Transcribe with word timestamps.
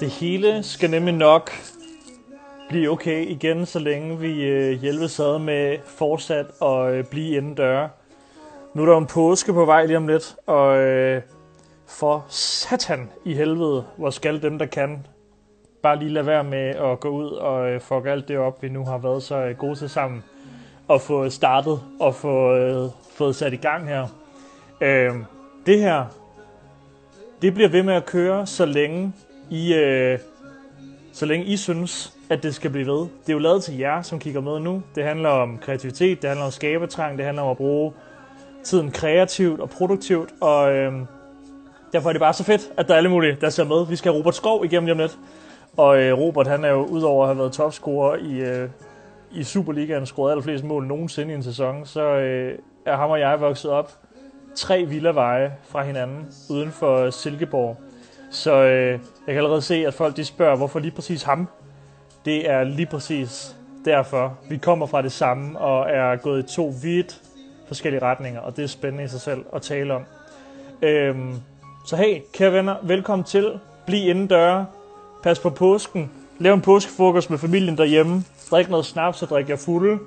Det 0.00 0.10
hele 0.10 0.62
skal 0.62 0.90
nemlig 0.90 1.14
nok 1.14 1.50
blive 2.68 2.90
okay 2.90 3.26
igen, 3.26 3.66
så 3.66 3.78
længe 3.78 4.18
vi 4.18 4.44
øh, 4.44 4.80
hjælpes 4.80 5.20
ad 5.20 5.38
med 5.38 5.78
fortsat 5.84 6.46
at 6.62 6.92
øh, 6.92 7.04
blive 7.04 7.36
inden 7.36 7.54
døre. 7.54 7.88
Nu 8.74 8.82
er 8.82 8.86
der 8.86 8.98
en 8.98 9.06
påske 9.06 9.52
på 9.52 9.64
vej 9.64 9.86
lige 9.86 9.96
om 9.96 10.08
lidt, 10.08 10.36
og 10.46 10.78
øh, 10.78 11.22
for 11.86 12.26
satan 12.28 13.10
i 13.24 13.34
helvede, 13.34 13.84
hvor 13.96 14.10
skal 14.10 14.42
dem, 14.42 14.58
der 14.58 14.66
kan, 14.66 15.06
bare 15.82 15.98
lige 15.98 16.10
lade 16.10 16.26
være 16.26 16.44
med 16.44 16.68
at 16.68 17.00
gå 17.00 17.08
ud 17.08 17.30
og 17.30 17.70
øh, 17.70 17.80
fuck 17.80 18.06
alt 18.06 18.28
det 18.28 18.38
op, 18.38 18.62
vi 18.62 18.68
nu 18.68 18.84
har 18.84 18.98
været 18.98 19.22
så 19.22 19.36
øh, 19.36 19.56
gode 19.56 19.74
til 19.74 19.90
sammen, 19.90 20.24
og 20.88 21.00
få 21.00 21.30
startet 21.30 21.80
og 22.00 22.14
få 22.14 22.56
øh, 22.56 22.90
fået 23.16 23.36
sat 23.36 23.52
i 23.52 23.56
gang 23.56 23.88
her. 23.88 24.06
Øh, 24.80 25.14
det 25.66 25.80
her, 25.80 26.04
det 27.42 27.54
bliver 27.54 27.68
ved 27.68 27.82
med 27.82 27.94
at 27.94 28.06
køre, 28.06 28.46
så 28.46 28.66
længe 28.66 29.12
i, 29.50 29.74
øh, 29.74 30.18
så 31.12 31.26
længe 31.26 31.46
I 31.46 31.56
synes, 31.56 32.12
at 32.30 32.42
det 32.42 32.54
skal 32.54 32.70
blive 32.70 32.86
ved. 32.86 33.00
Det 33.00 33.28
er 33.28 33.32
jo 33.32 33.38
lavet 33.38 33.62
til 33.62 33.78
jer, 33.78 34.02
som 34.02 34.18
kigger 34.18 34.40
med 34.40 34.60
nu. 34.60 34.82
Det 34.94 35.04
handler 35.04 35.28
om 35.28 35.58
kreativitet, 35.58 36.22
det 36.22 36.28
handler 36.28 36.46
om 36.46 36.52
skabertrang, 36.52 37.18
det 37.18 37.26
handler 37.26 37.42
om 37.42 37.50
at 37.50 37.56
bruge 37.56 37.92
tiden 38.64 38.90
kreativt 38.90 39.60
og 39.60 39.70
produktivt, 39.70 40.30
og 40.40 40.72
øh, 40.74 40.92
derfor 41.92 42.08
er 42.08 42.12
det 42.12 42.20
bare 42.20 42.32
så 42.32 42.44
fedt, 42.44 42.70
at 42.76 42.88
der 42.88 42.94
er 42.94 42.98
alle 42.98 43.08
mulige, 43.08 43.36
der 43.40 43.50
ser 43.50 43.64
med. 43.64 43.86
Vi 43.86 43.96
skal 43.96 44.12
have 44.12 44.18
Robert 44.18 44.34
Skov 44.34 44.64
igennem 44.64 44.84
lige 44.84 44.92
om 44.92 44.98
lidt. 44.98 45.18
Og 45.76 46.02
øh, 46.02 46.18
Robert, 46.18 46.46
han 46.46 46.64
er 46.64 46.68
jo 46.68 46.84
udover 46.84 47.24
at 47.24 47.28
have 47.28 47.38
været 47.38 47.52
topscorer 47.52 48.16
i, 48.16 48.40
øh, 48.40 48.68
i 49.32 49.42
Superligaen, 49.42 50.06
scoret 50.06 50.30
allerflest 50.30 50.64
mål 50.64 50.86
nogensinde 50.86 51.32
i 51.32 51.36
en 51.36 51.42
sæson, 51.42 51.86
så 51.86 52.02
øh, 52.02 52.58
er 52.86 52.96
ham 52.96 53.10
og 53.10 53.20
jeg 53.20 53.40
vokset 53.40 53.70
op 53.70 53.92
tre 54.54 54.84
villaveje 54.84 55.52
fra 55.68 55.84
hinanden 55.84 56.26
uden 56.50 56.70
for 56.70 57.10
Silkeborg. 57.10 57.76
Så 58.30 58.54
øh, 58.54 58.90
jeg 58.90 58.98
kan 59.26 59.36
allerede 59.36 59.62
se, 59.62 59.86
at 59.86 59.94
folk 59.94 60.16
de 60.16 60.24
spørger, 60.24 60.56
hvorfor 60.56 60.78
lige 60.78 60.90
præcis 60.90 61.22
ham? 61.22 61.48
Det 62.24 62.50
er 62.50 62.64
lige 62.64 62.86
præcis 62.86 63.56
derfor. 63.84 64.38
Vi 64.48 64.56
kommer 64.56 64.86
fra 64.86 65.02
det 65.02 65.12
samme 65.12 65.58
og 65.58 65.90
er 65.90 66.16
gået 66.16 66.52
i 66.52 66.54
to 66.54 66.72
vidt 66.82 67.22
forskellige 67.68 68.02
retninger, 68.02 68.40
og 68.40 68.56
det 68.56 68.64
er 68.64 68.68
spændende 68.68 69.04
i 69.04 69.08
sig 69.08 69.20
selv 69.20 69.44
at 69.52 69.62
tale 69.62 69.94
om. 69.94 70.04
Øhm, 70.82 71.34
så 71.86 71.96
hey, 71.96 72.20
kære 72.32 72.52
venner, 72.52 72.76
velkommen 72.82 73.24
til. 73.24 73.60
Bliv 73.86 74.08
inden 74.08 74.26
døre. 74.26 74.66
Pas 75.22 75.38
på 75.38 75.50
påsken. 75.50 76.10
Lav 76.38 76.54
en 76.54 76.60
påskefrokost 76.60 77.30
med 77.30 77.38
familien 77.38 77.78
derhjemme. 77.78 78.24
Drik 78.50 78.68
noget 78.68 78.86
snaps 78.86 79.22
og 79.22 79.28
drik 79.28 79.48
jer 79.48 79.56
fulde. 79.56 79.98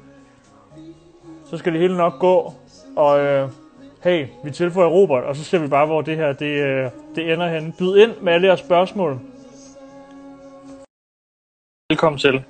Så 1.50 1.58
skal 1.58 1.73
det 1.73 1.81
hele 1.81 1.98
nok 1.98 2.20
gå. 2.20 2.54
Og 2.95 3.20
øh, 3.20 3.50
hey, 4.03 4.28
vi 4.44 4.52
tilføjer 4.52 4.88
Robert, 4.88 5.23
og 5.23 5.36
så 5.36 5.44
ser 5.44 5.59
vi 5.59 5.67
bare, 5.67 5.86
hvor 5.86 6.02
det 6.02 6.17
her 6.17 6.33
det, 6.33 6.64
øh, 6.64 6.92
det 7.16 7.33
ender 7.33 7.47
hen. 7.47 7.73
Byd 7.80 7.95
ind 7.97 8.17
med 8.22 8.33
alle 8.33 8.47
jeres 8.47 8.59
spørgsmål. 8.59 9.19
Velkommen 11.89 12.20
til. 12.20 12.44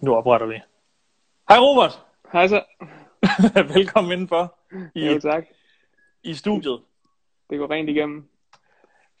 Nu 0.00 0.14
opretter 0.14 0.46
vi. 0.46 0.60
Hej 1.48 1.58
Robert! 1.58 2.02
Hej 2.32 2.48
så. 2.48 2.64
Velkommen 3.74 4.12
indenfor 4.12 4.58
i, 4.94 5.06
Jo, 5.06 5.20
tak. 5.20 5.44
i 6.22 6.34
studiet. 6.34 6.80
Det 7.50 7.58
går 7.58 7.70
rent 7.70 7.88
igennem. 7.88 8.28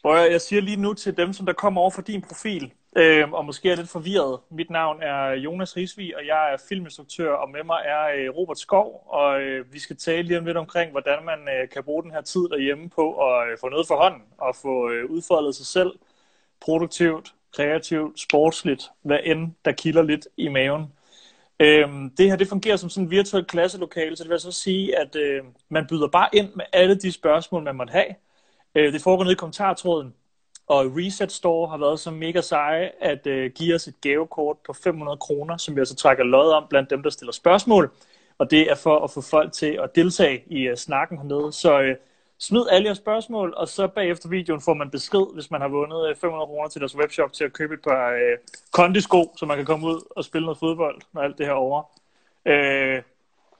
Jeg, 0.04 0.28
jeg 0.30 0.40
siger 0.40 0.62
lige 0.62 0.76
nu 0.76 0.94
til 0.94 1.16
dem, 1.16 1.32
som 1.32 1.46
der 1.46 1.52
kommer 1.52 1.80
over 1.80 1.90
for 1.90 2.02
din 2.02 2.22
profil, 2.22 2.72
øh, 2.96 3.32
og 3.32 3.44
måske 3.44 3.70
er 3.70 3.76
lidt 3.76 3.88
forvirret. 3.88 4.40
Mit 4.50 4.70
navn 4.70 5.02
er 5.02 5.30
Jonas 5.30 5.76
Risvig, 5.76 6.16
og 6.16 6.26
jeg 6.26 6.52
er 6.52 6.56
filminstruktør, 6.68 7.32
og 7.32 7.50
med 7.50 7.64
mig 7.64 7.80
er 7.84 8.04
øh, 8.16 8.36
Robert 8.36 8.58
Skov, 8.58 9.06
og 9.06 9.40
øh, 9.40 9.72
vi 9.72 9.78
skal 9.78 9.96
tale 9.96 10.22
lige 10.22 10.38
om 10.38 10.44
lidt 10.44 10.56
omkring, 10.56 10.90
hvordan 10.90 11.24
man 11.24 11.38
øh, 11.38 11.68
kan 11.68 11.84
bruge 11.84 12.02
den 12.02 12.10
her 12.10 12.20
tid 12.20 12.48
derhjemme 12.48 12.88
på 12.88 13.28
at 13.28 13.48
øh, 13.48 13.58
få 13.60 13.68
noget 13.68 13.86
for 13.86 13.96
hånden, 13.96 14.22
og 14.38 14.56
få 14.56 14.90
øh, 14.90 15.10
udfoldet 15.10 15.54
sig 15.54 15.66
selv 15.66 15.92
produktivt, 16.60 17.34
kreativt, 17.56 18.20
sportsligt, 18.20 18.82
hvad 19.02 19.18
end 19.24 19.52
der 19.64 19.72
kilder 19.72 20.02
lidt 20.02 20.28
i 20.36 20.48
maven. 20.48 20.92
Øhm, 21.60 22.10
det 22.10 22.30
her 22.30 22.36
det 22.36 22.48
fungerer 22.48 22.76
som 22.76 22.90
sådan 22.90 23.04
en 23.04 23.10
virtuel 23.10 23.44
klasselokale, 23.44 24.16
så 24.16 24.24
det 24.24 24.28
vil 24.28 24.34
altså 24.34 24.52
så 24.52 24.62
sige, 24.62 24.98
at 24.98 25.16
øh, 25.16 25.44
man 25.68 25.86
byder 25.86 26.08
bare 26.08 26.28
ind 26.32 26.54
med 26.54 26.64
alle 26.72 26.94
de 26.94 27.12
spørgsmål, 27.12 27.62
man 27.62 27.76
måtte 27.76 27.90
have. 27.90 28.14
Øh, 28.74 28.92
det 28.92 29.02
foregår 29.02 29.24
nede 29.24 29.32
i 29.32 29.36
kommentartråden, 29.36 30.14
og 30.66 30.84
Reset 30.96 31.32
Store 31.32 31.68
har 31.68 31.76
været 31.76 32.00
så 32.00 32.10
mega 32.10 32.40
seje 32.40 32.90
at 33.00 33.26
øh, 33.26 33.50
give 33.54 33.74
os 33.74 33.88
et 33.88 34.00
gavekort 34.00 34.56
på 34.66 34.72
500 34.72 35.16
kroner, 35.18 35.56
som 35.56 35.74
vi 35.76 35.80
altså 35.80 35.94
trækker 35.94 36.24
lod 36.24 36.52
om 36.52 36.66
blandt 36.70 36.90
dem, 36.90 37.02
der 37.02 37.10
stiller 37.10 37.32
spørgsmål. 37.32 37.90
Og 38.38 38.50
det 38.50 38.70
er 38.70 38.74
for 38.74 39.04
at 39.04 39.10
få 39.10 39.20
folk 39.20 39.52
til 39.52 39.78
at 39.82 39.94
deltage 39.94 40.42
i 40.46 40.60
øh, 40.60 40.76
snakken 40.76 41.18
hernede. 41.18 41.52
Så 41.52 41.80
øh, 41.80 41.96
smid 42.38 42.62
alle 42.70 42.86
jeres 42.86 42.98
spørgsmål, 42.98 43.54
og 43.56 43.68
så 43.68 43.86
bagefter 43.88 44.28
videoen 44.28 44.60
får 44.60 44.74
man 44.74 44.90
besked, 44.90 45.34
hvis 45.34 45.50
man 45.50 45.60
har 45.60 45.68
vundet 45.68 46.08
øh, 46.08 46.16
500 46.16 46.46
kroner 46.46 46.68
til 46.68 46.80
deres 46.80 46.96
webshop 46.96 47.32
til 47.32 47.44
at 47.44 47.52
købe 47.52 47.74
et 47.74 47.82
par 47.82 48.10
øh, 48.10 48.38
kondisko, 48.72 49.32
så 49.36 49.46
man 49.46 49.56
kan 49.56 49.66
komme 49.66 49.86
ud 49.86 50.00
og 50.10 50.24
spille 50.24 50.44
noget 50.44 50.58
fodbold, 50.58 51.00
når 51.12 51.22
alt 51.22 51.38
det 51.38 51.46
her 51.46 51.52
er 51.52 51.56
over. 51.56 51.82
Øh, 52.46 53.02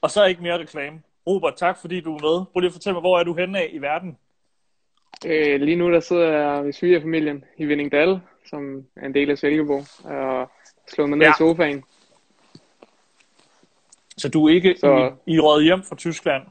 og 0.00 0.10
så 0.10 0.24
ikke 0.24 0.42
mere 0.42 0.58
reklame. 0.58 1.02
Robert, 1.26 1.56
tak 1.56 1.78
fordi 1.80 2.00
du 2.00 2.16
er 2.16 2.20
med. 2.20 2.44
Prøv 2.52 2.60
lige 2.60 2.68
at 2.68 2.72
fortælle 2.72 2.94
mig, 2.94 3.00
hvor 3.00 3.18
er 3.18 3.24
du 3.24 3.34
henne 3.34 3.58
af 3.58 3.70
i 3.72 3.78
verden? 3.78 4.18
Øh, 5.26 5.60
lige 5.60 5.76
nu 5.76 5.92
der 5.92 6.00
sidder 6.00 6.32
jeg 6.32 6.64
ved 6.64 6.72
svigerfamilien 6.72 7.44
i 7.56 7.64
Vindingdal, 7.64 8.20
som 8.46 8.86
er 8.96 9.06
en 9.06 9.14
del 9.14 9.30
af 9.30 9.38
Silkeborg, 9.38 10.10
og 10.10 10.50
slået 10.88 11.08
mig 11.10 11.18
ned 11.18 11.26
Ja. 11.26 11.30
i 11.32 11.34
sofaen. 11.38 11.84
Så 14.16 14.28
du 14.28 14.46
er 14.46 14.50
ikke 14.54 14.76
Så- 14.76 15.12
i, 15.26 15.34
i 15.34 15.40
røget 15.40 15.64
hjem 15.64 15.82
fra 15.82 15.96
Tyskland? 15.96 16.42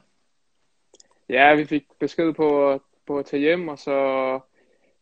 Ja, 1.29 1.55
vi 1.55 1.65
fik 1.65 1.83
besked 1.99 2.33
på, 2.33 2.71
at- 2.71 2.81
på 3.07 3.17
at 3.19 3.25
tage 3.25 3.39
hjem, 3.41 3.67
og 3.67 3.79
så... 3.79 4.39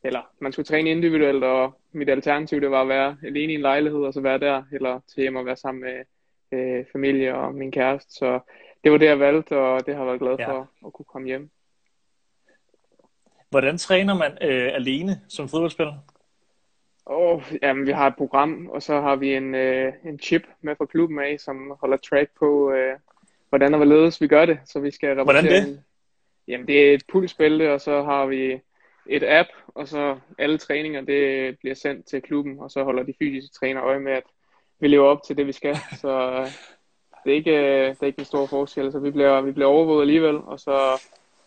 Eller, 0.04 0.22
man 0.40 0.52
skulle 0.52 0.66
træne 0.66 0.90
individuelt, 0.90 1.44
og 1.44 1.74
mit 1.92 2.10
alternativ, 2.10 2.62
det 2.62 2.72
var 2.72 2.82
at 2.82 2.88
være 2.88 3.18
alene 3.24 3.52
i 3.52 3.56
en 3.56 3.62
lejlighed, 3.62 4.00
og 4.04 4.14
så 4.14 4.22
være 4.22 4.40
der, 4.40 4.64
eller 4.72 5.00
tage 5.16 5.24
hjem 5.24 5.36
og 5.36 5.46
være 5.46 5.56
sammen 5.56 5.82
med 5.84 6.04
øh, 6.60 6.86
familie 6.92 7.36
og 7.36 7.56
min 7.56 7.72
kæreste. 7.72 8.14
Så 8.14 8.40
det 8.84 8.92
var 8.92 8.98
det, 8.98 9.06
jeg 9.06 9.20
valgte, 9.20 9.58
og 9.58 9.86
det 9.86 9.96
har 9.96 10.02
jeg 10.02 10.08
været 10.08 10.20
glad 10.20 10.36
Ja. 10.40 10.52
for 10.52 10.70
at 10.86 10.94
kunne 10.94 11.06
komme 11.06 11.28
hjem. 11.28 11.50
Hvordan 13.52 13.78
træner 13.78 14.14
man 14.14 14.32
øh, 14.42 14.74
alene 14.74 15.22
som 15.30 15.50
fodboldspiller? 15.50 15.94
Oh, 17.06 17.44
jamen, 17.62 17.86
vi 17.86 17.92
har 17.92 18.08
et 18.08 18.16
program, 18.16 18.68
og 18.68 18.84
så 18.84 19.02
har 19.02 19.16
vi 19.16 19.36
en, 19.36 19.56
øh, 19.56 19.94
en 20.06 20.20
chip 20.20 20.44
med 20.62 20.76
fra 20.76 20.86
klubben 20.86 21.20
af, 21.20 21.40
som 21.40 21.74
holder 21.80 21.98
track 21.98 22.30
på, 22.40 22.72
øh, 22.72 22.94
hvordan 23.50 23.74
og 23.74 23.78
hvorledes 23.78 24.22
vi 24.22 24.28
gør 24.28 24.46
det. 24.46 24.60
Så 24.66 24.80
vi 24.80 24.92
skal 24.92 25.14
Hvordan 25.24 25.46
det? 25.46 25.68
En, 25.68 25.80
jamen, 26.48 26.68
det 26.68 26.90
er 26.90 26.94
et 26.94 27.04
pulsbælte, 27.12 27.74
og 27.74 27.82
så 27.82 28.04
har 28.04 28.26
vi 28.26 28.60
et 29.06 29.24
app, 29.24 29.50
og 29.68 29.88
så 29.88 30.20
alle 30.38 30.58
træninger, 30.58 31.02
det 31.02 31.58
bliver 31.60 31.76
sendt 31.76 32.06
til 32.06 32.22
klubben, 32.22 32.60
og 32.60 32.72
så 32.72 32.84
holder 32.84 33.04
de 33.04 33.14
fysiske 33.20 33.54
træner 33.54 33.84
øje 33.84 34.00
med, 34.00 34.12
at 34.12 34.24
vi 34.80 34.88
lever 34.88 35.08
op 35.08 35.24
til 35.24 35.38
det, 35.38 35.48
vi 35.48 35.52
skal. 35.52 35.76
Så 36.02 36.32
øh, 36.32 36.48
det 37.24 37.32
er 37.32 37.36
ikke, 37.36 37.58
øh, 37.58 37.90
det 37.90 38.02
er 38.02 38.08
ikke 38.08 38.20
en 38.20 38.26
stor 38.26 38.46
forskel. 38.46 38.92
Så 38.92 39.00
vi 39.00 39.12
bliver, 39.12 39.42
vi 39.42 39.52
bliver 39.52 39.70
overvåget 39.70 40.02
alligevel, 40.02 40.36
og 40.36 40.60
så 40.60 41.02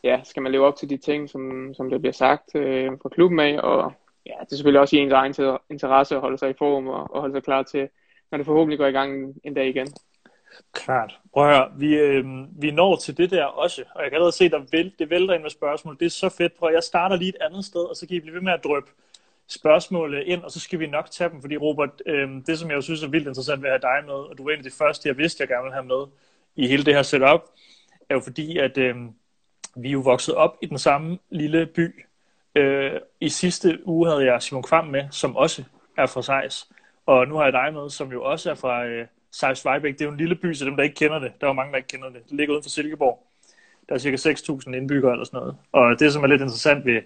ja, 0.05 0.21
skal 0.25 0.43
man 0.43 0.53
leve 0.53 0.67
op 0.67 0.77
til 0.77 0.91
de 0.91 0.97
ting, 0.97 1.31
som, 1.31 1.75
som 1.75 1.91
der 1.91 1.99
bliver 1.99 2.13
sagt 2.13 2.55
øh, 2.55 2.93
fra 3.03 3.09
klubben 3.09 3.41
af, 3.41 3.59
og 3.59 3.93
ja, 4.27 4.33
det 4.41 4.53
er 4.53 4.57
selvfølgelig 4.57 4.81
også 4.81 4.97
i 4.97 4.99
ens 4.99 5.13
egen 5.13 5.35
interesse 5.71 6.15
at 6.15 6.21
holde 6.21 6.39
sig 6.39 6.51
i 6.51 6.59
form 6.59 6.87
og, 6.89 7.15
og 7.15 7.21
holde 7.21 7.35
sig 7.35 7.43
klar 7.43 7.63
til, 7.63 7.89
når 8.31 8.39
det 8.39 8.47
forhåbentlig 8.47 8.79
går 8.79 8.87
i 8.87 8.93
gang 8.93 9.35
en 9.45 9.55
dag 9.55 9.69
igen. 9.69 9.89
Klart. 10.73 11.19
Prøv 11.33 11.49
at 11.49 11.57
høre, 11.57 11.73
vi, 11.79 11.95
øh, 11.95 12.25
vi 12.63 12.71
når 12.71 12.97
til 12.97 13.17
det 13.17 13.31
der 13.31 13.45
også, 13.45 13.85
og 13.95 14.03
jeg 14.03 14.11
kan 14.11 14.15
allerede 14.15 14.37
se, 14.37 14.45
at 14.45 14.73
væl, 14.73 14.93
det 14.99 15.11
vælter 15.11 15.35
ind 15.35 15.43
med 15.43 15.51
spørgsmål. 15.51 15.97
Det 16.01 16.07
er 16.07 16.11
så 16.11 16.29
fedt. 16.29 16.55
Prøv 16.59 16.69
at, 16.69 16.75
jeg 16.75 16.83
starter 16.83 17.17
lige 17.17 17.29
et 17.29 17.37
andet 17.41 17.65
sted, 17.65 17.81
og 17.81 17.97
så 17.97 18.07
kan 18.07 18.17
I 18.17 18.21
blive 18.21 18.35
ved 18.35 18.43
med 18.43 18.53
at 18.53 18.65
drøbe 18.65 18.87
spørgsmål 19.49 20.23
ind, 20.27 20.43
og 20.43 20.51
så 20.51 20.61
skal 20.61 20.79
vi 20.79 20.87
nok 20.87 21.11
tage 21.11 21.31
dem, 21.31 21.41
fordi 21.41 21.57
Robert, 21.57 22.03
øh, 22.07 22.29
det 22.47 22.59
som 22.59 22.71
jeg 22.71 22.83
synes 22.83 23.03
er 23.03 23.09
vildt 23.09 23.29
interessant 23.29 23.63
ved 23.63 23.71
at 23.71 23.81
have 23.83 23.95
dig 23.95 24.07
med, 24.07 24.15
og 24.15 24.39
du 24.39 24.45
var 24.45 24.51
en 24.51 24.59
af 24.59 24.65
de 24.65 24.71
første, 24.71 25.09
jeg 25.09 25.19
vidste, 25.19 25.41
jeg 25.41 25.49
gerne 25.49 25.63
ville 25.63 25.75
have 25.75 25.87
med 25.87 26.07
i 26.57 26.67
hele 26.67 26.85
det 26.85 26.95
her 26.95 27.03
setup, 27.03 27.43
er 28.09 28.15
jo 28.15 28.21
fordi, 28.21 28.59
at 28.59 28.79
øh, 28.79 28.97
vi 29.77 29.89
er 29.89 29.93
jo 29.93 30.01
vokset 30.01 30.35
op 30.35 30.57
i 30.63 30.67
den 30.67 30.79
samme 30.79 31.19
lille 31.31 31.67
by. 31.67 32.05
Øh, 32.55 33.01
I 33.21 33.29
sidste 33.29 33.79
uge 33.85 34.09
havde 34.09 34.25
jeg 34.25 34.43
Simon 34.43 34.63
Kvam 34.63 34.87
med, 34.87 35.05
som 35.11 35.37
også 35.37 35.65
er 35.99 36.07
fra 36.07 36.23
Sejs, 36.23 36.69
og 37.07 37.29
nu 37.29 37.37
har 37.37 37.45
jeg 37.45 37.53
dig 37.53 37.73
med, 37.73 37.91
som 37.91 38.13
jo 38.13 38.23
også 38.25 38.51
er 38.51 38.55
fra 38.55 38.85
øh, 38.85 39.07
Sejs 39.31 39.65
Vejbæk. 39.65 39.93
Det 39.93 40.01
er 40.01 40.05
jo 40.05 40.11
en 40.11 40.19
lille 40.19 40.35
by, 40.35 40.55
så 40.55 40.65
dem, 40.65 40.77
der 40.77 40.83
ikke 40.83 40.95
kender 40.95 41.19
det, 41.19 41.33
der 41.41 41.47
er 41.47 41.51
jo 41.51 41.55
mange, 41.55 41.73
der 41.73 41.77
ikke 41.77 41.89
kender 41.89 42.09
det. 42.09 42.23
Det 42.29 42.37
ligger 42.37 42.55
uden 42.55 42.63
for 42.63 42.71
Silkeborg. 42.71 43.27
Der 43.89 43.95
er 43.95 43.99
cirka 43.99 44.17
6.000 44.17 44.75
indbyggere 44.75 45.13
eller 45.13 45.25
sådan 45.25 45.39
noget. 45.39 45.57
Og 45.73 46.01
det, 46.01 46.13
som 46.13 46.23
er 46.23 46.27
lidt 46.27 46.41
interessant 46.41 46.85
ved, 46.85 47.01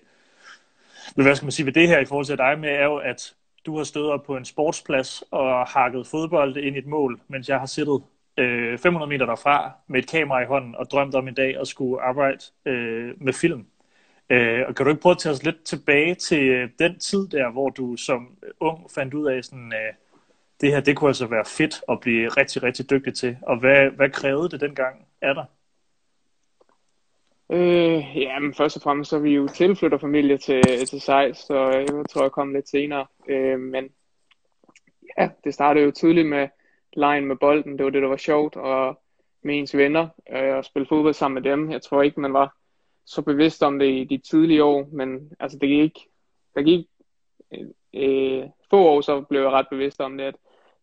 ved, 1.16 1.24
hvad 1.24 1.34
skal 1.34 1.46
man 1.46 1.52
sige, 1.52 1.66
ved 1.66 1.72
det 1.72 1.88
her 1.88 1.98
i 1.98 2.04
forhold 2.04 2.26
til 2.26 2.38
dig 2.38 2.58
med, 2.58 2.68
er 2.68 2.84
jo, 2.84 2.96
at 2.96 3.34
du 3.66 3.76
har 3.76 3.84
stået 3.84 4.10
op 4.10 4.22
på 4.22 4.36
en 4.36 4.44
sportsplads 4.44 5.24
og 5.30 5.66
hakket 5.66 6.06
fodbold 6.06 6.56
ind 6.56 6.76
i 6.76 6.78
et 6.78 6.86
mål, 6.86 7.20
mens 7.28 7.48
jeg 7.48 7.58
har 7.58 7.66
siddet 7.66 8.02
øh, 8.38 8.78
500 8.78 9.08
meter 9.08 9.26
derfra 9.26 9.72
med 9.86 10.02
et 10.02 10.10
kamera 10.10 10.42
i 10.42 10.46
hånden 10.46 10.74
og 10.74 10.90
drømt 10.90 11.14
om 11.14 11.28
en 11.28 11.34
dag 11.34 11.60
at 11.60 11.68
skulle 11.68 12.02
arbejde 12.02 12.38
øh, 12.64 13.14
med 13.16 13.32
film. 13.32 13.66
Øh, 14.30 14.64
og 14.68 14.74
kan 14.74 14.86
du 14.86 14.90
ikke 14.90 15.02
prøve 15.02 15.10
at 15.10 15.18
tage 15.18 15.32
os 15.32 15.42
lidt 15.42 15.64
tilbage 15.64 16.14
til 16.14 16.42
øh, 16.42 16.70
den 16.78 16.98
tid 16.98 17.28
der, 17.28 17.50
hvor 17.50 17.68
du 17.68 17.96
som 17.96 18.38
ung 18.60 18.90
fandt 18.94 19.14
ud 19.14 19.26
af 19.26 19.44
sådan, 19.44 19.72
øh, 19.72 19.94
det 20.60 20.72
her, 20.72 20.80
det 20.80 20.96
kunne 20.96 21.10
altså 21.10 21.26
være 21.26 21.44
fedt 21.44 21.82
at 21.88 22.00
blive 22.00 22.28
rigtig, 22.28 22.62
rigtig 22.62 22.90
dygtig 22.90 23.14
til. 23.14 23.36
Og 23.42 23.58
hvad, 23.58 23.90
hvad 23.90 24.10
krævede 24.10 24.48
det 24.48 24.60
dengang 24.60 25.06
af 25.22 25.34
dig? 25.34 25.44
Øh, 27.52 28.16
ja, 28.16 28.38
men 28.38 28.54
først 28.54 28.76
og 28.76 28.82
fremmest 28.82 29.10
så 29.10 29.16
er 29.16 29.20
vi 29.20 29.34
jo 29.34 29.48
tilflytterfamilie 29.48 30.38
til, 30.38 30.62
til 30.86 31.00
Sejs, 31.00 31.36
så 31.36 31.68
jeg 31.70 32.04
tror, 32.10 32.22
jeg 32.22 32.32
kommer 32.32 32.54
lidt 32.54 32.68
senere. 32.68 33.06
Øh, 33.28 33.60
men 33.60 33.88
ja, 35.18 35.28
det 35.44 35.54
startede 35.54 35.84
jo 35.84 35.90
tydeligt 35.90 36.28
med 36.28 36.48
lejen 36.96 37.26
med 37.26 37.36
bolden. 37.36 37.78
Det 37.78 37.84
var 37.84 37.90
det, 37.90 38.02
der 38.02 38.08
var 38.08 38.16
sjovt, 38.16 38.56
og 38.56 39.02
med 39.42 39.58
ens 39.58 39.76
venner 39.76 40.08
øh, 40.30 40.56
og 40.56 40.64
spille 40.64 40.86
fodbold 40.88 41.14
sammen 41.14 41.42
med 41.42 41.50
dem. 41.50 41.70
Jeg 41.70 41.82
tror 41.82 42.02
ikke, 42.02 42.20
man 42.20 42.32
var 42.32 42.56
så 43.04 43.22
bevidst 43.22 43.62
om 43.62 43.78
det 43.78 43.86
i 43.86 44.04
de 44.04 44.18
tidlige 44.18 44.64
år, 44.64 44.88
men 44.92 45.32
altså 45.40 45.58
det 45.58 45.68
gik, 45.68 45.98
der 46.54 46.62
gik 46.62 46.86
øh, 47.94 48.44
få 48.70 48.78
år, 48.78 49.00
så 49.00 49.20
blev 49.20 49.40
jeg 49.40 49.50
ret 49.50 49.68
bevidst 49.70 50.00
om 50.00 50.18
det, 50.18 50.24
at 50.24 50.34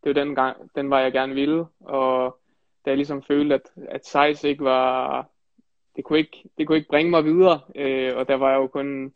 det 0.04 0.16
var 0.16 0.24
den, 0.24 0.36
gang, 0.36 0.70
den 0.76 0.90
var 0.90 1.00
jeg 1.00 1.12
gerne 1.12 1.34
ville, 1.34 1.66
og 1.80 2.40
da 2.86 2.90
jeg 2.90 2.98
ligesom 2.98 3.24
følte, 3.24 3.56
at, 3.56 3.72
at 3.90 4.06
size 4.06 4.50
ikke 4.50 4.64
var, 4.64 5.30
det 5.96 6.04
kunne 6.04 6.20
ikke, 6.20 6.50
det 6.58 6.68
kunne 6.68 6.78
ikke 6.78 6.90
bringe 6.90 7.12
mig 7.12 7.26
videre, 7.26 7.60
øh, 7.76 8.18
og 8.18 8.28
der 8.28 8.36
var 8.36 8.50
jeg 8.50 8.58
jo 8.58 8.68
kun 8.68 9.14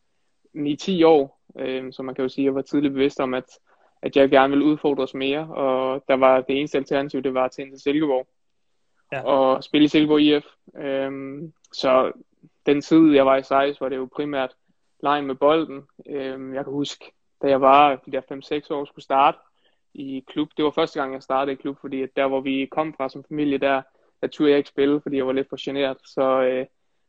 9-10 0.57 1.05
år, 1.05 1.41
øh, 1.59 1.93
så 1.93 2.03
man 2.03 2.15
kan 2.15 2.21
jo 2.21 2.29
sige, 2.29 2.43
at 2.43 2.45
jeg 2.45 2.55
var 2.55 2.61
tidligt 2.61 2.93
bevidst 2.93 3.19
om, 3.19 3.33
at, 3.33 3.59
at 4.01 4.15
jeg 4.15 4.29
gerne 4.29 4.49
ville 4.49 4.65
udfordres 4.65 5.13
mere, 5.13 5.47
og 5.47 6.03
der 6.07 6.15
var 6.15 6.41
det 6.41 6.59
eneste 6.59 6.77
alternativ, 6.77 7.21
det 7.21 7.33
var 7.33 7.47
til 7.47 7.69
til 7.69 7.79
Silkeborg, 7.79 8.27
ja. 9.11 9.21
og 9.21 9.63
spille 9.63 9.85
i 9.85 9.87
Silkeborg 9.87 10.21
IF. 10.21 10.45
Øh, 10.77 11.41
så 11.73 12.11
den 12.65 12.81
tid, 12.81 13.13
jeg 13.13 13.25
var 13.25 13.37
i 13.37 13.43
size, 13.43 13.81
var 13.81 13.89
det 13.89 13.95
jo 13.95 14.09
primært 14.15 14.55
lejen 15.03 15.25
med 15.25 15.35
bolden. 15.35 15.83
Øh, 16.09 16.55
jeg 16.55 16.63
kan 16.63 16.73
huske, 16.73 17.11
da 17.41 17.47
jeg 17.47 17.61
var 17.61 17.95
de 17.95 18.11
der 18.11 18.21
5-6 18.69 18.73
år 18.73 18.85
skulle 18.85 19.03
starte 19.03 19.37
i 19.93 20.23
klub. 20.27 20.49
Det 20.57 20.65
var 20.65 20.71
første 20.71 20.99
gang, 20.99 21.13
jeg 21.13 21.23
startede 21.23 21.53
i 21.53 21.61
klub, 21.61 21.77
fordi 21.81 22.01
at 22.01 22.09
der, 22.15 22.27
hvor 22.27 22.41
vi 22.41 22.67
kom 22.71 22.93
fra 22.93 23.09
som 23.09 23.23
familie, 23.23 23.57
der, 23.57 23.81
der 24.21 24.27
turde 24.27 24.49
jeg 24.49 24.57
ikke 24.57 24.69
spille, 24.69 25.01
fordi 25.01 25.17
jeg 25.17 25.27
var 25.27 25.33
lidt 25.33 25.49
for 25.49 25.57
generet. 25.65 25.97
Så 26.05 26.41
øh, 26.41 26.65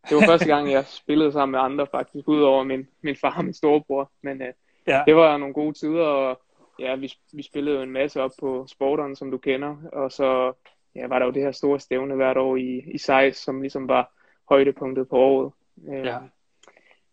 det 0.09 0.17
var 0.17 0.27
første 0.27 0.47
gang, 0.47 0.73
jeg 0.73 0.85
spillede 0.87 1.33
sammen 1.33 1.53
med 1.53 1.61
andre 1.61 1.87
faktisk, 1.91 2.29
udover 2.29 2.65
min, 2.65 2.89
min 3.03 3.17
far 3.17 3.37
og 3.39 3.45
min 3.45 3.55
storebror. 3.55 4.11
Men 4.23 4.43
øh, 4.43 4.53
ja. 4.87 5.03
det 5.07 5.17
var 5.17 5.37
nogle 5.37 5.55
gode 5.55 5.73
tider, 5.73 6.07
og 6.07 6.41
ja, 6.81 6.95
vi, 6.95 7.13
vi 7.33 7.43
spillede 7.43 7.77
jo 7.77 7.83
en 7.83 7.91
masse 7.91 8.23
op 8.23 8.31
på 8.41 8.67
sporteren, 8.67 9.17
som 9.17 9.31
du 9.31 9.39
kender. 9.39 9.77
Og 9.93 10.13
så 10.13 10.53
ja, 10.95 11.07
var 11.07 11.19
der 11.19 11.27
jo 11.27 11.33
det 11.33 11.43
her 11.43 11.53
store 11.53 11.81
stævne 11.81 12.15
hvert 12.15 12.37
år 12.37 12.57
i, 12.57 12.83
i 12.87 12.99
Sejs, 12.99 13.37
som 13.37 13.61
ligesom 13.61 13.89
var 13.89 14.13
højdepunktet 14.49 15.09
på 15.09 15.17
året. 15.17 15.53
Øh, 15.89 16.07
ja. 16.07 16.19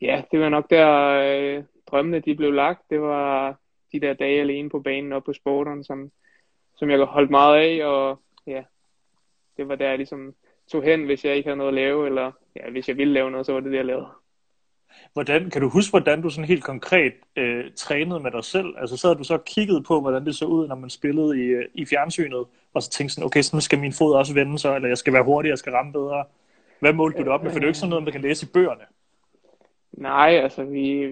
ja, 0.02 0.24
det 0.32 0.40
var 0.40 0.50
nok 0.50 0.70
der, 0.70 0.90
øh, 1.04 1.64
drømmene 1.88 2.20
de 2.20 2.36
blev 2.36 2.54
lagt. 2.54 2.90
Det 2.90 3.02
var 3.02 3.56
de 3.92 4.00
der 4.00 4.14
dage 4.14 4.42
alene 4.42 4.70
på 4.70 4.80
banen 4.80 5.14
og 5.14 5.24
på 5.24 5.34
sporteren, 5.34 5.84
som, 5.84 6.12
som 6.76 6.90
jeg 6.90 7.06
holdt 7.06 7.30
meget 7.30 7.58
af, 7.58 7.86
og 7.86 8.20
ja, 8.48 8.64
det 9.58 9.68
var 9.68 9.76
der 9.76 9.90
jeg 9.90 9.98
ligesom 9.98 10.36
tog 10.68 10.84
hen, 10.84 11.06
hvis 11.06 11.26
jeg 11.26 11.36
ikke 11.36 11.48
havde 11.48 11.58
noget 11.58 11.68
at 11.68 11.74
lave, 11.74 12.08
eller 12.08 12.32
ja, 12.56 12.70
hvis 12.70 12.88
jeg 12.88 12.98
ville 12.98 13.14
lave 13.14 13.32
noget, 13.32 13.46
så 13.46 13.54
var 13.54 13.60
det 13.60 13.72
det, 13.72 13.78
jeg 13.78 13.86
lavede. 13.86 14.08
Hvordan, 15.14 15.50
kan 15.50 15.62
du 15.62 15.70
huske, 15.70 15.90
hvordan 15.90 16.22
du 16.22 16.30
sådan 16.30 16.48
helt 16.48 16.64
konkret 16.64 17.14
øh, 17.36 17.66
trænede 17.76 18.20
med 18.20 18.32
dig 18.32 18.44
selv? 18.44 18.74
Altså 18.78 18.98
så 18.98 19.08
havde 19.08 19.18
du 19.18 19.24
så 19.24 19.38
kigget 19.38 19.86
på, 19.86 20.02
hvordan 20.02 20.26
det 20.26 20.36
så 20.36 20.46
ud, 20.46 20.68
når 20.68 20.76
man 20.76 20.90
spillede 20.90 21.40
i, 21.40 21.46
øh, 21.46 21.66
i 21.74 21.86
fjernsynet, 21.86 22.46
og 22.74 22.84
så 22.84 22.90
tænkte 22.90 23.16
sådan, 23.16 23.26
okay, 23.26 23.42
så 23.42 23.56
nu 23.56 23.62
skal 23.62 23.80
min 23.80 23.94
fod 23.94 24.16
også 24.16 24.34
vende 24.34 24.60
sig, 24.60 24.76
eller 24.76 24.88
jeg 24.88 24.98
skal 24.98 25.14
være 25.14 25.24
hurtigere, 25.24 25.52
jeg 25.52 25.58
skal 25.58 25.72
ramme 25.74 25.94
bedre. 25.94 26.24
Hvad 26.80 26.94
målte 26.94 27.18
du 27.18 27.24
det 27.24 27.32
op 27.32 27.44
med? 27.44 27.52
For 27.52 27.60
det 27.60 27.64
er 27.64 27.68
jo 27.68 27.70
ikke 27.70 27.80
sådan 27.80 27.90
noget, 27.90 28.04
man 28.04 28.12
kan 28.14 28.22
læse 28.22 28.46
i 28.46 28.50
bøgerne. 28.54 28.84
Nej, 29.92 30.30
altså 30.30 30.64
vi, 30.64 31.06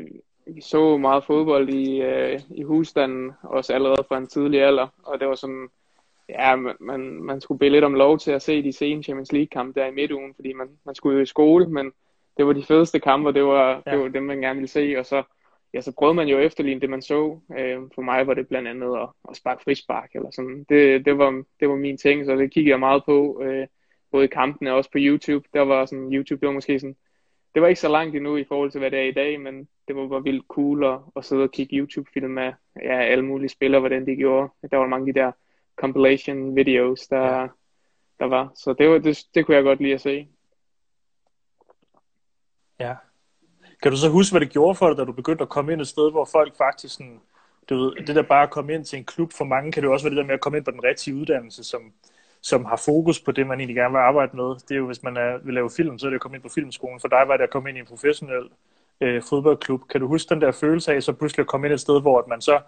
vi 0.48 0.62
så 0.62 0.98
meget 0.98 1.24
fodbold 1.24 1.69
i, 1.69 2.01
øh, 2.01 2.39
i 2.56 2.63
husstanden, 2.63 3.31
også 3.44 3.74
allerede 3.74 4.04
fra 4.07 4.18
en 4.18 4.27
tidlig 4.27 4.62
alder, 4.62 4.88
og 5.04 5.19
det 5.19 5.27
var 5.27 5.36
sådan, 5.36 5.68
ja, 6.30 6.56
man, 6.80 7.01
man 7.01 7.42
skulle 7.42 7.60
bede 7.60 7.69
lidt 7.69 7.83
om 7.83 7.94
lov 7.94 8.19
til 8.19 8.31
at 8.31 8.42
se 8.42 8.63
de 8.63 8.74
sene 8.74 9.04
Champions 9.04 9.31
League-kampe 9.31 9.80
der 9.80 9.86
i 9.86 9.92
midtugen, 9.92 10.33
fordi 10.36 10.54
man, 10.54 10.68
man 10.86 10.95
skulle 10.95 11.16
jo 11.16 11.24
i 11.24 11.25
skole, 11.25 11.69
men 11.69 11.92
det 12.37 12.47
var 12.47 12.53
de 12.53 12.63
fedeste 12.63 12.99
kampe, 12.99 13.33
det 13.33 13.43
var, 13.43 13.81
ja. 13.85 13.91
det 13.91 13.99
var 13.99 14.07
dem, 14.07 14.23
man 14.23 14.41
gerne 14.41 14.55
ville 14.55 14.67
se, 14.67 14.95
og 14.97 15.05
så, 15.05 15.23
ja, 15.73 15.81
så 15.81 15.93
prøvede 15.97 16.15
man 16.15 16.27
jo 16.27 16.37
efterligne 16.37 16.81
det, 16.81 16.89
man 16.89 17.01
så. 17.01 17.39
Øh, 17.57 17.81
for 17.95 18.01
mig 18.01 18.27
var 18.27 18.33
det 18.33 18.47
blandt 18.47 18.67
andet 18.67 18.97
at, 18.97 19.09
at 19.29 19.37
sparke 19.37 19.63
frispark, 19.63 20.09
eller 20.15 20.31
sådan. 20.31 20.65
Det, 20.69 21.05
det, 21.05 21.17
var, 21.17 21.43
det 21.59 21.69
var 21.69 21.75
min 21.75 21.97
ting, 21.97 22.25
så 22.25 22.35
det 22.35 22.51
kiggede 22.51 22.71
jeg 22.71 22.79
meget 22.79 23.03
på, 23.05 23.41
øh, 23.43 23.67
både 24.11 24.25
i 24.25 24.27
kampene 24.27 24.71
og 24.71 24.77
også 24.77 24.91
på 24.91 24.97
YouTube. 25.01 25.47
Der 25.53 25.61
var 25.61 25.85
sådan, 25.85 26.13
YouTube, 26.13 26.39
det 26.39 26.47
var 26.47 26.53
måske 26.53 26.79
sådan 26.79 26.95
det 27.55 27.61
var 27.61 27.67
ikke 27.67 27.81
så 27.81 27.89
langt 27.89 28.15
endnu 28.15 28.38
i 28.38 28.43
forhold 28.43 28.71
til, 28.71 28.79
hvad 28.79 28.91
det 28.91 28.99
er 28.99 29.03
i 29.03 29.11
dag, 29.11 29.41
men 29.41 29.67
det 29.88 29.95
var 29.95 30.07
bare 30.07 30.23
vildt 30.23 30.45
cool 30.47 30.83
at, 30.83 30.99
at 31.15 31.25
sidde 31.25 31.43
og 31.43 31.51
kigge 31.51 31.77
YouTube-film 31.77 32.38
af 32.38 32.53
ja, 32.83 33.01
alle 33.01 33.25
mulige 33.25 33.49
spillere, 33.49 33.79
hvordan 33.79 34.05
de 34.05 34.15
gjorde. 34.15 34.49
Der 34.71 34.77
var 34.77 34.88
mange 34.88 35.07
af 35.07 35.13
de 35.13 35.19
der 35.19 35.31
compilation 35.75 36.55
videos, 36.55 37.07
der, 37.07 37.41
ja. 37.41 37.47
der 38.19 38.25
var. 38.25 38.51
Så 38.55 38.73
det, 38.73 38.89
var, 38.89 38.97
det, 38.97 39.23
det 39.35 39.45
kunne 39.45 39.55
jeg 39.55 39.63
godt 39.63 39.81
lide 39.81 39.93
at 39.93 40.01
se. 40.01 40.27
Ja. 42.80 42.95
Kan 43.83 43.92
du 43.92 43.98
så 43.98 44.10
huske, 44.10 44.33
hvad 44.33 44.42
det 44.42 44.50
gjorde 44.50 44.75
for 44.75 44.88
dig, 44.88 44.98
da 44.98 45.04
du 45.04 45.12
begyndte 45.12 45.42
at 45.42 45.50
komme 45.50 45.74
ind 45.74 45.81
et 45.81 45.88
sted, 45.88 46.12
hvor 46.12 46.25
folk 46.31 46.57
faktisk 46.57 46.95
sådan, 46.95 47.22
du 47.69 47.75
ved, 47.77 48.06
det 48.07 48.16
der 48.16 48.22
bare 48.22 48.44
at 48.44 48.50
komme 48.50 48.74
ind 48.74 48.86
til 48.86 49.00
en 49.00 49.06
klub, 49.06 49.33
for 49.33 49.45
mange 49.45 49.72
kan 49.72 49.83
det 49.83 49.92
også 49.92 50.06
være 50.06 50.10
det 50.10 50.18
der 50.18 50.27
med 50.27 50.33
at 50.33 50.42
komme 50.42 50.57
ind 50.57 50.66
på 50.66 50.72
den 50.72 50.83
rigtige 50.83 51.16
uddannelse, 51.16 51.63
som, 51.63 51.81
som 52.42 52.66
har 52.66 52.81
fokus 52.86 53.19
på 53.19 53.31
det, 53.31 53.48
man 53.48 53.60
egentlig 53.60 53.75
gerne 53.75 53.92
vil 53.92 54.00
arbejde 54.00 54.36
med. 54.36 54.45
Det 54.45 54.72
er 54.72 54.75
jo, 54.75 54.86
hvis 54.86 55.04
man 55.04 55.18
er, 55.18 55.38
vil 55.38 55.54
lave 55.54 55.69
film, 55.69 56.00
så 56.00 56.06
er 56.06 56.10
det 56.10 56.16
at 56.16 56.22
komme 56.22 56.38
ind 56.38 56.44
på 56.44 56.50
filmskolen. 56.50 57.00
For 57.00 57.07
dig 57.07 57.24
var 57.27 57.38
det 57.38 57.44
at 57.44 57.50
komme 57.50 57.69
ind 57.69 57.77
i 57.77 57.81
en 57.81 57.88
professionel 57.88 58.50
øh, 59.01 59.24
fodboldklub. 59.30 59.88
Kan 59.88 60.01
du 60.01 60.07
huske 60.07 60.30
den 60.30 60.42
der 60.42 60.51
følelse 60.51 60.94
af, 60.94 61.04
så 61.04 61.13
pludselig 61.13 61.44
at 61.44 61.48
komme 61.48 61.68
ind 61.68 61.74
et 61.74 61.81
sted, 61.81 62.01
hvor 62.01 62.19
at 62.19 62.27
man 62.27 62.42
så 62.42 62.62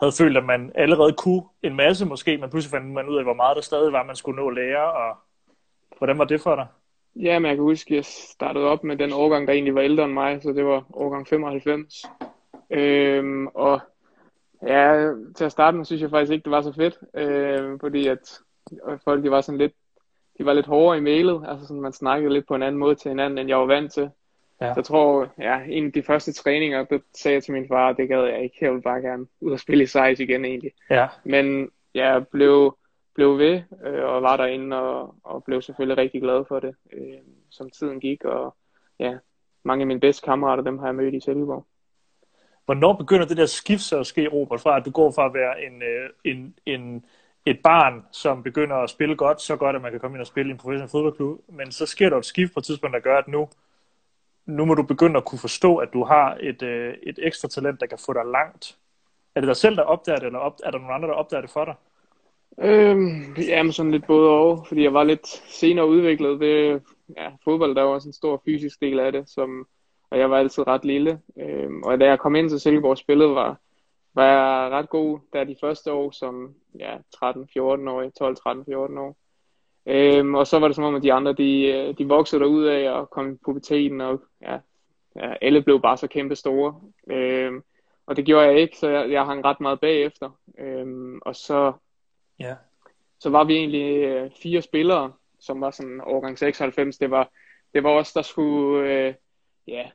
havde 0.00 0.12
følt, 0.12 0.36
at 0.36 0.44
man 0.44 0.72
allerede 0.74 1.12
kunne 1.12 1.42
en 1.62 1.76
masse 1.76 2.06
måske, 2.06 2.38
men 2.38 2.50
pludselig 2.50 2.70
fandt 2.70 2.86
man 2.86 3.08
ud 3.08 3.16
af, 3.16 3.24
hvor 3.24 3.34
meget 3.34 3.56
der 3.56 3.62
stadig 3.62 3.92
var, 3.92 4.02
man 4.02 4.16
skulle 4.16 4.36
nå 4.36 4.48
at 4.48 4.54
lære, 4.54 4.92
og 4.92 5.16
hvordan 5.98 6.18
var 6.18 6.24
det 6.24 6.40
for 6.40 6.54
dig? 6.54 6.66
Ja, 7.16 7.38
men 7.38 7.48
jeg 7.48 7.56
kan 7.56 7.62
huske, 7.62 7.90
at 7.90 7.96
jeg 7.96 8.04
startede 8.04 8.64
op 8.64 8.84
med 8.84 8.96
den 8.96 9.12
årgang, 9.12 9.46
der 9.46 9.52
egentlig 9.52 9.74
var 9.74 9.80
ældre 9.80 10.04
end 10.04 10.12
mig, 10.12 10.42
så 10.42 10.52
det 10.52 10.64
var 10.64 10.84
årgang 10.92 11.28
95. 11.28 12.04
Øhm, 12.70 13.46
og 13.46 13.80
ja, 14.62 15.12
til 15.36 15.44
at 15.44 15.52
starte 15.52 15.76
med 15.76 15.84
synes 15.84 16.02
jeg 16.02 16.10
faktisk 16.10 16.32
ikke, 16.32 16.44
det 16.44 16.50
var 16.50 16.62
så 16.62 16.72
fedt, 16.72 16.98
øh, 17.14 17.80
fordi 17.80 18.06
at 18.06 18.38
og 18.82 19.00
folk 19.04 19.24
de 19.24 19.30
var 19.30 19.40
sådan 19.40 19.58
lidt, 19.58 19.72
de 20.38 20.46
var 20.46 20.52
lidt 20.52 20.66
hårdere 20.66 20.98
i 20.98 21.00
mailet, 21.00 21.44
altså 21.48 21.66
sådan, 21.66 21.82
man 21.82 21.92
snakkede 21.92 22.32
lidt 22.32 22.46
på 22.48 22.54
en 22.54 22.62
anden 22.62 22.78
måde 22.78 22.94
til 22.94 23.08
hinanden, 23.08 23.38
end 23.38 23.48
jeg 23.48 23.58
var 23.58 23.66
vant 23.66 23.92
til. 23.92 24.10
Ja. 24.60 24.72
Så 24.72 24.72
jeg 24.76 24.84
tror, 24.84 25.28
ja, 25.38 25.60
en 25.68 25.86
af 25.86 25.92
de 25.92 26.02
første 26.02 26.32
træninger, 26.32 26.84
der 26.84 26.98
sagde 27.14 27.34
jeg 27.34 27.42
til 27.42 27.52
min 27.52 27.68
far, 27.68 27.92
det 27.92 28.08
gad 28.08 28.24
jeg 28.24 28.42
ikke, 28.42 28.56
jeg 28.60 28.70
ville 28.70 28.82
bare 28.82 29.00
gerne 29.00 29.26
ud 29.40 29.52
og 29.52 29.60
spille 29.60 29.84
i 29.84 29.86
size 29.86 30.22
igen 30.22 30.44
egentlig. 30.44 30.72
Ja. 30.90 31.06
Men 31.24 31.70
jeg 31.94 32.28
blev, 32.28 32.76
blev 33.14 33.38
ved 33.38 33.62
øh, 33.84 34.04
og 34.04 34.22
var 34.22 34.36
derinde 34.36 34.76
og, 34.76 35.14
og 35.24 35.44
blev 35.44 35.62
selvfølgelig 35.62 35.98
rigtig 35.98 36.22
glad 36.22 36.44
for 36.48 36.60
det, 36.60 36.74
øh, 36.92 37.18
som 37.50 37.70
tiden 37.70 38.00
gik. 38.00 38.24
Og 38.24 38.56
ja, 38.98 39.14
mange 39.62 39.82
af 39.82 39.86
mine 39.86 40.00
bedste 40.00 40.24
kammerater, 40.24 40.62
dem 40.62 40.78
har 40.78 40.86
jeg 40.86 40.94
mødt 40.94 41.14
i 41.14 41.20
Silkeborg. 41.20 41.66
Hvornår 42.64 42.92
begynder 42.92 43.26
det 43.26 43.36
der 43.36 43.46
skift 43.46 43.82
så 43.82 43.98
at 43.98 44.06
ske, 44.06 44.28
Robert, 44.28 44.60
fra 44.60 44.76
at 44.76 44.84
du 44.84 44.90
går 44.90 45.12
fra 45.12 45.26
at 45.26 45.34
være 45.34 45.64
en, 45.66 45.82
øh, 45.82 46.10
en, 46.24 46.54
en 46.66 47.04
et 47.46 47.60
barn, 47.62 48.04
som 48.12 48.42
begynder 48.42 48.76
at 48.76 48.90
spille 48.90 49.16
godt, 49.16 49.40
så 49.40 49.56
godt, 49.56 49.76
at 49.76 49.82
man 49.82 49.90
kan 49.90 50.00
komme 50.00 50.16
ind 50.16 50.20
og 50.20 50.26
spille 50.26 50.50
i 50.50 50.52
en 50.52 50.58
professionel 50.58 50.90
fodboldklub, 50.90 51.40
men 51.48 51.72
så 51.72 51.86
sker 51.86 52.08
der 52.08 52.16
et 52.16 52.24
skift 52.24 52.54
på 52.54 52.60
et 52.60 52.64
tidspunkt, 52.64 52.94
der 52.94 53.00
gør, 53.00 53.18
at 53.18 53.28
nu, 53.28 53.48
nu 54.46 54.64
må 54.64 54.74
du 54.74 54.82
begynde 54.82 55.16
at 55.16 55.24
kunne 55.24 55.38
forstå, 55.38 55.76
at 55.76 55.88
du 55.92 56.04
har 56.04 56.38
et, 56.40 56.62
øh, 56.62 56.94
et 57.02 57.18
ekstra 57.22 57.48
talent, 57.48 57.80
der 57.80 57.86
kan 57.86 57.98
få 58.06 58.12
dig 58.12 58.24
langt. 58.24 58.78
Er 59.34 59.40
det 59.40 59.48
dig 59.48 59.56
selv, 59.56 59.76
der 59.76 59.82
opdager 59.82 60.18
det, 60.18 60.26
eller 60.26 60.38
op, 60.38 60.56
er 60.64 60.70
der 60.70 60.78
nogen 60.78 60.94
andre, 60.94 61.08
der 61.08 61.14
opdager 61.14 61.40
det 61.40 61.50
for 61.50 61.64
dig? 61.64 61.74
Øhm, 62.62 63.34
jamen 63.38 63.72
sådan 63.72 63.92
lidt 63.92 64.06
både 64.06 64.30
og, 64.30 64.66
fordi 64.68 64.82
jeg 64.82 64.94
var 64.94 65.04
lidt 65.04 65.26
senere 65.28 65.88
udviklet. 65.88 66.40
Det, 66.40 66.82
ja, 67.16 67.30
fodbold, 67.44 67.74
der 67.74 67.82
var 67.82 67.90
også 67.90 68.08
en 68.08 68.12
stor 68.12 68.42
fysisk 68.44 68.80
del 68.80 69.00
af 69.00 69.12
det, 69.12 69.28
som, 69.28 69.66
og 70.10 70.18
jeg 70.18 70.30
var 70.30 70.38
altid 70.38 70.66
ret 70.66 70.84
lille. 70.84 71.20
Øhm, 71.40 71.82
og 71.82 72.00
da 72.00 72.06
jeg 72.06 72.18
kom 72.18 72.34
ind 72.34 72.50
til 72.50 72.60
Silkeborg 72.60 72.98
spillet, 72.98 73.34
var, 73.34 73.58
var 74.14 74.24
jeg 74.24 74.70
ret 74.70 74.88
god 74.88 75.18
der 75.32 75.44
de 75.44 75.56
første 75.60 75.92
år 75.92 76.10
som 76.10 76.54
ja, 76.78 76.96
13-14 76.96 77.00
år, 77.60 78.92
12-13-14 78.94 79.00
år. 79.00 79.16
Øhm, 79.86 80.34
og 80.34 80.46
så 80.46 80.58
var 80.58 80.68
det 80.68 80.74
som 80.74 80.84
om, 80.84 80.94
at 80.94 81.02
de 81.02 81.12
andre, 81.12 81.32
de, 81.32 81.62
øh, 81.66 81.98
de 81.98 82.08
voksede 82.08 82.40
derud 82.40 82.64
af 82.64 82.90
og 82.90 83.10
kom 83.10 83.32
i 83.32 83.36
puberteten, 83.44 84.00
og 84.00 84.22
ja, 84.42 84.58
ja, 85.16 85.34
alle 85.42 85.62
blev 85.62 85.82
bare 85.82 85.96
så 85.96 86.06
kæmpe 86.06 86.36
store. 86.36 86.80
Øhm, 87.10 87.62
og 88.06 88.16
det 88.16 88.24
gjorde 88.24 88.46
jeg 88.46 88.60
ikke, 88.60 88.78
så 88.78 88.88
jeg, 88.88 89.10
jeg 89.10 89.24
hang 89.24 89.44
ret 89.44 89.60
meget 89.60 89.80
bagefter. 89.80 90.30
Øhm, 90.58 91.18
og 91.22 91.36
så, 91.36 91.72
ja. 92.38 92.54
så 93.18 93.30
var 93.30 93.44
vi 93.44 93.54
egentlig 93.54 94.04
øh, 94.04 94.30
fire 94.42 94.62
spillere, 94.62 95.12
som 95.40 95.60
var 95.60 95.70
sådan 95.70 96.00
årgang 96.04 96.38
96. 96.38 96.98
Det 96.98 97.10
var, 97.10 97.30
det 97.74 97.82
var 97.84 97.90
os, 97.90 98.12
der 98.12 98.22
skulle 98.22 98.90
øh, 98.90 99.14
ja, 99.66 99.90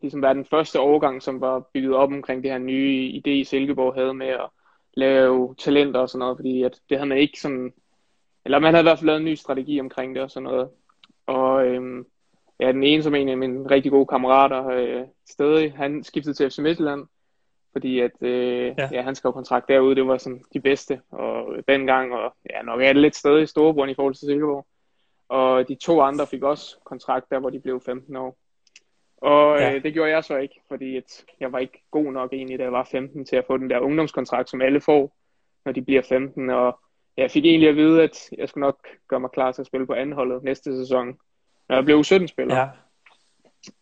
ligesom 0.00 0.22
være 0.22 0.34
den 0.34 0.44
første 0.44 0.80
årgang, 0.80 1.22
som 1.22 1.40
var 1.40 1.60
bygget 1.74 1.94
op 1.94 2.12
omkring 2.12 2.42
det 2.42 2.50
her 2.50 2.58
nye 2.58 3.12
idé, 3.12 3.44
Silkeborg 3.44 3.94
havde 3.94 4.14
med 4.14 4.28
at 4.28 4.48
lave 4.94 5.54
talenter 5.58 6.00
og 6.00 6.08
sådan 6.08 6.18
noget, 6.18 6.38
fordi 6.38 6.62
at 6.62 6.80
det 6.88 6.98
havde 6.98 7.08
man 7.08 7.18
ikke 7.18 7.40
sådan, 7.40 7.72
eller 8.44 8.58
man 8.58 8.74
havde 8.74 8.82
i 8.82 8.88
hvert 8.88 8.98
fald 8.98 9.06
lavet 9.06 9.18
en 9.18 9.24
ny 9.24 9.34
strategi 9.34 9.80
omkring 9.80 10.14
det 10.14 10.22
og 10.22 10.30
sådan 10.30 10.44
noget. 10.44 10.68
Og 11.26 11.66
øhm, 11.66 12.06
ja, 12.60 12.72
den 12.72 12.82
ene, 12.82 13.02
som 13.02 13.14
en 13.14 13.28
af 13.28 13.38
mine 13.38 13.70
rigtig 13.70 13.92
gode 13.92 14.06
kammerater 14.06 14.66
øh, 14.66 15.06
stadig, 15.30 15.72
han 15.72 16.04
skiftede 16.04 16.34
til 16.34 16.50
FC 16.50 16.58
Midtjylland, 16.58 17.06
fordi 17.72 18.00
at 18.00 18.10
øh, 18.20 18.74
ja. 18.78 18.88
Ja, 18.92 19.02
han 19.02 19.14
skrev 19.14 19.32
kontrakt 19.32 19.68
derude, 19.68 19.94
det 19.94 20.06
var 20.06 20.18
sådan 20.18 20.44
de 20.54 20.60
bedste, 20.60 21.00
og 21.10 21.56
dengang, 21.68 22.12
og 22.12 22.34
ja, 22.50 22.62
nok 22.62 22.80
er 22.80 22.92
det 22.92 23.02
lidt 23.02 23.16
stadig 23.16 23.48
storebror 23.48 23.86
i 23.86 23.94
forhold 23.94 24.14
til 24.14 24.26
Silkeborg. 24.26 24.66
Og 25.28 25.68
de 25.68 25.74
to 25.74 26.00
andre 26.00 26.26
fik 26.26 26.42
også 26.42 26.76
kontrakt 26.84 27.30
der, 27.30 27.38
hvor 27.38 27.50
de 27.50 27.60
blev 27.60 27.80
15 27.80 28.16
år. 28.16 28.38
Og 29.16 29.58
ja. 29.58 29.74
øh, 29.74 29.82
det 29.82 29.92
gjorde 29.92 30.10
jeg 30.10 30.24
så 30.24 30.36
ikke, 30.36 30.60
fordi 30.68 30.96
at 30.96 31.24
jeg 31.40 31.52
var 31.52 31.58
ikke 31.58 31.84
god 31.90 32.12
nok 32.12 32.32
egentlig, 32.32 32.58
da 32.58 32.62
jeg 32.62 32.72
var 32.72 32.88
15, 32.90 33.24
til 33.24 33.36
at 33.36 33.44
få 33.46 33.56
den 33.56 33.70
der 33.70 33.80
ungdomskontrakt, 33.80 34.50
som 34.50 34.62
alle 34.62 34.80
får, 34.80 35.16
når 35.64 35.72
de 35.72 35.82
bliver 35.82 36.02
15. 36.02 36.50
Og 36.50 36.80
jeg 37.16 37.30
fik 37.30 37.44
egentlig 37.44 37.68
at 37.68 37.76
vide, 37.76 38.02
at 38.02 38.30
jeg 38.38 38.48
skulle 38.48 38.62
nok 38.62 38.88
gøre 39.08 39.20
mig 39.20 39.30
klar 39.30 39.52
til 39.52 39.62
at 39.62 39.66
spille 39.66 39.86
på 39.86 39.92
anholdet 39.92 40.42
næste 40.42 40.76
sæson, 40.76 41.18
når 41.68 41.76
jeg 41.76 41.84
blev 41.84 42.00
17-spiller. 42.00 42.56
Ja. 42.56 42.68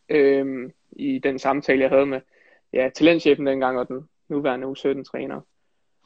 Øhm, 0.08 0.72
I 0.92 1.18
den 1.18 1.38
samtale, 1.38 1.82
jeg 1.82 1.90
havde 1.90 2.06
med 2.06 2.20
ja, 2.72 2.90
talentchefen 2.94 3.46
dengang, 3.46 3.78
og 3.78 3.88
den 3.88 4.08
nuværende 4.28 4.66
U17-træner. 4.66 5.40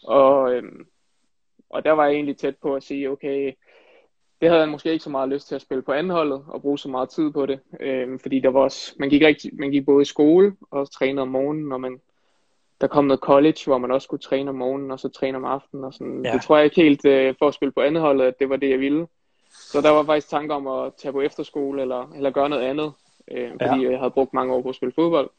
Og, 0.05 0.53
øhm, 0.53 0.87
og 1.71 1.85
der 1.85 1.93
var 1.93 2.07
jeg 2.07 2.15
egentlig 2.15 2.37
tæt 2.37 2.57
på 2.63 2.75
at 2.75 2.83
sige, 2.83 3.11
okay, 3.11 3.53
det 4.41 4.49
havde 4.49 4.61
jeg 4.61 4.69
måske 4.69 4.93
ikke 4.93 5.05
så 5.05 5.11
meget 5.11 5.29
lyst 5.29 5.49
til 5.49 5.55
at 5.55 5.63
spille 5.63 5.83
på 5.83 5.93
anholdet 5.93 6.45
og 6.49 6.63
bruge 6.63 6.79
så 6.79 6.89
meget 6.89 7.09
tid 7.09 7.31
på 7.31 7.47
det, 7.47 7.61
øhm, 7.81 8.19
fordi 8.19 8.41
der 8.41 8.49
var 8.49 8.61
også, 8.61 8.95
man 8.99 9.11
gik 9.11 9.23
rigtig, 9.23 9.51
man 9.59 9.71
gik 9.71 9.87
både 9.87 10.03
i 10.03 10.05
skole 10.05 10.57
og 10.71 10.93
trænede 10.93 11.23
om 11.23 11.29
morgenen, 11.29 11.73
og 11.73 11.81
man, 11.81 12.01
der 12.81 12.87
kom 12.87 13.05
noget 13.05 13.21
college, 13.21 13.59
hvor 13.67 13.79
man 13.79 13.91
også 13.91 14.05
skulle 14.05 14.21
træne 14.21 14.51
om 14.51 14.57
morgenen 14.57 14.91
og 14.91 15.01
så 15.01 15.09
træne 15.09 15.37
om 15.37 15.45
aftenen 15.45 15.85
og 15.85 15.95
sådan. 15.95 16.25
Ja. 16.25 16.33
Det 16.33 16.43
tror 16.43 16.57
jeg 16.57 16.65
ikke 16.65 16.83
helt 16.83 17.05
øh, 17.05 17.35
for 17.39 17.49
at 17.49 17.55
spille 17.55 17.73
på 17.73 17.81
anholdet, 17.81 18.25
at 18.25 18.39
det 18.39 18.49
var 18.49 18.57
det, 18.57 18.71
jeg 18.71 18.81
ville. 18.81 19.07
Så 19.51 19.81
der 19.81 19.91
var 19.91 20.05
faktisk 20.05 20.29
tanker 20.29 20.55
om 20.55 20.67
at 20.67 20.93
tage 20.95 21.13
på 21.13 21.21
efterskole 21.21 21.83
eller, 21.83 22.13
eller 22.17 22.31
gøre 22.31 22.49
noget 22.49 22.63
andet, 22.63 22.93
øh, 23.31 23.51
fordi 23.51 23.83
ja. 23.83 23.91
jeg 23.91 23.99
havde 23.99 24.11
brugt 24.11 24.35
mange 24.35 24.55
år 24.55 24.63
på 24.63 24.69
at 24.69 24.75
spille 24.75 24.93
fodbold. 24.93 25.31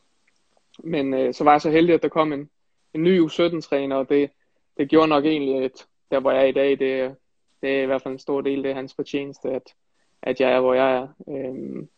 Men 0.83 1.13
øh, 1.13 1.33
så 1.33 1.43
var 1.43 1.51
jeg 1.51 1.61
så 1.61 1.69
heldig, 1.69 1.95
at 1.95 2.01
der 2.01 2.09
kom 2.09 2.33
en, 2.33 2.49
en 2.93 3.03
ny 3.03 3.21
U17-træner, 3.21 3.95
og 3.95 4.09
det, 4.09 4.31
det 4.77 4.89
gjorde 4.89 5.07
nok 5.07 5.25
egentlig, 5.25 5.63
at 5.63 5.85
der 6.11 6.19
hvor 6.19 6.31
jeg 6.31 6.41
er 6.41 6.45
i 6.45 6.51
dag, 6.51 6.69
det, 6.69 7.15
det 7.61 7.79
er 7.79 7.83
i 7.83 7.85
hvert 7.85 8.01
fald 8.01 8.13
en 8.13 8.19
stor 8.19 8.41
del, 8.41 8.65
er 8.65 8.73
hans 8.73 8.93
fortjeneste, 8.93 9.49
at, 9.49 9.73
at 10.21 10.39
jeg 10.39 10.51
er, 10.51 10.59
hvor 10.59 10.73
jeg 10.73 10.95
er. 10.95 11.07
Øhm, 11.29 11.89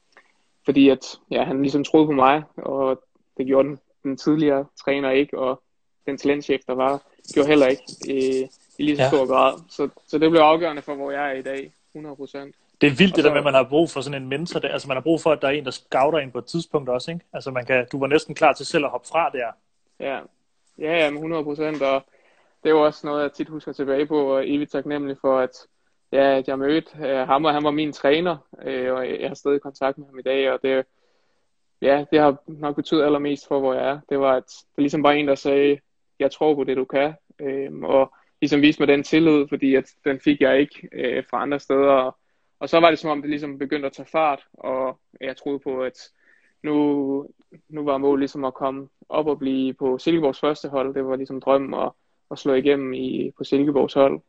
fordi 0.65 0.89
at 0.89 1.19
ja, 1.31 1.43
han 1.43 1.61
ligesom 1.61 1.83
troede 1.83 2.07
på 2.07 2.11
mig, 2.11 2.43
og 2.55 3.03
det 3.37 3.45
gjorde 3.45 3.67
den, 3.67 3.79
den 4.03 4.17
tidligere 4.17 4.65
træner 4.85 5.11
ikke, 5.11 5.39
og 5.39 5.61
den 6.05 6.17
talentchef, 6.17 6.61
der 6.67 6.73
var, 6.73 7.11
gjorde 7.33 7.49
heller 7.49 7.67
ikke 7.67 7.83
i, 8.07 8.47
i 8.77 8.83
lige 8.83 8.97
så 8.97 9.03
ja. 9.03 9.09
stor 9.09 9.27
grad. 9.27 9.59
Så, 9.69 9.89
så 10.07 10.17
det 10.17 10.29
blev 10.29 10.41
afgørende 10.41 10.81
for, 10.81 10.95
hvor 10.95 11.11
jeg 11.11 11.29
er 11.29 11.33
i 11.33 11.41
dag, 11.41 11.73
100 11.95 12.15
procent. 12.15 12.55
Det 12.83 12.91
er 12.91 12.95
vildt 12.95 13.15
det 13.15 13.23
der 13.23 13.29
med, 13.29 13.37
at 13.37 13.43
man 13.43 13.53
har 13.53 13.63
brug 13.63 13.89
for 13.89 14.01
sådan 14.01 14.21
en 14.21 14.29
mentor. 14.29 14.59
Der. 14.59 14.67
Altså 14.67 14.87
man 14.87 14.97
har 14.97 15.01
brug 15.01 15.21
for, 15.21 15.31
at 15.31 15.41
der 15.41 15.47
er 15.47 15.51
en, 15.51 15.65
der 15.65 15.71
scouter 15.71 16.19
ind 16.19 16.31
på 16.31 16.37
et 16.37 16.45
tidspunkt 16.45 16.89
også. 16.89 17.11
Ikke? 17.11 17.25
Altså 17.33 17.51
man 17.51 17.65
kan, 17.65 17.87
du 17.91 17.99
var 17.99 18.07
næsten 18.07 18.35
klar 18.35 18.53
til 18.53 18.65
selv 18.65 18.85
at 18.85 18.91
hoppe 18.91 19.07
fra 19.07 19.29
der. 19.29 19.51
Ja, 19.99 20.19
ja, 20.79 20.97
ja 20.97 21.07
100 21.07 21.43
procent. 21.43 21.81
Og 21.81 22.03
det 22.63 22.69
er 22.69 22.73
jo 22.73 22.85
også 22.85 23.07
noget, 23.07 23.23
jeg 23.23 23.33
tit 23.33 23.49
husker 23.49 23.73
tilbage 23.73 24.05
på, 24.05 24.35
og 24.35 24.49
evigt 24.49 24.71
taknemmelig 24.71 25.17
for, 25.21 25.39
at, 25.39 25.49
ja, 26.11 26.37
at 26.37 26.47
jeg 26.47 26.59
mødte 26.59 26.89
uh, 26.99 27.27
ham, 27.27 27.45
og 27.45 27.53
han 27.53 27.63
var 27.63 27.71
min 27.71 27.93
træner, 27.93 28.37
uh, 28.51 28.93
og 28.93 29.09
jeg 29.21 29.27
har 29.27 29.35
stadig 29.35 29.61
kontakt 29.61 29.97
med 29.97 30.07
ham 30.07 30.19
i 30.19 30.21
dag, 30.21 30.51
og 30.51 30.59
det, 30.63 30.85
ja, 31.81 32.05
det 32.11 32.19
har 32.19 32.37
nok 32.47 32.75
betydet 32.75 33.03
allermest 33.03 33.47
for, 33.47 33.59
hvor 33.59 33.73
jeg 33.73 33.89
er. 33.89 33.99
Det 34.09 34.19
var, 34.19 34.35
at 34.35 34.47
det 34.75 34.81
ligesom 34.81 35.03
bare 35.03 35.17
en, 35.17 35.27
der 35.27 35.35
sagde, 35.35 35.79
jeg 36.19 36.31
tror 36.31 36.55
på 36.55 36.63
det, 36.63 36.77
du 36.77 36.85
kan, 36.85 37.13
uh, 37.43 37.83
og 37.83 38.13
ligesom 38.41 38.61
viste 38.61 38.81
mig 38.81 38.87
den 38.87 39.03
tillid, 39.03 39.47
fordi 39.49 39.75
at 39.75 39.85
den 40.05 40.19
fik 40.19 40.41
jeg 40.41 40.59
ikke 40.59 40.89
uh, 40.93 41.23
fra 41.29 41.41
andre 41.41 41.59
steder, 41.59 41.91
og, 41.91 42.17
og 42.63 42.69
så 42.69 42.79
var 42.79 42.89
det 42.89 42.99
som 42.99 43.09
om, 43.09 43.21
det 43.21 43.29
ligesom 43.29 43.57
begyndte 43.57 43.85
at 43.85 43.93
tage 43.93 44.07
fart, 44.11 44.43
og 44.53 44.99
jeg 45.21 45.37
troede 45.37 45.59
på, 45.59 45.81
at 45.81 45.97
nu, 46.63 46.75
nu 47.69 47.83
var 47.83 47.97
målet 47.97 48.19
ligesom 48.19 48.45
at 48.45 48.53
komme 48.53 48.87
op 49.09 49.27
og 49.27 49.39
blive 49.39 49.73
på 49.73 49.97
Silkeborgs 49.97 50.39
første 50.39 50.69
hold. 50.69 50.93
Det 50.93 51.05
var 51.05 51.15
ligesom 51.15 51.41
drømmen, 51.41 51.73
og 51.73 51.95
at 52.31 52.39
slå 52.39 52.53
igennem 52.53 52.93
i, 52.93 53.31
på 53.37 53.43
Silkeborgs 53.43 53.93
hold. 53.93 54.21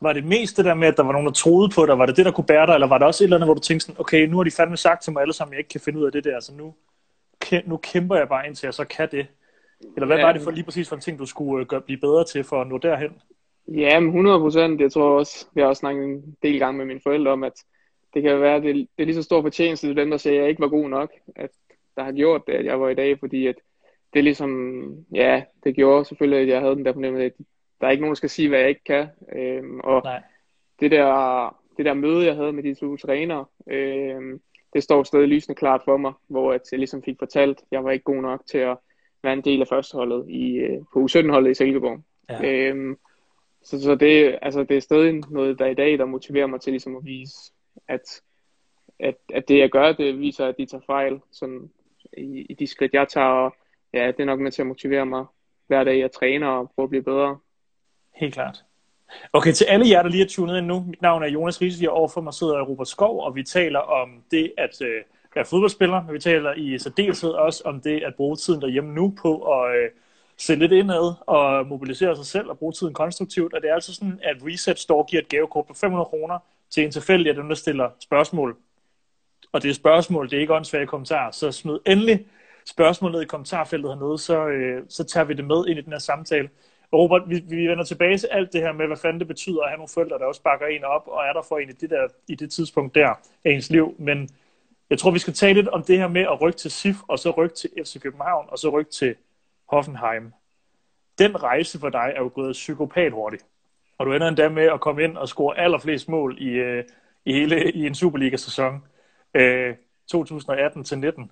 Var 0.00 0.12
det 0.12 0.24
mest 0.24 0.56
det 0.56 0.64
der 0.64 0.74
med, 0.74 0.88
at 0.88 0.96
der 0.96 1.02
var 1.02 1.12
nogen, 1.12 1.26
der 1.26 1.32
troede 1.32 1.70
på 1.74 1.86
dig? 1.86 1.98
Var 1.98 2.06
det 2.06 2.16
det, 2.16 2.24
der 2.24 2.32
kunne 2.32 2.46
bære 2.46 2.66
dig? 2.66 2.74
Eller 2.74 2.86
var 2.86 2.98
der 2.98 3.06
også 3.06 3.24
et 3.24 3.26
eller 3.26 3.36
andet, 3.36 3.46
hvor 3.46 3.54
du 3.54 3.60
tænkte 3.60 3.86
sådan, 3.86 4.00
okay, 4.00 4.26
nu 4.26 4.36
har 4.36 4.44
de 4.44 4.50
fandme 4.50 4.76
sagt 4.76 5.02
til 5.02 5.12
mig 5.12 5.22
alle 5.22 5.32
sammen, 5.32 5.52
jeg 5.52 5.58
ikke 5.58 5.68
kan 5.68 5.80
finde 5.80 5.98
ud 5.98 6.06
af 6.06 6.12
det 6.12 6.24
der, 6.24 6.40
så 6.40 6.52
nu, 6.54 6.74
nu 7.66 7.76
kæmper 7.76 8.16
jeg 8.16 8.28
bare 8.28 8.46
indtil 8.46 8.66
jeg 8.66 8.74
så 8.74 8.84
kan 8.84 9.08
det? 9.10 9.26
Eller 9.96 10.06
hvad 10.06 10.16
ja, 10.16 10.24
var 10.24 10.32
det 10.32 10.42
for 10.42 10.50
lige 10.50 10.64
præcis 10.64 10.88
for 10.88 10.96
en 10.96 11.02
ting, 11.02 11.18
du 11.18 11.26
skulle 11.26 11.62
øh, 11.62 11.68
gøre, 11.68 11.80
blive 11.80 12.00
bedre 12.00 12.24
til 12.24 12.44
for 12.44 12.60
at 12.60 12.68
nå 12.68 12.78
derhen? 12.78 13.12
Ja, 13.70 13.98
100 13.98 14.38
procent. 14.38 14.80
Jeg 14.80 14.92
tror 14.92 15.18
også, 15.18 15.46
vi 15.54 15.60
har 15.60 15.68
også 15.68 15.80
snakket 15.80 16.04
en 16.04 16.36
del 16.42 16.58
gange 16.58 16.78
med 16.78 16.86
mine 16.86 17.00
forældre 17.00 17.30
om, 17.30 17.44
at 17.44 17.52
det 18.14 18.22
kan 18.22 18.40
være, 18.40 18.60
det, 18.60 18.74
det 18.74 18.88
er 18.98 19.04
lige 19.04 19.14
så 19.14 19.22
stor 19.22 19.42
fortjeneste 19.42 19.86
til 19.86 19.96
dem, 19.96 20.10
der 20.10 20.16
siger, 20.16 20.34
at 20.34 20.40
jeg 20.40 20.48
ikke 20.48 20.60
var 20.60 20.68
god 20.68 20.88
nok, 20.88 21.10
at 21.36 21.50
der 21.96 22.04
har 22.04 22.12
gjort 22.12 22.46
det, 22.46 22.52
at 22.52 22.64
jeg 22.64 22.80
var 22.80 22.88
i 22.88 22.94
dag, 22.94 23.18
fordi 23.18 23.46
at 23.46 23.54
det 24.14 24.24
ligesom, 24.24 24.82
ja, 25.14 25.42
det 25.64 25.74
gjorde 25.74 26.04
selvfølgelig, 26.04 26.40
at 26.40 26.48
jeg 26.48 26.60
havde 26.60 26.76
den 26.76 26.84
der 26.84 26.92
fornemmelse, 26.92 27.26
at 27.26 27.32
der 27.80 27.86
er 27.86 27.90
ikke 27.90 28.00
nogen, 28.00 28.14
der 28.14 28.16
skal 28.16 28.30
sige, 28.30 28.48
hvad 28.48 28.58
jeg 28.58 28.68
ikke 28.68 28.84
kan. 28.84 29.08
Øhm, 29.32 29.80
og 29.80 30.02
Nej. 30.04 30.22
det 30.80 30.90
der, 30.90 31.56
det 31.76 31.84
der 31.84 31.94
møde, 31.94 32.26
jeg 32.26 32.34
havde 32.34 32.52
med 32.52 32.62
de 32.62 32.74
to 32.74 32.96
trænere, 32.96 33.44
øhm, 33.66 34.40
det 34.72 34.82
står 34.82 35.02
stadig 35.02 35.28
lysende 35.28 35.58
klart 35.58 35.82
for 35.84 35.96
mig, 35.96 36.12
hvor 36.28 36.52
at 36.52 36.62
jeg 36.72 36.78
ligesom 36.78 37.02
fik 37.02 37.16
fortalt, 37.18 37.58
at 37.58 37.64
jeg 37.70 37.84
var 37.84 37.90
ikke 37.90 38.04
god 38.04 38.22
nok 38.22 38.42
til 38.50 38.58
at 38.58 38.76
være 39.22 39.32
en 39.32 39.44
del 39.44 39.60
af 39.60 39.68
førsteholdet 39.68 40.28
i, 40.28 40.56
øh, 40.56 40.78
på 40.92 41.00
U17-holdet 41.04 41.50
i 41.50 41.54
Silkeborg. 41.54 42.00
Ja. 42.30 42.68
Øhm, 42.68 42.96
så, 43.62 43.82
så 43.82 43.94
det, 43.94 44.38
altså, 44.42 44.64
det 44.64 44.76
er 44.76 44.80
stadig 44.80 45.30
noget, 45.30 45.58
der 45.58 45.66
i 45.66 45.74
dag, 45.74 45.98
der 45.98 46.04
motiverer 46.04 46.46
mig 46.46 46.60
til 46.60 46.72
ligesom 46.72 46.96
at 46.96 47.04
vise, 47.04 47.36
at, 47.88 48.22
at, 48.98 49.14
at 49.34 49.48
det 49.48 49.58
jeg 49.58 49.70
gør, 49.70 49.92
det 49.92 50.20
viser, 50.20 50.46
at 50.46 50.54
de 50.58 50.66
tager 50.66 50.82
fejl 50.86 51.20
sådan, 51.32 51.70
i, 52.18 52.46
i 52.50 52.54
de 52.54 52.66
skridt, 52.66 52.94
jeg 52.94 53.08
tager, 53.08 53.26
og 53.26 53.54
ja, 53.92 54.06
det 54.06 54.20
er 54.20 54.24
nok 54.24 54.40
med 54.40 54.52
til 54.52 54.62
at 54.62 54.66
motivere 54.66 55.06
mig 55.06 55.24
hver 55.66 55.84
dag, 55.84 55.98
jeg 55.98 56.12
træner 56.12 56.46
og 56.46 56.70
prøver 56.74 56.86
at 56.86 56.90
blive 56.90 57.02
bedre. 57.02 57.38
Helt 58.14 58.34
klart. 58.34 58.64
Okay, 59.32 59.52
til 59.52 59.64
alle 59.64 59.88
jer, 59.88 60.02
der 60.02 60.10
lige 60.10 60.24
er 60.24 60.28
tunet 60.28 60.58
ind 60.58 60.66
nu. 60.66 60.84
Mit 60.88 61.02
navn 61.02 61.22
er 61.22 61.28
Jonas 61.28 61.60
Riese, 61.60 61.90
og 61.90 61.96
overfor 61.96 62.20
mig 62.20 62.34
sidder 62.34 62.62
Robert 62.62 62.88
Skov, 62.88 63.24
og 63.24 63.34
vi 63.34 63.42
taler 63.42 63.78
om 63.78 64.22
det 64.30 64.52
at 64.58 64.82
øh, 64.82 65.02
være 65.34 65.44
fodboldspiller, 65.44 66.02
men 66.02 66.14
vi 66.14 66.18
taler 66.18 66.54
i 66.54 66.78
særdeleshed 66.78 67.30
også 67.30 67.62
om 67.64 67.80
det 67.80 68.02
at 68.02 68.14
bruge 68.14 68.36
tiden 68.36 68.60
derhjemme 68.60 68.94
nu 68.94 69.14
på 69.22 69.52
at 69.52 69.76
øh, 69.76 69.90
sende 70.40 70.60
lidt 70.60 70.72
indad 70.72 71.14
og 71.26 71.66
mobilisere 71.66 72.16
sig 72.16 72.26
selv 72.26 72.48
og 72.48 72.58
bruge 72.58 72.72
tiden 72.72 72.94
konstruktivt. 72.94 73.54
Og 73.54 73.62
det 73.62 73.70
er 73.70 73.74
altså 73.74 73.94
sådan, 73.94 74.20
at 74.22 74.36
Reset 74.46 74.78
Store 74.78 75.04
giver 75.04 75.22
et 75.22 75.28
gavekort 75.28 75.66
på 75.66 75.74
500 75.74 76.06
kroner 76.06 76.38
til 76.70 76.84
en 76.84 76.90
tilfældig 76.90 77.28
af 77.28 77.34
dem, 77.34 77.48
der 77.48 77.54
stiller 77.54 77.90
spørgsmål. 78.00 78.56
Og 79.52 79.62
det 79.62 79.70
er 79.70 79.74
spørgsmål, 79.74 80.30
det 80.30 80.36
er 80.36 80.40
ikke 80.40 80.54
åndssvage 80.54 80.86
kommentarer, 80.86 81.30
så 81.30 81.52
smid 81.52 81.78
endelig 81.86 82.26
spørgsmål 82.66 83.12
ned 83.12 83.22
i 83.22 83.24
kommentarfeltet 83.24 83.90
hernede, 83.90 84.18
så, 84.18 84.46
øh, 84.46 84.82
så 84.88 85.04
tager 85.04 85.24
vi 85.24 85.34
det 85.34 85.44
med 85.44 85.66
ind 85.66 85.78
i 85.78 85.82
den 85.82 85.92
her 85.92 85.98
samtale. 85.98 86.50
Og 86.92 86.98
Robert, 86.98 87.22
vi, 87.26 87.42
vi 87.48 87.66
vender 87.66 87.84
tilbage 87.84 88.18
til 88.18 88.26
alt 88.26 88.52
det 88.52 88.60
her 88.60 88.72
med, 88.72 88.86
hvad 88.86 88.96
fanden 88.96 89.20
det 89.20 89.28
betyder 89.28 89.62
at 89.62 89.68
have 89.68 89.76
nogle 89.76 89.88
forældre, 89.94 90.18
der 90.18 90.24
også 90.24 90.42
bakker 90.42 90.66
en 90.66 90.84
op, 90.84 91.02
og 91.06 91.24
er 91.24 91.32
der 91.32 91.42
for 91.42 91.58
en 91.58 91.68
i 91.68 91.72
det, 91.72 91.90
der, 91.90 92.08
i 92.28 92.34
det 92.34 92.50
tidspunkt 92.52 92.94
der 92.94 93.08
af 93.44 93.50
ens 93.50 93.70
liv. 93.70 93.94
Men 93.98 94.28
jeg 94.90 94.98
tror, 94.98 95.10
vi 95.10 95.18
skal 95.18 95.34
tale 95.34 95.54
lidt 95.54 95.68
om 95.68 95.82
det 95.82 95.98
her 95.98 96.08
med 96.08 96.22
at 96.22 96.40
rykke 96.40 96.58
til 96.58 96.70
SIF, 96.70 96.96
og 97.08 97.18
så 97.18 97.30
rykke 97.30 97.54
til 97.54 97.70
FC 97.84 98.00
København, 98.00 98.46
og 98.48 98.58
så 98.58 98.68
rykke 98.68 98.90
til 98.90 99.14
Hoffenheim. 99.70 100.32
Den 101.18 101.42
rejse 101.42 101.80
for 101.80 101.88
dig 101.88 102.12
er 102.16 102.20
jo 102.20 102.30
gået 102.34 102.52
psykopat 102.52 103.12
hurtigt. 103.12 103.46
Og 103.98 104.06
du 104.06 104.12
ender 104.12 104.28
endda 104.28 104.48
med 104.48 104.62
at 104.62 104.80
komme 104.80 105.04
ind 105.04 105.16
og 105.16 105.28
score 105.28 105.58
allerflest 105.58 106.08
mål 106.08 106.36
i, 106.38 106.48
øh, 106.48 106.84
i 107.24 107.32
hele 107.32 107.72
i 107.72 107.86
en 107.86 107.94
Superliga-sæson. 107.94 108.84
Øh, 109.34 109.74
2018 110.10 110.84
til 110.84 110.98
19. 110.98 111.30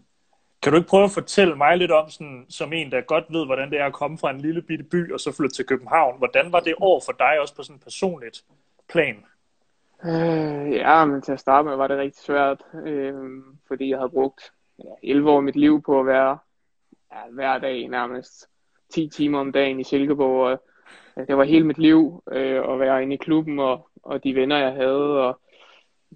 Kan 0.63 0.73
du 0.73 0.79
ikke 0.79 0.89
prøve 0.89 1.05
at 1.05 1.11
fortælle 1.11 1.57
mig 1.57 1.77
lidt 1.77 1.91
om, 1.91 2.11
sådan, 2.11 2.47
som 2.49 2.73
en, 2.73 2.91
der 2.91 3.01
godt 3.01 3.25
ved, 3.31 3.47
hvordan 3.47 3.71
det 3.71 3.81
er 3.81 3.87
at 3.87 3.93
komme 3.93 4.19
fra 4.19 4.31
en 4.31 4.41
lille 4.41 4.63
bitte 4.63 4.85
by 4.85 5.13
og 5.13 5.21
så 5.21 5.33
flytte 5.37 5.57
til 5.57 5.67
København? 5.67 6.19
Hvordan 6.19 6.53
var 6.53 6.61
det 6.61 6.75
år 6.81 7.03
for 7.05 7.13
dig 7.13 7.41
også 7.41 7.57
på 7.57 7.63
sådan 7.63 7.77
en 7.77 7.81
personligt 7.81 8.45
plan? 8.89 9.17
Øh, 10.05 10.73
ja, 10.73 11.05
men 11.05 11.23
til 11.23 11.33
at 11.33 11.41
starte 11.41 11.69
med 11.69 11.77
var 11.77 11.87
det 11.87 11.99
rigtig 11.99 12.23
svært, 12.23 12.63
øh, 12.85 13.15
fordi 13.69 13.91
jeg 13.91 13.99
havde 13.99 14.11
brugt 14.11 14.53
ja, 14.79 15.11
11 15.11 15.31
år 15.31 15.37
af 15.37 15.43
mit 15.43 15.57
liv 15.57 15.83
på 15.83 16.01
at 16.01 16.07
være 16.07 16.39
ja, 17.13 17.31
hver 17.31 17.59
dag 17.59 17.89
nærmest 17.89 18.49
10 18.91 19.09
timer 19.09 19.39
om 19.39 19.53
dagen 19.53 19.81
i 19.81 19.85
Silkeborg. 19.85 20.47
Og, 20.47 20.63
ja, 21.17 21.25
det 21.25 21.37
var 21.37 21.45
hele 21.45 21.67
mit 21.67 21.79
liv 21.79 22.23
øh, 22.33 22.73
at 22.73 22.81
være 22.81 23.03
inde 23.03 23.15
i 23.15 23.19
klubben 23.19 23.59
og, 23.59 23.89
og 24.03 24.25
de 24.25 24.35
venner, 24.35 24.59
jeg 24.59 24.73
havde. 24.73 25.27
Og, 25.27 25.41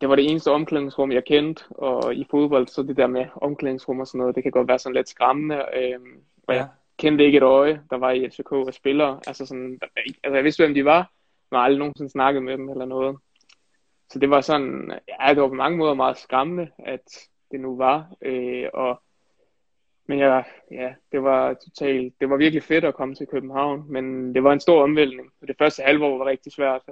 det 0.00 0.08
var 0.08 0.16
det 0.16 0.30
eneste 0.30 0.50
omklædningsrum, 0.50 1.12
jeg 1.12 1.24
kendte, 1.24 1.64
og 1.70 2.14
i 2.14 2.26
fodbold, 2.30 2.68
så 2.68 2.82
det 2.82 2.96
der 2.96 3.06
med 3.06 3.26
omklædningsrum 3.34 4.00
og 4.00 4.06
sådan 4.06 4.18
noget, 4.18 4.34
det 4.34 4.42
kan 4.42 4.52
godt 4.52 4.68
være 4.68 4.78
sådan 4.78 4.96
lidt 4.96 5.08
skræmmende, 5.08 5.56
øhm, 5.56 6.20
og 6.42 6.54
ja. 6.54 6.60
jeg 6.60 6.68
kendte 6.98 7.24
ikke 7.24 7.36
et 7.36 7.42
øje, 7.42 7.82
der 7.90 7.96
var 7.96 8.10
i 8.10 8.30
FCK 8.30 8.52
og 8.52 8.74
spillere, 8.74 9.20
altså 9.26 9.46
sådan, 9.46 9.80
altså 9.96 10.34
jeg 10.34 10.44
vidste, 10.44 10.62
hvem 10.64 10.74
de 10.74 10.84
var, 10.84 11.12
men 11.50 11.60
aldrig 11.60 11.78
nogensinde 11.78 12.10
snakket 12.10 12.42
med 12.42 12.52
dem 12.52 12.68
eller 12.68 12.84
noget. 12.84 13.18
Så 14.10 14.18
det 14.18 14.30
var 14.30 14.40
sådan, 14.40 14.92
ja, 15.08 15.34
det 15.34 15.42
var 15.42 15.48
på 15.48 15.54
mange 15.54 15.78
måder 15.78 15.94
meget 15.94 16.18
skræmmende, 16.18 16.70
at 16.78 17.28
det 17.50 17.60
nu 17.60 17.76
var, 17.76 18.12
øh, 18.22 18.68
og 18.74 19.02
men 20.12 20.18
ja, 20.18 20.42
ja, 20.70 20.94
det 21.12 21.22
var 21.22 21.54
totalt, 21.54 22.14
det 22.20 22.30
var 22.30 22.36
virkelig 22.36 22.62
fedt 22.62 22.84
at 22.84 22.94
komme 22.94 23.14
til 23.14 23.26
København, 23.26 23.84
men 23.88 24.34
det 24.34 24.44
var 24.44 24.52
en 24.52 24.60
stor 24.60 24.82
omvæltning. 24.82 25.30
Det 25.46 25.56
første 25.58 25.82
halvår 25.82 26.18
var 26.18 26.26
rigtig 26.26 26.52
svært 26.52 26.82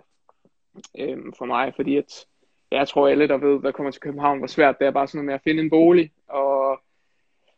øh, 0.99 1.19
for 1.39 1.45
mig, 1.45 1.73
fordi 1.77 1.97
at 1.97 2.27
jeg 2.71 2.89
tror 2.89 3.09
alle, 3.09 3.29
der 3.29 3.37
ved, 3.37 3.63
der 3.63 3.73
kommer 3.73 3.91
til 3.91 4.01
København, 4.01 4.39
hvor 4.39 4.47
svært 4.47 4.79
det 4.79 4.87
er 4.87 4.91
bare 4.91 5.07
sådan 5.07 5.19
noget 5.19 5.27
med 5.27 5.35
at 5.35 5.41
finde 5.45 5.63
en 5.63 5.71
bolig, 5.71 6.11
og 6.29 6.81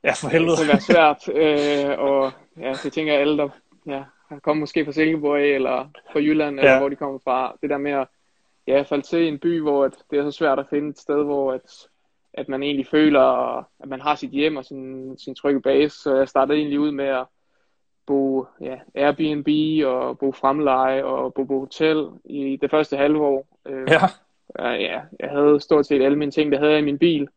ja, 0.04 0.12
for 0.12 0.28
helvede. 0.28 0.50
det 0.50 0.58
kan 0.58 0.68
være 0.68 0.80
svært, 0.80 1.28
øh, 1.28 1.98
og 1.98 2.32
ja, 2.58 2.72
det 2.82 2.92
tænker 2.92 3.12
jeg 3.12 3.20
alle, 3.20 3.38
der 3.38 3.48
ja, 3.86 4.04
kommer 4.42 4.60
måske 4.60 4.84
fra 4.84 4.92
Silkeborg 4.92 5.54
eller 5.54 5.88
fra 6.12 6.20
Jylland, 6.20 6.56
ja. 6.56 6.62
eller 6.62 6.78
hvor 6.78 6.88
de 6.88 6.96
kommer 6.96 7.18
fra, 7.24 7.56
det 7.62 7.70
der 7.70 7.78
med 7.78 7.92
at 7.92 8.08
ja, 8.66 8.82
falde 8.82 9.06
til 9.06 9.28
en 9.28 9.38
by, 9.38 9.60
hvor 9.60 9.88
det 10.10 10.18
er 10.18 10.30
så 10.30 10.30
svært 10.30 10.58
at 10.58 10.66
finde 10.70 10.88
et 10.88 10.98
sted, 10.98 11.24
hvor 11.24 11.52
at 11.52 11.88
at 12.34 12.48
man 12.48 12.62
egentlig 12.62 12.86
føler, 12.86 13.58
at 13.58 13.88
man 13.88 14.00
har 14.00 14.14
sit 14.14 14.30
hjem 14.30 14.56
og 14.56 14.64
sin, 14.64 15.18
sin 15.18 15.34
trygge 15.34 15.60
base. 15.60 15.96
Så 15.96 16.16
jeg 16.16 16.28
startede 16.28 16.58
egentlig 16.58 16.80
ud 16.80 16.90
med 16.90 17.04
at 17.04 17.26
bo 18.06 18.46
ja, 18.60 18.78
Airbnb 18.94 19.48
og 19.86 20.18
bo 20.18 20.32
fremleje 20.32 21.04
og 21.04 21.34
bo 21.34 21.44
på 21.44 21.58
hotel 21.58 22.08
i 22.24 22.58
det 22.60 22.70
første 22.70 22.96
halve 22.96 23.26
år. 23.26 23.46
Øh, 23.66 23.88
ja. 23.88 24.70
ja. 24.70 25.00
Jeg 25.20 25.30
havde 25.30 25.60
stort 25.60 25.86
set 25.86 26.02
alle 26.02 26.18
mine 26.18 26.30
ting, 26.30 26.52
der 26.52 26.58
havde 26.58 26.72
jeg 26.72 26.80
i 26.80 26.84
min 26.84 26.98
bil. 26.98 27.28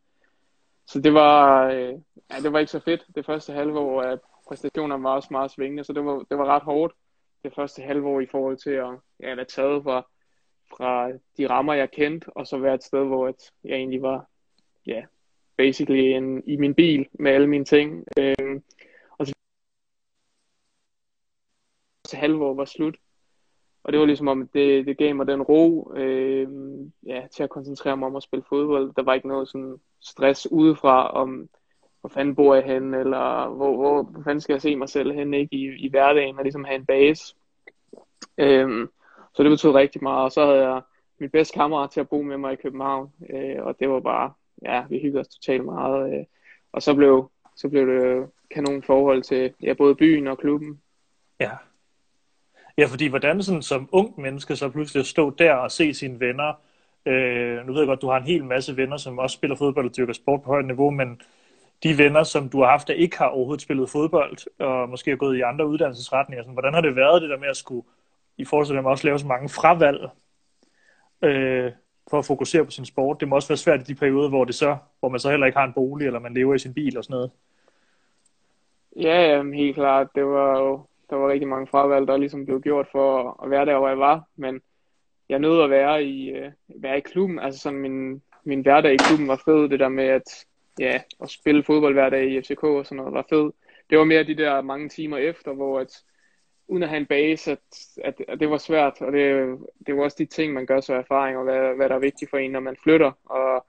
Så 0.88 1.02
det 1.02 1.14
var, 1.14 1.66
øh, 1.68 1.94
ja, 2.32 2.36
det 2.44 2.54
var 2.54 2.60
ikke 2.60 2.72
så 2.72 2.80
fedt 2.80 3.06
det 3.16 3.25
første 3.25 3.54
halve 3.54 3.80
år, 3.80 4.02
at 4.02 4.20
præstationerne 4.48 5.04
var 5.04 5.16
også 5.16 5.28
meget 5.32 5.52
svingende, 5.52 5.84
så 5.84 5.94
det 5.94 6.06
var, 6.06 6.24
det 6.30 6.38
var 6.38 6.46
ret 6.46 6.64
hårdt 6.64 6.94
det 7.44 7.54
første 7.56 7.82
halve 7.82 8.08
år 8.08 8.20
i 8.20 8.25
forhold 8.25 8.58
til 8.58 8.70
at 8.70 8.88
ja, 9.20 9.36
være 9.36 9.46
taget 9.46 9.84
fra, 9.84 10.08
fra 10.78 11.12
de 11.38 11.50
rammer, 11.50 11.74
jeg 11.74 11.92
kendte, 11.92 12.30
og 12.30 12.48
så 12.48 12.58
være 12.58 12.74
et 12.74 12.84
sted, 12.84 13.06
hvor 13.06 13.28
at 13.28 13.52
jeg 13.64 13.75
egentlig 13.75 14.02
var 14.02 14.25
ja, 14.88 15.06
basically 15.58 16.00
en, 16.00 16.44
i 16.48 16.56
min 16.56 16.75
bil 16.75 17.08
med 17.13 17.32
alle 17.32 17.48
mine 17.48 17.65
ting. 17.65 18.06
Øh, 18.20 18.62
og 19.18 19.27
så 19.27 19.34
til 22.08 22.18
halve 22.18 22.58
var 22.58 22.65
slut. 22.65 22.96
Og 23.84 23.92
det 23.92 24.00
var 24.00 24.06
ligesom 24.06 24.27
om, 24.27 24.48
det, 24.48 24.86
det 24.86 24.98
gav 24.98 25.15
mig 25.15 25.27
den 25.27 25.42
ro 25.42 25.94
øh, 25.96 26.48
ja, 27.06 27.27
til 27.32 27.44
at 27.44 27.50
koncentrere 27.50 27.98
mig 27.98 28.08
om 28.08 28.15
at 28.15 28.24
spille 28.24 28.46
fodbold. 28.50 28.94
Der 28.96 29.04
var 29.04 29.13
ikke 29.13 29.27
noget 29.27 29.48
sådan 29.50 29.77
stress 30.01 30.48
udefra 30.51 31.12
om, 31.12 31.50
hvor 32.01 32.10
fanden 32.10 32.36
bor 32.36 32.56
jeg 32.56 32.63
henne, 32.63 33.00
eller 33.00 33.50
hvor, 33.50 33.75
hvor, 33.75 34.04
hvor 34.04 34.24
fanden 34.24 34.42
skal 34.42 34.54
jeg 34.54 34.62
se 34.62 34.75
mig 34.75 34.89
selv 34.89 35.13
henne 35.13 35.39
ikke? 35.39 35.56
I, 35.56 35.86
i 35.86 35.89
hverdagen, 35.89 36.38
og 36.38 36.44
ligesom 36.44 36.63
have 36.63 36.75
en 36.75 36.86
base. 36.86 37.36
Øhm, 38.38 38.89
så 39.34 39.44
det 39.44 39.51
betød 39.51 39.72
rigtig 39.72 40.04
meget. 40.04 40.24
Og 40.24 40.32
så 40.32 40.46
havde 40.46 40.70
jeg 40.70 40.82
min 41.20 41.30
bedste 41.30 41.54
kammerat 41.54 41.92
til 41.92 42.00
at 42.00 42.10
bo 42.10 42.22
med 42.22 42.38
mig 42.38 42.54
i 42.54 42.62
København, 42.62 43.12
øh, 43.30 43.63
og 43.63 43.80
det 43.80 43.89
var 43.89 44.00
bare, 44.00 44.34
ja, 44.66 44.84
vi 44.90 45.00
hyggede 45.00 45.22
os 45.22 45.28
totalt 45.28 45.66
meget. 45.66 46.14
Øh, 46.14 46.26
og 46.72 46.82
så 46.82 46.96
blev, 46.96 47.32
så 47.56 47.70
blev 47.70 47.88
det 47.88 48.30
kanon 48.52 48.84
forhold 48.84 49.24
til 49.24 49.54
ja, 49.62 49.74
både 49.74 49.96
byen 49.96 50.28
og 50.28 50.38
klubben. 50.38 50.82
Ja. 51.40 51.52
Ja, 52.78 52.86
fordi 52.86 53.08
hvordan 53.08 53.44
sådan 53.44 53.62
som 53.62 53.90
ung 53.92 54.22
menneske 54.22 54.56
så 54.56 54.70
pludselig 54.70 55.00
at 55.00 55.06
stå 55.06 55.30
der 55.30 55.54
og 55.54 55.72
se 55.72 55.94
sine 55.94 56.20
venner, 56.20 56.54
øh, 57.06 57.68
nu 57.68 57.74
ved 57.74 57.82
jeg 57.82 57.88
godt, 57.88 58.02
du 58.02 58.10
har 58.10 58.18
en 58.18 58.24
hel 58.24 58.46
masse 58.46 58.78
venner, 58.78 58.98
som 58.98 59.20
også 59.20 59.34
spiller 59.34 59.56
fodbold 59.56 59.90
og 59.90 59.98
dyrker 59.98 60.14
sport 60.14 60.42
på 60.42 60.50
højt 60.50 60.66
niveau, 60.66 60.90
men 60.90 61.22
de 61.84 61.98
venner, 61.98 62.24
som 62.24 62.50
du 62.50 62.62
har 62.62 62.70
haft, 62.70 62.88
der 62.88 62.94
ikke 62.94 63.18
har 63.18 63.26
overhovedet 63.26 63.62
spillet 63.62 63.90
fodbold, 63.90 64.38
og 64.60 64.90
måske 64.90 65.12
har 65.12 65.18
gået 65.18 65.38
i 65.38 65.42
andre 65.42 65.68
uddannelsesretninger, 65.68 66.44
sådan, 66.44 66.54
hvordan 66.54 66.74
har 66.74 66.82
det 66.82 66.96
været 66.96 67.22
det 67.22 67.30
der 67.30 67.38
med 67.38 67.48
at 67.48 67.58
skulle, 67.58 67.88
i 68.38 68.46
forhold 68.46 68.68
til 68.68 68.76
dem, 68.76 68.86
også 68.86 69.08
lave 69.08 69.20
så 69.20 69.28
mange 69.28 69.50
fravalg, 69.50 70.10
øh, 71.22 71.72
for 72.10 72.20
at 72.20 72.26
fokusere 72.26 72.66
på 72.66 72.72
sin 72.72 72.86
sport. 72.86 73.20
Det 73.20 73.28
må 73.28 73.36
også 73.36 73.48
være 73.48 73.58
svært 73.58 73.82
i 73.82 73.94
de 73.94 73.96
perioder, 73.96 74.30
hvor, 74.30 74.46
det 74.46 74.56
så, 74.56 74.78
hvor 75.00 75.10
man 75.10 75.20
så 75.20 75.30
heller 75.30 75.46
ikke 75.46 75.58
har 75.58 75.66
en 75.66 75.74
bolig, 75.74 76.08
eller 76.08 76.20
man 76.20 76.34
lever 76.34 76.54
i 76.54 76.60
sin 76.60 76.74
bil 76.74 76.98
og 76.98 77.04
sådan 77.04 77.14
noget. 77.14 77.32
Ja, 78.96 79.22
jamen, 79.22 79.54
helt 79.54 79.76
klart. 79.76 80.08
Det 80.16 80.26
var 80.26 80.60
jo, 80.60 80.86
der 81.10 81.16
var 81.16 81.32
rigtig 81.32 81.48
mange 81.48 81.68
fravalg, 81.68 82.08
der 82.08 82.18
ligesom 82.18 82.46
blev 82.46 82.62
gjort 82.62 82.88
for 82.92 83.40
at 83.44 83.50
være 83.50 83.66
der, 83.66 83.78
hvor 83.78 83.88
jeg 83.88 84.00
var. 84.00 84.24
Men 84.36 84.62
jeg 85.30 85.40
nød 85.40 85.62
at 85.62 85.70
være 85.70 86.03
i, 86.03 86.29
øh, 86.29 86.51
være 86.75 86.98
i 86.98 87.01
klubben. 87.01 87.40
Altså 87.40 87.60
sådan 87.60 87.79
min, 87.79 88.22
min 88.44 88.62
hverdag 88.62 88.94
i 88.94 88.98
klubben 88.98 89.27
var 89.27 89.42
fed. 89.46 89.70
Det 89.70 89.79
der 89.79 89.90
med 89.90 90.06
at, 90.06 90.46
ja, 90.79 91.01
at 91.22 91.29
spille 91.29 91.64
fodbold 91.64 91.94
hver 91.94 92.10
dag 92.10 92.32
i 92.32 92.42
FCK 92.42 92.64
og 92.64 92.86
sådan 92.86 92.98
noget 92.98 93.14
var 93.14 93.25
fed. 93.29 93.51
Det 93.90 93.98
var 93.98 94.03
mere 94.03 94.24
de 94.24 94.38
der 94.38 94.62
mange 94.62 94.90
timer 94.90 95.18
efter, 95.18 95.53
hvor 95.53 95.79
at, 95.79 96.03
uden 96.68 96.84
at 96.84 96.90
have 96.90 97.00
en 97.00 97.06
base, 97.06 97.51
at, 97.51 97.60
at, 98.04 98.22
at 98.28 98.40
det 98.40 98.50
var 98.50 98.58
svært, 98.58 99.01
og 99.01 99.12
det, 99.12 99.58
det 99.88 99.96
var 99.96 100.04
også 100.04 100.18
de 100.20 100.25
ting, 100.25 100.54
man 100.54 100.66
gør 100.66 100.80
så 100.82 100.94
erfaring, 100.94 101.38
og 101.38 101.44
hvad, 101.44 101.75
hvad 101.75 101.90
der 101.90 101.96
er 101.96 102.00
vigtigt 102.00 102.30
for 102.30 102.38
en, 102.38 102.51
når 102.51 102.60
man 102.60 102.78
flytter, 102.84 103.12
og 103.25 103.66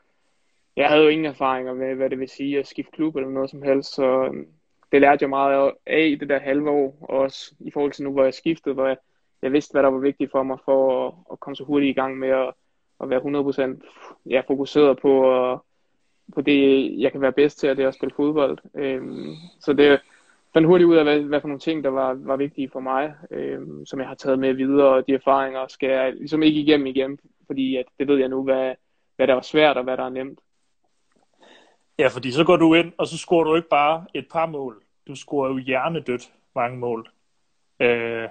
jeg 0.77 0.89
havde 0.89 1.03
jo 1.03 1.09
ingen 1.09 1.27
erfaringer 1.27 1.75
med, 1.75 1.95
hvad 1.95 2.11
det 2.11 2.19
vil 2.19 2.29
sige 2.29 2.59
at 2.59 2.67
skifte 2.67 2.93
klub 2.93 3.17
eller 3.17 3.31
noget 3.31 3.51
som 3.51 3.63
helst, 3.63 3.95
så 3.95 4.25
øhm, 4.25 4.47
det 4.93 5.01
lærte 5.01 5.23
jeg 5.23 5.31
meget 5.31 5.73
af 5.87 6.07
i 6.07 6.15
det 6.15 6.29
der 6.29 6.39
halve 6.39 6.71
år, 6.71 6.97
og 7.01 7.19
også 7.19 7.55
i 7.61 7.71
forhold 7.71 7.93
til 7.93 8.05
nu, 8.05 8.13
hvor 8.13 8.25
jeg 8.25 8.35
skiftede, 8.35 8.75
hvor 8.75 8.87
jeg, 8.87 8.97
jeg 9.43 9.53
vidste, 9.53 9.73
hvad 9.73 9.83
der 9.83 9.89
var 9.89 9.99
vigtigt 9.99 10.31
for 10.31 10.43
mig 10.43 10.59
for 10.65 11.07
at, 11.07 11.15
at 11.33 11.41
komme 11.41 11.57
så 11.57 11.65
hurtigt 11.65 11.91
i 11.91 12.01
gang 12.01 12.19
med 12.19 12.29
at, 12.29 12.53
at 13.01 13.11
være 13.11 13.77
100% 13.81 14.21
ja, 14.27 14.43
fokuseret 14.47 14.99
på, 14.99 15.13
uh, 15.53 15.59
på 16.35 16.41
det, 16.41 17.01
jeg 17.01 17.13
kan 17.13 17.21
være 17.21 17.33
bedst 17.33 17.59
til, 17.59 17.71
og 17.71 17.77
det 17.77 17.83
er 17.83 17.89
at 17.89 17.95
spille 17.95 18.15
fodbold. 18.17 18.59
Øhm, 18.75 19.35
så 19.61 19.73
det, 19.73 20.01
fandt 20.57 20.69
hurtigt 20.69 20.89
ud 20.89 20.97
af, 20.97 21.05
hvad, 21.05 21.21
hvad 21.21 21.41
for 21.41 21.49
nogle 21.49 21.61
ting, 21.61 21.85
der 21.85 21.91
var, 21.91 22.15
var 22.15 22.37
vigtige 22.37 22.71
for 22.73 22.81
mig, 22.81 23.15
øh, 23.31 23.61
som 23.87 24.01
jeg 24.01 24.09
har 24.09 24.15
taget 24.15 24.39
med 24.39 24.55
videre, 24.55 24.89
og 24.89 25.07
de 25.07 25.15
erfaringer 25.15 25.67
skal 25.69 25.89
jeg 25.89 26.13
ligesom 26.13 26.43
ikke 26.43 26.61
igennem 26.61 26.87
igen, 26.87 27.19
fordi 27.47 27.77
at 27.77 27.85
det 27.99 28.09
ved 28.09 28.19
jeg 28.19 28.29
nu, 28.29 28.43
hvad, 28.43 28.75
hvad 29.17 29.27
der 29.27 29.35
var 29.35 29.43
svært, 29.43 29.77
og 29.77 29.85
hvad 29.85 29.97
der 29.97 30.05
er 30.05 30.09
nemt. 30.09 30.39
Ja, 31.99 32.09
fordi 32.09 32.33
så 32.33 32.45
går 32.45 32.57
du 32.57 32.75
ind, 32.75 32.93
og 32.99 33.07
så 33.07 33.19
scorer 33.19 33.45
du 33.45 33.57
ikke 33.57 33.69
bare 33.69 34.05
et 34.15 34.27
par 34.33 34.47
mål. 34.47 34.83
Du 35.07 35.15
scorer 35.15 35.49
jo 35.49 35.59
hjernedødt 35.59 36.33
mange 36.55 36.79
mål. 36.79 37.11
Øh, 37.81 38.29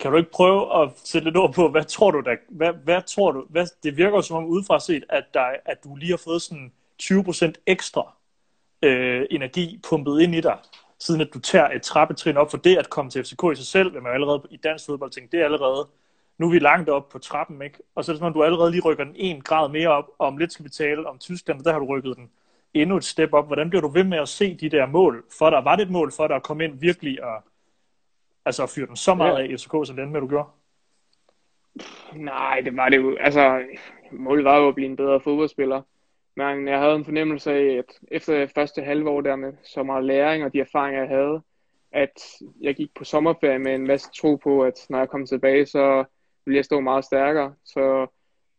kan 0.00 0.10
du 0.10 0.16
ikke 0.16 0.30
prøve 0.30 0.82
at 0.82 0.90
sætte 0.96 1.24
lidt 1.24 1.36
ord 1.36 1.54
på, 1.54 1.68
hvad 1.68 1.84
tror 1.84 2.10
du 2.10 2.20
der, 2.20 2.36
hvad, 2.48 2.72
hvad 2.72 3.02
tror 3.02 3.32
du, 3.32 3.46
hvad, 3.48 3.66
det 3.82 3.96
virker 3.96 4.16
jo 4.16 4.22
som 4.22 4.36
om 4.36 4.46
udefra 4.46 4.80
set, 4.80 5.04
at, 5.08 5.24
der, 5.34 5.46
at 5.64 5.84
du 5.84 5.96
lige 5.96 6.10
har 6.10 6.22
fået 6.24 6.42
sådan 6.42 6.72
20% 7.02 7.52
ekstra 7.66 8.14
øh, 8.82 9.26
energi 9.30 9.80
pumpet 9.88 10.20
ind 10.20 10.34
i 10.34 10.40
dig 10.40 10.58
siden 11.02 11.20
at 11.20 11.34
du 11.34 11.38
tager 11.38 11.68
et 11.68 11.82
trappetrin 11.82 12.36
op 12.36 12.50
for 12.50 12.58
det 12.58 12.76
at 12.76 12.90
komme 12.90 13.10
til 13.10 13.24
FCK 13.24 13.42
i 13.52 13.54
sig 13.54 13.66
selv, 13.66 13.94
vil 13.94 14.02
man 14.02 14.12
allerede 14.12 14.42
i 14.50 14.56
dansk 14.56 14.86
fodbold 14.86 15.10
tænke, 15.10 15.32
det 15.32 15.40
er 15.40 15.44
allerede, 15.44 15.88
nu 16.38 16.46
er 16.46 16.50
vi 16.50 16.58
langt 16.58 16.88
op 16.88 17.08
på 17.08 17.18
trappen, 17.18 17.62
ikke? 17.62 17.78
Og 17.94 18.04
så 18.04 18.12
er 18.12 18.14
det 18.14 18.18
som 18.18 18.26
om, 18.26 18.32
du 18.32 18.42
allerede 18.42 18.70
lige 18.70 18.82
rykker 18.82 19.04
den 19.04 19.14
en 19.16 19.40
grad 19.40 19.68
mere 19.68 19.88
op, 19.88 20.10
og 20.18 20.26
om 20.26 20.36
lidt 20.36 20.52
skal 20.52 20.64
vi 20.64 20.70
tale 20.70 21.08
om 21.08 21.18
Tyskland, 21.18 21.58
og 21.58 21.64
der 21.64 21.72
har 21.72 21.78
du 21.78 21.86
rykket 21.86 22.16
den 22.16 22.30
endnu 22.74 22.96
et 22.96 23.04
step 23.04 23.32
op. 23.32 23.46
Hvordan 23.46 23.70
bliver 23.70 23.82
du 23.82 23.88
ved 23.88 24.04
med 24.04 24.18
at 24.18 24.28
se 24.28 24.54
de 24.54 24.68
der 24.68 24.86
mål 24.86 25.24
for 25.38 25.50
dig? 25.50 25.64
Var 25.64 25.76
det 25.76 25.82
et 25.82 25.90
mål 25.90 26.12
for 26.12 26.26
dig 26.26 26.36
at 26.36 26.42
komme 26.42 26.64
ind 26.64 26.80
virkelig 26.80 27.24
og 27.24 27.42
altså 28.44 28.62
at 28.62 28.70
fyre 28.70 28.86
den 28.86 28.96
så 28.96 29.14
meget 29.14 29.36
af 29.36 29.44
i 29.44 29.56
FCK, 29.56 29.72
som 29.84 29.96
den 29.96 30.12
med, 30.12 30.20
du 30.20 30.28
gjorde? 30.28 30.48
Nej, 32.14 32.60
det 32.60 32.76
var 32.76 32.88
det 32.88 32.96
jo. 32.96 33.16
Altså, 33.20 33.62
målet 34.12 34.44
var 34.44 34.56
jo 34.56 34.68
at 34.68 34.74
blive 34.74 34.88
en 34.88 34.96
bedre 34.96 35.20
fodboldspiller. 35.20 35.82
Men 36.36 36.68
jeg 36.68 36.78
havde 36.78 36.94
en 36.94 37.04
fornemmelse 37.04 37.52
af, 37.52 37.76
at 37.78 37.98
efter 38.08 38.46
første 38.46 38.82
halvår 38.82 39.20
der 39.20 39.36
med 39.36 39.52
så 39.64 39.82
meget 39.82 40.04
læring 40.04 40.44
og 40.44 40.52
de 40.52 40.60
erfaringer, 40.60 41.00
jeg 41.00 41.08
havde, 41.08 41.42
at 41.92 42.22
jeg 42.60 42.74
gik 42.74 42.90
på 42.94 43.04
sommerferie 43.04 43.58
med 43.58 43.74
en 43.74 43.86
masse 43.86 44.10
tro 44.20 44.36
på, 44.36 44.62
at 44.62 44.74
når 44.90 44.98
jeg 44.98 45.08
kom 45.08 45.26
tilbage, 45.26 45.66
så 45.66 46.04
ville 46.44 46.56
jeg 46.56 46.64
stå 46.64 46.80
meget 46.80 47.04
stærkere. 47.04 47.54
Så 47.64 48.06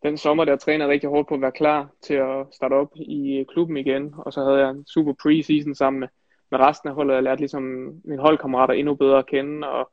den 0.03 0.17
sommer 0.17 0.45
der 0.45 0.55
trænede 0.55 0.89
rigtig 0.89 1.09
hårdt 1.09 1.27
på 1.27 1.35
at 1.35 1.41
være 1.41 1.51
klar 1.51 1.89
til 2.01 2.13
at 2.13 2.45
starte 2.51 2.73
op 2.73 2.95
i 2.95 3.45
klubben 3.49 3.77
igen. 3.77 4.13
Og 4.17 4.33
så 4.33 4.43
havde 4.43 4.59
jeg 4.59 4.69
en 4.69 4.85
super 4.85 5.13
preseason 5.21 5.75
sammen 5.75 5.99
med, 5.99 6.07
med 6.51 6.59
resten 6.59 6.89
af 6.89 6.95
holdet. 6.95 7.15
Jeg 7.15 7.23
lærte 7.23 7.41
ligesom 7.41 7.63
mine 8.03 8.21
holdkammerater 8.21 8.73
endnu 8.73 8.95
bedre 8.95 9.17
at 9.17 9.25
kende. 9.25 9.69
Og 9.69 9.91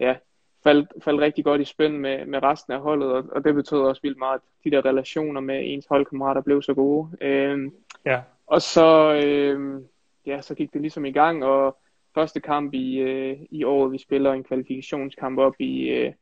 ja, 0.00 0.16
faldt, 0.64 1.04
faldt 1.04 1.20
rigtig 1.20 1.44
godt 1.44 1.60
i 1.60 1.64
spænd 1.64 1.96
med, 1.96 2.26
med 2.26 2.42
resten 2.42 2.72
af 2.72 2.80
holdet, 2.80 3.12
og, 3.12 3.24
og 3.32 3.44
det 3.44 3.54
betød 3.54 3.80
også 3.80 4.02
vildt 4.02 4.18
meget, 4.18 4.34
at 4.34 4.40
de 4.64 4.70
der 4.70 4.84
relationer 4.84 5.40
med 5.40 5.60
ens 5.64 5.86
holdkammerater 5.88 6.40
blev 6.40 6.62
så 6.62 6.74
gode. 6.74 7.08
Øhm, 7.20 7.74
ja. 8.06 8.20
Og 8.46 8.62
så, 8.62 9.20
øhm, 9.24 9.84
ja, 10.26 10.40
så 10.40 10.54
gik 10.54 10.72
det 10.72 10.80
ligesom 10.80 11.04
i 11.04 11.12
gang, 11.12 11.44
og 11.44 11.76
første 12.14 12.40
kamp 12.40 12.74
i, 12.74 12.98
øh, 12.98 13.38
i 13.50 13.64
året, 13.64 13.92
vi 13.92 13.98
spiller 13.98 14.32
en 14.32 14.44
kvalifikationskamp 14.44 15.38
op 15.38 15.54
i, 15.58 15.88
øh, 15.88 16.12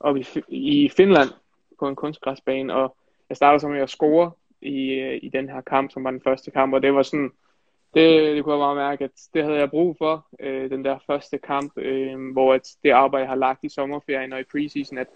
op 0.00 0.16
i, 0.16 0.26
i 0.48 0.88
Finland 0.88 1.28
på 1.78 1.88
en 1.88 1.96
kunstgræsbane, 1.96 2.74
og 2.74 2.96
jeg 3.28 3.36
startede 3.36 3.60
så 3.60 3.68
med 3.68 3.80
at 3.80 3.90
score 3.90 4.30
i, 4.60 4.90
øh, 4.90 5.18
i 5.22 5.28
den 5.28 5.48
her 5.48 5.60
kamp, 5.60 5.90
som 5.90 6.04
var 6.04 6.10
den 6.10 6.20
første 6.24 6.50
kamp, 6.50 6.74
og 6.74 6.82
det 6.82 6.94
var 6.94 7.02
sådan, 7.02 7.30
det, 7.94 8.36
det 8.36 8.44
kunne 8.44 8.54
jeg 8.54 8.60
bare 8.60 8.74
mærke, 8.74 9.04
at 9.04 9.10
det 9.34 9.44
havde 9.44 9.58
jeg 9.58 9.70
brug 9.70 9.96
for, 9.98 10.26
øh, 10.40 10.70
den 10.70 10.84
der 10.84 10.98
første 11.06 11.38
kamp, 11.38 11.72
øh, 11.76 12.32
hvor 12.32 12.54
at 12.54 12.68
det 12.82 12.90
arbejde, 12.90 13.22
jeg 13.22 13.30
har 13.30 13.36
lagt 13.36 13.64
i 13.64 13.68
sommerferien 13.68 14.32
og 14.32 14.40
i 14.40 14.44
preseason, 14.52 14.98
at 14.98 15.06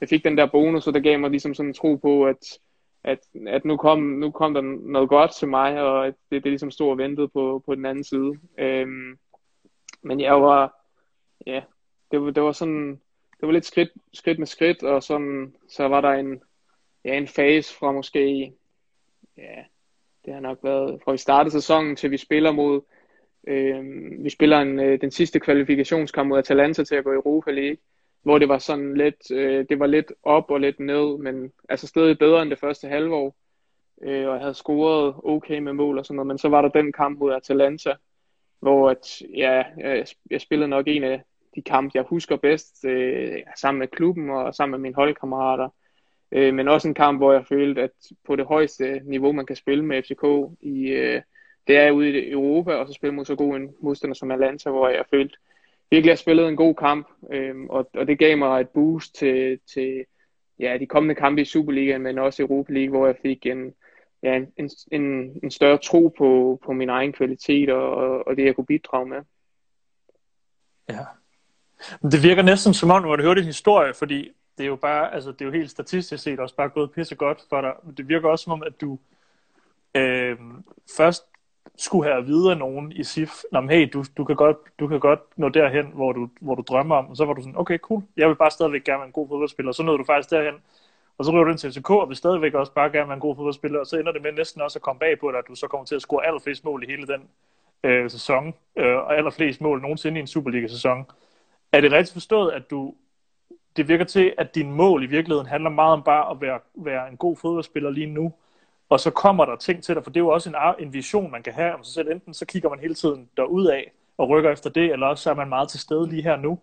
jeg 0.00 0.08
fik 0.08 0.24
den 0.24 0.38
der 0.38 0.46
bonus, 0.46 0.86
og 0.86 0.94
det 0.94 1.02
gav 1.02 1.18
mig 1.18 1.30
ligesom 1.30 1.54
sådan 1.54 1.70
en 1.70 1.74
tro 1.74 1.96
på, 1.96 2.26
at, 2.26 2.58
at, 3.04 3.18
at 3.46 3.64
nu, 3.64 3.76
kom, 3.76 3.98
nu 3.98 4.30
kom 4.30 4.54
der 4.54 4.60
noget 4.90 5.08
godt 5.08 5.34
til 5.34 5.48
mig, 5.48 5.82
og 5.82 6.06
at 6.06 6.14
det, 6.30 6.44
det 6.44 6.52
ligesom 6.52 6.70
stod 6.70 6.90
og 6.90 6.98
ventede 6.98 7.28
på, 7.28 7.62
på 7.66 7.74
den 7.74 7.86
anden 7.86 8.04
side. 8.04 8.32
Øh, 8.58 8.88
men 10.02 10.20
jeg 10.20 10.42
var, 10.42 10.74
ja, 11.46 11.62
det 12.10 12.22
var, 12.22 12.30
det 12.30 12.42
var 12.42 12.52
sådan, 12.52 12.90
det 13.40 13.46
var 13.46 13.52
lidt 13.52 13.66
skridt, 13.66 13.90
skridt 14.12 14.38
med 14.38 14.46
skridt, 14.46 14.82
og 14.82 15.02
sådan, 15.02 15.54
så 15.68 15.88
var 15.88 16.00
der 16.00 16.10
en, 16.10 16.42
ja, 17.04 17.16
en 17.16 17.28
fase 17.28 17.74
fra 17.74 17.92
måske, 17.92 18.52
ja, 19.36 19.64
det 20.30 20.34
har 20.34 20.48
nok 20.48 20.58
været 20.62 21.00
fra 21.04 21.12
vi 21.12 21.18
startede 21.18 21.52
sæsonen 21.52 21.96
til 21.96 22.10
vi 22.10 22.16
spiller 22.16 22.52
mod 22.52 22.80
øh, 23.48 23.84
vi 24.24 24.30
spiller 24.30 24.58
en, 24.58 24.80
øh, 24.80 25.00
den 25.00 25.10
sidste 25.10 25.40
kvalifikationskamp 25.40 26.28
mod 26.28 26.38
Atalanta 26.38 26.84
til 26.84 26.94
at 26.94 27.04
gå 27.04 27.12
i 27.12 27.14
Europa 27.14 27.50
League, 27.50 27.76
hvor 28.22 28.38
det 28.38 28.48
var 28.48 28.58
sådan 28.58 28.96
lidt 28.96 29.30
øh, 29.32 29.66
det 29.68 29.78
var 29.78 29.86
lidt 29.86 30.12
op 30.22 30.50
og 30.50 30.60
lidt 30.60 30.80
ned, 30.80 31.18
men 31.18 31.52
altså 31.68 31.86
stadig 31.86 32.18
bedre 32.18 32.42
end 32.42 32.50
det 32.50 32.58
første 32.58 32.88
halvår. 32.88 33.36
Øh, 34.02 34.28
og 34.28 34.34
jeg 34.34 34.40
havde 34.40 34.54
scoret 34.54 35.14
okay 35.24 35.58
med 35.58 35.72
mål 35.72 35.98
og 35.98 36.06
sådan 36.06 36.16
noget, 36.16 36.26
men 36.26 36.38
så 36.38 36.48
var 36.48 36.62
der 36.62 36.68
den 36.68 36.92
kamp 36.92 37.18
mod 37.18 37.32
Atalanta, 37.32 37.94
hvor 38.60 38.90
at, 38.90 39.22
ja, 39.36 39.58
øh, 39.84 39.98
jeg, 39.98 40.06
jeg 40.30 40.40
spillede 40.40 40.68
nok 40.68 40.84
en 40.88 41.04
af 41.04 41.22
de 41.54 41.62
kampe, 41.62 41.90
jeg 41.94 42.04
husker 42.08 42.36
bedst, 42.36 42.84
øh, 42.84 43.38
sammen 43.56 43.78
med 43.78 43.88
klubben 43.88 44.30
og 44.30 44.54
sammen 44.54 44.70
med 44.70 44.78
mine 44.78 44.94
holdkammerater. 44.94 45.68
Øh, 46.32 46.54
men 46.54 46.68
også 46.68 46.88
en 46.88 46.94
kamp, 46.94 47.18
hvor 47.18 47.32
jeg 47.32 47.46
følte, 47.46 47.82
at 47.82 47.90
på 48.26 48.36
det 48.36 48.46
højeste 48.46 49.00
niveau, 49.04 49.32
man 49.32 49.46
kan 49.46 49.56
spille 49.56 49.84
med 49.84 50.02
FCK, 50.02 50.56
i, 50.60 50.88
øh, 50.88 51.22
det 51.66 51.76
er 51.76 51.90
ude 51.90 52.10
i 52.10 52.30
Europa, 52.30 52.74
og 52.74 52.86
så 52.86 52.92
spille 52.92 53.14
mod 53.14 53.24
så 53.24 53.34
god 53.34 53.56
en 53.56 53.70
modstander 53.80 54.14
som 54.14 54.30
Atlanta, 54.30 54.70
hvor 54.70 54.88
jeg 54.88 55.04
følte 55.10 55.36
virkelig, 55.90 56.10
at 56.10 56.12
jeg 56.12 56.18
spillede 56.18 56.48
en 56.48 56.56
god 56.56 56.74
kamp, 56.74 57.08
øh, 57.32 57.54
og, 57.68 57.90
og 57.94 58.06
det 58.06 58.18
gav 58.18 58.38
mig 58.38 58.60
et 58.60 58.68
boost 58.68 59.14
til, 59.14 59.58
til 59.74 60.04
ja, 60.58 60.76
de 60.80 60.86
kommende 60.86 61.14
kampe 61.14 61.42
i 61.42 61.44
Superligaen, 61.44 62.02
men 62.02 62.18
også 62.18 62.42
i 62.42 62.46
Europa 62.46 62.72
League, 62.72 62.90
hvor 62.90 63.06
jeg 63.06 63.16
fik 63.22 63.46
en, 63.46 63.74
ja, 64.22 64.40
en, 64.56 64.70
en, 64.92 65.02
en 65.42 65.50
større 65.50 65.78
tro 65.78 66.14
på, 66.18 66.60
på 66.64 66.72
min 66.72 66.88
egen 66.88 67.12
kvalitet 67.12 67.70
og, 67.70 68.26
og 68.26 68.36
det, 68.36 68.44
jeg 68.44 68.54
kunne 68.54 68.66
bidrage 68.66 69.06
med. 69.06 69.22
Ja. 70.88 71.04
Det 72.02 72.22
virker 72.22 72.42
næsten 72.42 72.74
som 72.74 72.90
om, 72.90 73.02
når 73.02 73.16
du 73.16 73.22
hører 73.22 73.34
din 73.34 73.44
historie, 73.44 73.94
fordi 73.94 74.30
det 74.60 74.66
er 74.66 74.68
jo 74.68 74.76
bare, 74.76 75.14
altså 75.14 75.32
det 75.32 75.40
er 75.40 75.44
jo 75.44 75.50
helt 75.50 75.70
statistisk 75.70 76.22
set 76.22 76.40
også 76.40 76.54
bare 76.54 76.68
gået 76.68 76.92
pisse 76.92 77.14
godt 77.14 77.44
for 77.48 77.60
dig. 77.60 77.72
Men 77.82 77.94
det 77.94 78.08
virker 78.08 78.28
også 78.28 78.42
som 78.42 78.52
om, 78.52 78.62
at 78.62 78.80
du 78.80 78.98
øh, 79.94 80.36
først 80.96 81.24
skulle 81.76 82.12
have 82.12 82.24
videre 82.24 82.56
nogen 82.56 82.92
i 82.92 83.04
SIF, 83.04 83.30
Nå, 83.52 83.60
men 83.60 83.70
hey, 83.70 83.88
du, 83.92 84.04
du, 84.16 84.24
kan 84.24 84.36
godt, 84.36 84.56
du 84.78 84.86
kan 84.86 85.00
godt 85.00 85.20
nå 85.36 85.48
derhen, 85.48 85.86
hvor 85.86 86.12
du, 86.12 86.28
hvor 86.40 86.54
du 86.54 86.62
drømmer 86.68 86.96
om, 86.96 87.10
og 87.10 87.16
så 87.16 87.24
var 87.24 87.32
du 87.32 87.42
sådan, 87.42 87.56
okay, 87.56 87.78
cool, 87.78 88.02
jeg 88.16 88.28
vil 88.28 88.34
bare 88.34 88.50
stadigvæk 88.50 88.84
gerne 88.84 88.98
være 88.98 89.06
en 89.06 89.12
god 89.12 89.28
fodboldspiller, 89.28 89.70
og 89.70 89.74
så 89.74 89.82
nåede 89.82 89.98
du 89.98 90.04
faktisk 90.04 90.30
derhen, 90.30 90.54
og 91.18 91.24
så 91.24 91.30
ryger 91.30 91.44
du 91.44 91.50
ind 91.50 91.58
til 91.58 91.72
FCK, 91.72 91.90
og 91.90 92.08
vil 92.08 92.16
stadigvæk 92.16 92.54
også 92.54 92.72
bare 92.72 92.90
gerne 92.90 93.08
være 93.08 93.14
en 93.14 93.20
god 93.20 93.36
fodboldspiller, 93.36 93.80
og 93.80 93.86
så 93.86 93.98
ender 93.98 94.12
det 94.12 94.22
med 94.22 94.32
næsten 94.32 94.60
også 94.62 94.78
at 94.78 94.82
komme 94.82 94.98
bag 94.98 95.18
på 95.18 95.30
dig, 95.30 95.38
at 95.38 95.48
du 95.48 95.54
så 95.54 95.66
kommer 95.68 95.84
til 95.84 95.94
at 95.94 96.02
score 96.02 96.26
allerflest 96.26 96.64
mål 96.64 96.82
i 96.84 96.86
hele 96.86 97.06
den 97.06 97.22
øh, 97.84 98.10
sæson, 98.10 98.54
øh, 98.76 98.96
og 98.96 99.16
allerflest 99.16 99.60
mål 99.60 99.80
nogensinde 99.80 100.18
i 100.18 100.20
en 100.20 100.26
Superliga-sæson. 100.26 101.06
Er 101.72 101.80
det 101.80 101.92
rigtigt 101.92 102.12
forstået, 102.12 102.52
at 102.52 102.70
du 102.70 102.94
det 103.76 103.88
virker 103.88 104.04
til, 104.04 104.34
at 104.38 104.54
din 104.54 104.72
mål 104.72 105.04
i 105.04 105.06
virkeligheden 105.06 105.46
handler 105.46 105.70
meget 105.70 105.92
om 105.92 106.02
bare 106.02 106.30
at 106.30 106.40
være, 106.40 106.60
være 106.74 107.08
en 107.08 107.16
god 107.16 107.36
fodboldspiller 107.36 107.90
lige 107.90 108.06
nu, 108.06 108.32
og 108.88 109.00
så 109.00 109.10
kommer 109.10 109.44
der 109.44 109.56
ting 109.56 109.82
til 109.82 109.94
dig, 109.94 110.04
for 110.04 110.10
det 110.10 110.20
er 110.20 110.24
jo 110.24 110.28
også 110.28 110.50
en, 110.50 110.86
en 110.86 110.92
vision, 110.92 111.30
man 111.30 111.42
kan 111.42 111.52
have 111.52 111.74
om 111.74 111.84
sig 111.84 111.94
selv. 111.94 112.10
Enten 112.10 112.34
så 112.34 112.46
kigger 112.46 112.68
man 112.68 112.78
hele 112.78 112.94
tiden 112.94 113.28
derud 113.36 113.66
af 113.66 113.92
og 114.18 114.28
rykker 114.28 114.50
efter 114.50 114.70
det, 114.70 114.92
eller 114.92 115.06
også 115.06 115.22
så 115.22 115.30
er 115.30 115.34
man 115.34 115.48
meget 115.48 115.68
til 115.68 115.80
stede 115.80 116.08
lige 116.08 116.22
her 116.22 116.36
nu. 116.36 116.58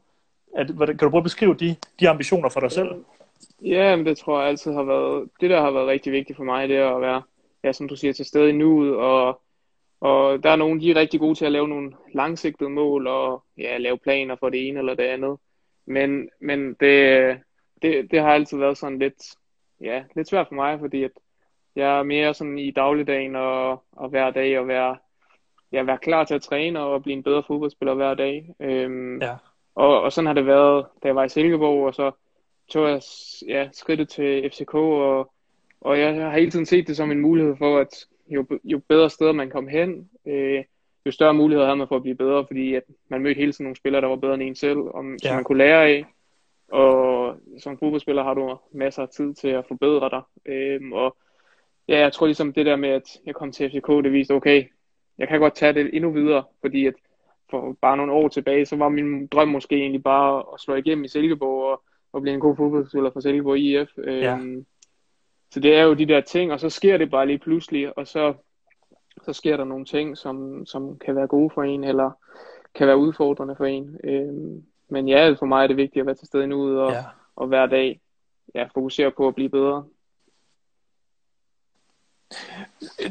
At, 0.56 0.68
kan 0.68 0.98
du 0.98 1.10
prøve 1.10 1.18
at 1.18 1.24
beskrive 1.24 1.54
de, 1.54 1.76
de 2.00 2.10
ambitioner 2.10 2.50
for 2.50 2.60
dig 2.60 2.72
selv? 2.72 2.90
Ja, 3.62 3.96
men 3.96 4.06
det 4.06 4.18
tror 4.18 4.40
jeg 4.40 4.50
altid 4.50 4.74
har 4.74 4.84
været, 4.84 5.30
det 5.42 5.50
der 5.50 5.62
har 5.62 5.72
været 5.72 5.88
rigtig 5.88 6.12
vigtigt 6.12 6.38
for 6.38 6.44
mig, 6.44 6.70
det 6.70 6.78
er 6.78 6.96
at 6.96 7.02
være, 7.02 7.22
ja, 7.64 7.74
som 7.74 7.88
du 7.88 7.96
siger, 7.96 8.14
til 8.14 8.26
stede 8.26 8.50
i 8.50 8.54
nuet, 8.54 8.96
og, 8.96 9.42
og 10.02 10.44
der 10.44 10.50
er 10.50 10.56
nogen, 10.56 10.82
de 10.82 10.92
er 10.92 10.96
rigtig 10.96 11.20
gode 11.20 11.36
til 11.36 11.46
at 11.46 11.52
lave 11.52 11.68
nogle 11.68 11.92
langsigtede 12.14 12.70
mål, 12.70 13.08
og 13.08 13.44
ja, 13.58 13.78
lave 13.78 13.98
planer 13.98 14.36
for 14.36 14.50
det 14.50 14.68
ene 14.68 14.80
eller 14.80 14.94
det 14.94 15.04
andet. 15.04 15.38
Men, 15.88 16.30
men 16.40 16.74
det, 16.74 17.38
det, 17.82 18.12
det 18.12 18.20
har 18.20 18.34
altid 18.34 18.58
været 18.58 18.78
sådan 18.78 19.00
lidt, 19.00 19.24
ja, 19.82 20.04
lidt 20.16 20.28
svært 20.28 20.48
for 20.48 20.56
mig, 20.56 20.80
fordi 20.80 21.04
at 21.04 21.12
jeg 21.76 22.00
er 22.00 22.04
mere 22.04 22.34
sådan 22.34 22.58
i 22.58 22.72
dagligdagen 22.72 23.36
og, 23.36 23.84
og 23.92 24.10
hver 24.10 24.32
dag 24.32 24.60
og 24.60 24.68
være, 24.68 24.98
ja, 25.72 25.84
være 25.84 25.98
klar 25.98 26.24
til 26.24 26.36
at 26.36 26.42
træne 26.42 26.80
og 26.80 27.04
blive 27.04 27.18
en 27.18 27.24
bedre 27.24 27.44
fodboldspiller 27.48 27.94
hver 27.94 28.14
dag. 28.14 28.56
Øhm, 28.60 29.22
ja. 29.22 29.36
og, 29.76 30.02
og 30.02 30.12
sådan 30.12 30.26
har 30.26 30.34
det 30.34 30.46
været, 30.46 30.86
da 31.04 31.08
jeg 31.08 31.16
var 31.16 31.24
i 31.24 31.30
Silkeborg, 31.30 31.88
og 31.88 31.94
så 31.94 32.12
tog 32.70 32.90
jeg 32.90 33.02
ja, 33.48 33.70
skridtet 33.72 34.10
til 34.10 34.50
FCK, 34.50 34.74
og, 34.76 35.32
og 35.82 36.00
jeg 36.00 36.16
har 36.16 36.38
hele 36.38 36.52
tiden 36.52 36.66
set 36.66 36.88
det 36.88 36.98
som 36.98 37.12
en 37.12 37.22
mulighed 37.22 37.56
for, 37.58 37.80
at 37.80 38.06
jo, 38.28 38.46
jo 38.64 38.82
bedre 38.90 39.10
steder 39.10 39.32
man 39.32 39.50
kom 39.50 39.68
hen, 39.68 40.10
øh, 40.26 40.64
jo 41.08 41.12
større 41.12 41.34
muligheder 41.34 41.68
havde 41.68 41.78
man 41.78 41.88
for 41.88 41.96
at 41.96 42.02
blive 42.02 42.16
bedre, 42.16 42.46
fordi 42.48 42.76
at 42.76 42.84
man 43.10 43.22
mødte 43.22 43.40
hele 43.40 43.52
tiden 43.52 43.64
nogle 43.64 43.76
spillere, 43.76 44.02
der 44.02 44.08
var 44.08 44.16
bedre 44.16 44.34
end 44.34 44.44
en 44.44 44.56
selv, 44.56 44.78
og, 44.78 45.04
ja. 45.24 45.28
som 45.28 45.36
man 45.36 45.44
kunne 45.44 45.58
lære 45.58 45.86
af. 45.86 46.06
Og 46.72 47.36
som 47.60 47.78
fodboldspiller 47.80 48.24
har 48.24 48.34
du 48.34 48.58
masser 48.72 49.02
af 49.02 49.10
tid 49.10 49.34
til 49.34 49.48
at 49.48 49.66
forbedre 49.68 50.10
dig. 50.10 50.22
Øhm, 50.54 50.94
og 50.94 51.18
ja, 51.88 52.00
jeg 52.00 52.14
tror 52.14 52.26
ligesom 52.26 52.54
det 52.54 52.66
der 52.66 52.76
med, 52.76 52.90
at 52.90 53.18
jeg 53.26 53.36
kom 53.36 53.52
til 53.52 53.70
FCK, 53.70 53.88
det 53.88 54.12
viste, 54.12 54.32
okay, 54.32 54.64
jeg 55.18 55.28
kan 55.28 55.40
godt 55.40 55.56
tage 55.56 55.74
det 55.74 55.90
endnu 55.94 56.12
videre, 56.12 56.44
fordi 56.62 56.86
at 56.86 56.94
for 57.50 57.78
bare 57.82 57.98
nogle 57.98 58.12
år 58.12 58.28
tilbage, 58.28 58.66
så 58.66 58.76
var 58.76 58.90
min 58.90 59.28
drøm 59.28 59.48
måske 59.48 59.76
egentlig 59.76 60.04
bare 60.04 60.44
at 60.54 60.60
slå 60.60 60.76
igennem 60.76 61.04
i 61.04 61.08
Silkeborg 61.08 61.72
og, 61.72 61.84
og 62.14 62.22
blive 62.22 62.34
en 62.34 62.40
god 62.40 62.56
fodboldspiller 62.56 63.10
for 63.12 63.20
Silkeborg 63.20 63.58
IF. 63.58 63.90
Øhm, 63.98 64.56
ja. 64.56 64.62
Så 65.52 65.60
det 65.60 65.76
er 65.76 65.84
jo 65.84 65.94
de 65.94 66.06
der 66.06 66.22
ting, 66.22 66.52
og 66.52 66.60
så 66.60 66.70
sker 66.70 66.98
det 66.98 67.12
bare 67.12 67.28
lige 67.28 67.40
pludselig, 67.40 67.98
og 67.98 68.08
så 68.08 68.34
så 69.26 69.34
sker 69.34 69.58
der 69.58 69.64
nogle 69.64 69.86
ting, 69.86 70.18
som, 70.18 70.66
som 70.66 71.00
kan 71.00 71.16
være 71.16 71.28
gode 71.28 71.50
for 71.54 71.64
en, 71.64 71.84
eller 71.84 72.12
kan 72.76 72.88
være 72.88 72.98
udfordrende 72.98 73.56
for 73.56 73.66
en. 73.66 73.98
Øhm, 74.04 74.64
men 74.90 75.08
ja, 75.08 75.36
for 75.40 75.46
mig 75.46 75.64
er 75.64 75.68
det 75.68 75.78
vigtigt 75.78 76.02
at 76.02 76.06
være 76.06 76.16
til 76.16 76.28
stede 76.28 76.48
nu 76.48 76.80
og, 76.80 76.92
ja. 76.92 77.04
og 77.36 77.48
hver 77.48 77.66
dag 77.66 78.02
ja, 78.56 78.68
fokusere 78.74 79.12
på 79.12 79.28
at 79.28 79.36
blive 79.36 79.50
bedre. 79.50 79.86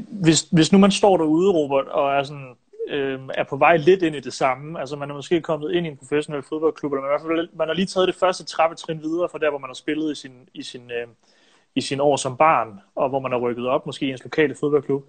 Hvis, 0.09 0.42
hvis 0.42 0.73
nu 0.73 0.79
man 0.79 0.90
står 0.90 1.16
derude, 1.16 1.53
Robert, 1.53 1.88
og 1.88 2.12
er, 2.12 2.23
sådan, 2.23 2.57
øh, 2.88 3.21
er 3.35 3.45
på 3.45 3.57
vej 3.57 3.77
lidt 3.77 4.03
ind 4.03 4.16
i 4.16 4.21
det 4.21 4.33
samme, 4.33 4.81
altså 4.81 4.97
man 4.97 5.11
er 5.11 5.14
måske 5.14 5.40
kommet 5.40 5.73
ind 5.73 5.87
i 5.87 5.88
en 5.88 5.97
professionel 5.97 6.42
fodboldklub, 6.42 6.92
eller 6.92 7.03
man, 7.03 7.11
i 7.11 7.12
hvert 7.12 7.37
fald, 7.37 7.49
man 7.57 7.69
har 7.69 7.75
lige 7.75 7.87
taget 7.87 8.09
det 8.09 8.16
første 8.16 8.45
trappetrin 8.45 9.03
videre 9.03 9.29
fra 9.29 9.38
der, 9.38 9.51
hvor 9.51 9.59
man 9.59 9.69
har 9.69 9.75
spillet 9.75 10.12
i 10.12 10.14
sin, 10.14 10.49
i 10.55 10.62
sin, 10.62 10.90
øh, 10.90 11.07
i 11.75 11.81
sin 11.81 12.01
år 12.01 12.16
som 12.16 12.37
barn, 12.37 12.81
og 12.95 13.09
hvor 13.09 13.21
man 13.21 13.33
har 13.33 13.38
rykket 13.38 13.66
op, 13.66 13.87
måske 13.87 14.07
i 14.07 14.11
ens 14.11 14.25
lokale 14.25 14.55
fodboldklub. 14.55 15.05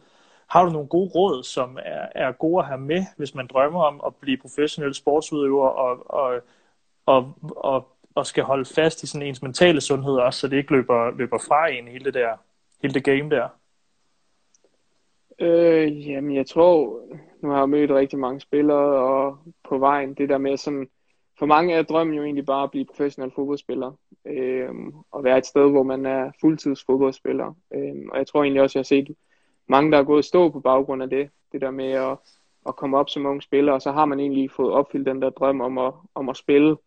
Har 0.50 0.66
du 0.66 0.72
nogle 0.72 0.88
gode 0.88 1.10
råd, 1.16 1.44
som 1.44 1.78
er, 1.86 2.08
er 2.16 2.32
gode 2.32 2.60
at 2.60 2.68
have 2.68 2.80
med, 2.80 3.06
hvis 3.18 3.36
man 3.36 3.48
drømmer 3.48 3.84
om 3.84 4.02
at 4.06 4.16
blive 4.16 4.38
professionel 4.38 4.94
sportsudøver 4.94 5.68
og, 5.68 6.12
og, 6.12 6.42
og, 7.06 7.34
og, 7.42 7.88
og 8.16 8.26
skal 8.26 8.44
holde 8.44 8.66
fast 8.66 9.04
i 9.04 9.08
sådan 9.08 9.28
ens 9.28 9.42
mentale 9.42 9.82
sundhed 9.82 10.14
også, 10.14 10.40
så 10.40 10.48
det 10.48 10.58
ikke 10.58 10.72
løber, 10.72 11.12
løber 11.12 11.38
fra 11.38 11.68
en 11.68 11.88
hele 11.88 12.06
det 12.06 12.14
der 12.14 12.38
hele 12.82 12.94
det 12.94 13.04
game 13.04 13.30
der? 13.30 13.48
Øh, 15.40 16.10
jamen, 16.10 16.36
jeg 16.36 16.48
tror, 16.48 17.02
nu 17.42 17.50
har 17.50 17.58
jeg 17.58 17.70
mødt 17.70 17.92
rigtig 17.92 18.20
mange 18.20 18.40
spillere, 18.40 19.02
og 19.04 19.38
på 19.70 19.78
vejen, 19.78 20.14
det 20.14 20.30
der 20.30 20.38
med 20.38 20.58
sådan, 20.58 20.88
for 21.40 21.46
mange 21.46 21.74
er 21.74 21.82
drømmen 21.82 22.16
jo 22.16 22.24
egentlig 22.24 22.46
bare 22.46 22.64
at 22.64 22.72
blive 22.72 22.86
professionel 22.86 23.32
fodboldspiller, 23.36 23.92
øh, 24.26 24.70
og 25.12 25.24
være 25.24 25.38
et 25.38 25.46
sted, 25.46 25.72
hvor 25.72 25.84
man 25.84 26.06
er 26.06 26.32
fuldtids 26.42 26.84
fodboldspiller. 26.86 27.54
Øh, 27.74 27.96
og 28.12 28.18
jeg 28.18 28.28
tror 28.28 28.44
egentlig 28.44 28.62
også, 28.62 28.80
jeg 28.80 28.80
har 28.80 28.84
set 28.84 29.16
mange, 29.68 29.92
der 29.92 29.98
er 29.98 30.04
gået 30.04 30.26
stå 30.26 30.50
på 30.50 30.60
baggrund 30.60 31.04
af 31.04 31.10
det. 31.10 31.30
Det 31.52 31.62
der 31.62 31.72
med 31.72 31.92
at, 31.92 32.18
at 32.68 32.76
komme 32.76 32.98
op 32.98 33.10
som 33.10 33.26
ung 33.26 33.44
spiller, 33.44 33.74
og 33.74 33.82
så 33.82 33.92
har 33.92 34.06
man 34.06 34.20
egentlig 34.20 34.52
fået 34.52 34.74
opfyldt 34.74 35.08
den 35.08 35.22
der 35.22 35.30
drøm 35.30 35.62
om 35.62 35.78
at, 35.78 35.94
om 36.16 36.30
at 36.30 36.38
spille 36.38 36.78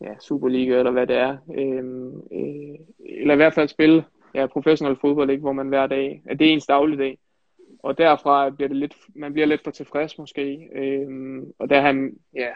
ja, 0.00 0.18
Superliga 0.20 0.78
eller 0.78 0.90
hvad 0.90 1.06
det 1.06 1.16
er. 1.16 1.36
Øhm, 1.54 2.16
øh, 2.16 2.78
eller 2.98 3.34
i 3.34 3.36
hvert 3.36 3.54
fald 3.54 3.68
spille 3.68 4.04
ja, 4.34 4.46
professionel 4.46 4.96
fodbold, 5.00 5.30
ikke, 5.30 5.40
hvor 5.40 5.52
man 5.52 5.68
hver 5.68 5.86
dag, 5.86 6.22
at 6.26 6.38
det 6.38 6.48
er 6.48 6.52
ens 6.52 6.66
dagligdag. 6.66 7.18
Og 7.82 7.98
derfra 7.98 8.50
bliver 8.50 8.68
det 8.68 8.76
lidt, 8.76 8.96
man 9.14 9.32
bliver 9.32 9.46
lidt 9.46 9.64
for 9.64 9.70
tilfreds 9.70 10.18
måske. 10.18 10.68
Øhm, 10.74 11.52
og 11.58 11.70
der 11.70 11.80
har 11.80 12.10
ja, 12.34 12.50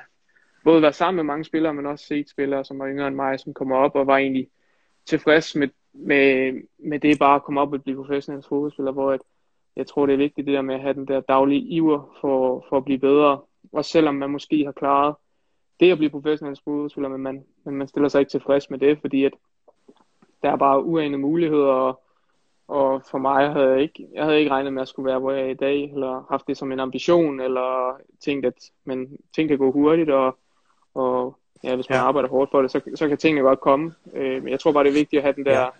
både 0.65 0.83
været 0.83 0.95
sammen 0.95 1.17
med 1.17 1.25
mange 1.25 1.45
spillere, 1.45 1.75
men 1.75 1.87
også 1.87 2.07
set 2.07 2.31
spillere, 2.31 2.65
som 2.65 2.79
var 2.79 2.89
yngre 2.89 3.09
end 3.09 3.17
mig, 3.17 3.41
som 3.41 3.55
kommer 3.55 3.77
op 3.77 3.95
og 3.95 4.07
var 4.07 4.17
egentlig 4.17 4.49
tilfreds 5.07 5.57
med 5.57 5.69
med, 5.95 6.61
med 6.79 7.01
det 7.01 7.19
bare 7.19 7.35
at 7.35 7.43
komme 7.43 7.61
op 7.61 7.73
og 7.73 7.83
blive 7.83 7.97
professionel 7.97 8.45
fodboldspiller, 8.49 8.93
hvor 8.93 9.13
at, 9.13 9.21
jeg 9.77 9.87
tror, 9.87 10.07
det 10.07 10.13
er 10.13 10.17
vigtigt 10.17 10.47
det 10.47 10.55
der 10.55 10.63
med 10.63 10.75
at 10.75 10.81
have 10.81 10.95
den 10.95 11.09
der 11.09 11.21
daglige 11.21 11.61
iver 11.61 12.17
for, 12.21 12.67
for 12.69 12.77
at 12.77 12.85
blive 12.85 12.99
bedre. 12.99 13.41
Og 13.73 13.85
selvom 13.85 14.15
man 14.15 14.31
måske 14.31 14.65
har 14.65 14.73
klaret 14.73 15.15
det 15.81 15.93
at 15.93 15.99
blive 15.99 16.11
professionel 16.11 16.59
fodboldspiller, 16.65 17.09
men 17.09 17.21
man, 17.21 17.45
men 17.65 17.75
man 17.75 17.89
stiller 17.89 18.09
sig 18.09 18.19
ikke 18.19 18.31
tilfreds 18.31 18.71
med 18.71 18.79
det, 18.79 18.99
fordi 19.01 19.25
at 19.25 19.33
der 20.43 20.51
er 20.51 20.57
bare 20.57 20.85
uanede 20.85 21.19
muligheder, 21.19 21.73
og, 21.73 22.03
og 22.69 23.03
for 23.11 23.19
mig 23.19 23.53
havde 23.53 23.69
jeg 23.69 23.83
ikke, 23.83 24.09
jeg 24.15 24.25
havde 24.25 24.39
ikke 24.39 24.51
regnet 24.51 24.73
med 24.73 24.83
at 24.83 24.89
skulle 24.89 25.07
være, 25.07 25.19
hvor 25.19 25.33
jeg 25.33 25.43
er 25.47 25.51
i 25.51 25.55
dag, 25.55 25.93
eller 25.93 26.27
haft 26.31 26.47
det 26.47 26.57
som 26.57 26.73
en 26.73 26.81
ambition, 26.81 27.41
eller 27.41 27.97
tænkt, 28.25 28.47
at 28.47 28.71
men, 28.85 29.19
ting 29.35 29.49
kan 29.49 29.59
gå 29.59 29.73
hurtigt, 29.73 30.11
og, 30.11 30.39
og 30.95 31.37
ja, 31.65 31.75
hvis 31.75 31.89
man 31.89 31.99
ja. 31.99 32.05
arbejder 32.05 32.29
hårdt 32.29 32.51
for 32.51 32.63
det, 32.63 32.71
så, 32.71 32.81
så 32.95 33.09
kan 33.09 33.19
tingene 33.19 33.49
godt 33.49 33.61
komme. 33.61 33.95
Øh, 34.15 34.43
men 34.43 34.51
jeg 34.51 34.61
tror 34.61 34.73
bare, 34.73 34.85
det 34.85 34.91
er 34.91 34.95
vigtigt 34.95 35.21
at 35.21 35.23
have 35.23 35.35
den 35.35 35.45
der 35.45 35.71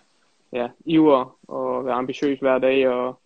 ja 0.55 0.69
iver 0.85 1.37
og 1.47 1.85
være 1.85 1.93
ambitiøs 1.93 2.39
hver 2.39 2.57
dag 2.57 2.89
og 2.89 3.19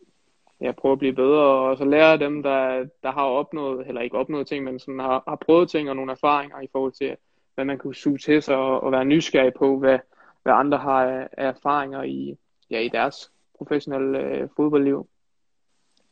ja, 0.62 0.72
prøve 0.72 0.92
at 0.92 1.00
blive 1.00 1.14
bedre 1.14 1.44
og 1.44 1.78
så 1.78 1.86
lære 1.86 2.18
dem, 2.18 2.44
der, 2.44 2.86
der 3.04 3.12
har 3.12 3.26
opnået, 3.26 3.88
eller 3.88 4.02
ikke 4.02 4.18
opnået 4.18 4.48
ting, 4.48 4.64
men 4.64 4.80
sådan 4.80 5.00
har, 5.00 5.24
har 5.28 5.36
prøvet 5.46 5.70
ting 5.70 5.90
og 5.90 5.96
nogle 5.96 6.12
erfaringer 6.12 6.62
i 6.62 6.68
forhold 6.72 6.92
til, 6.92 7.16
hvad 7.56 7.66
man 7.66 7.78
kunne 7.78 7.96
suge 7.96 8.18
til 8.18 8.42
sig 8.42 8.56
og, 8.56 8.84
og 8.84 8.92
være 8.92 9.06
nysgerrig 9.06 9.54
på, 9.54 9.80
hvad, 9.80 10.00
hvad 10.44 10.54
andre 10.54 10.78
har 10.78 11.04
af, 11.06 11.28
af 11.38 11.48
erfaringer 11.48 12.04
i, 12.04 12.38
ja, 12.70 12.80
i 12.80 12.90
deres 12.90 13.32
professionelle 13.58 14.20
øh, 14.20 14.50
fodboldliv. 14.56 15.08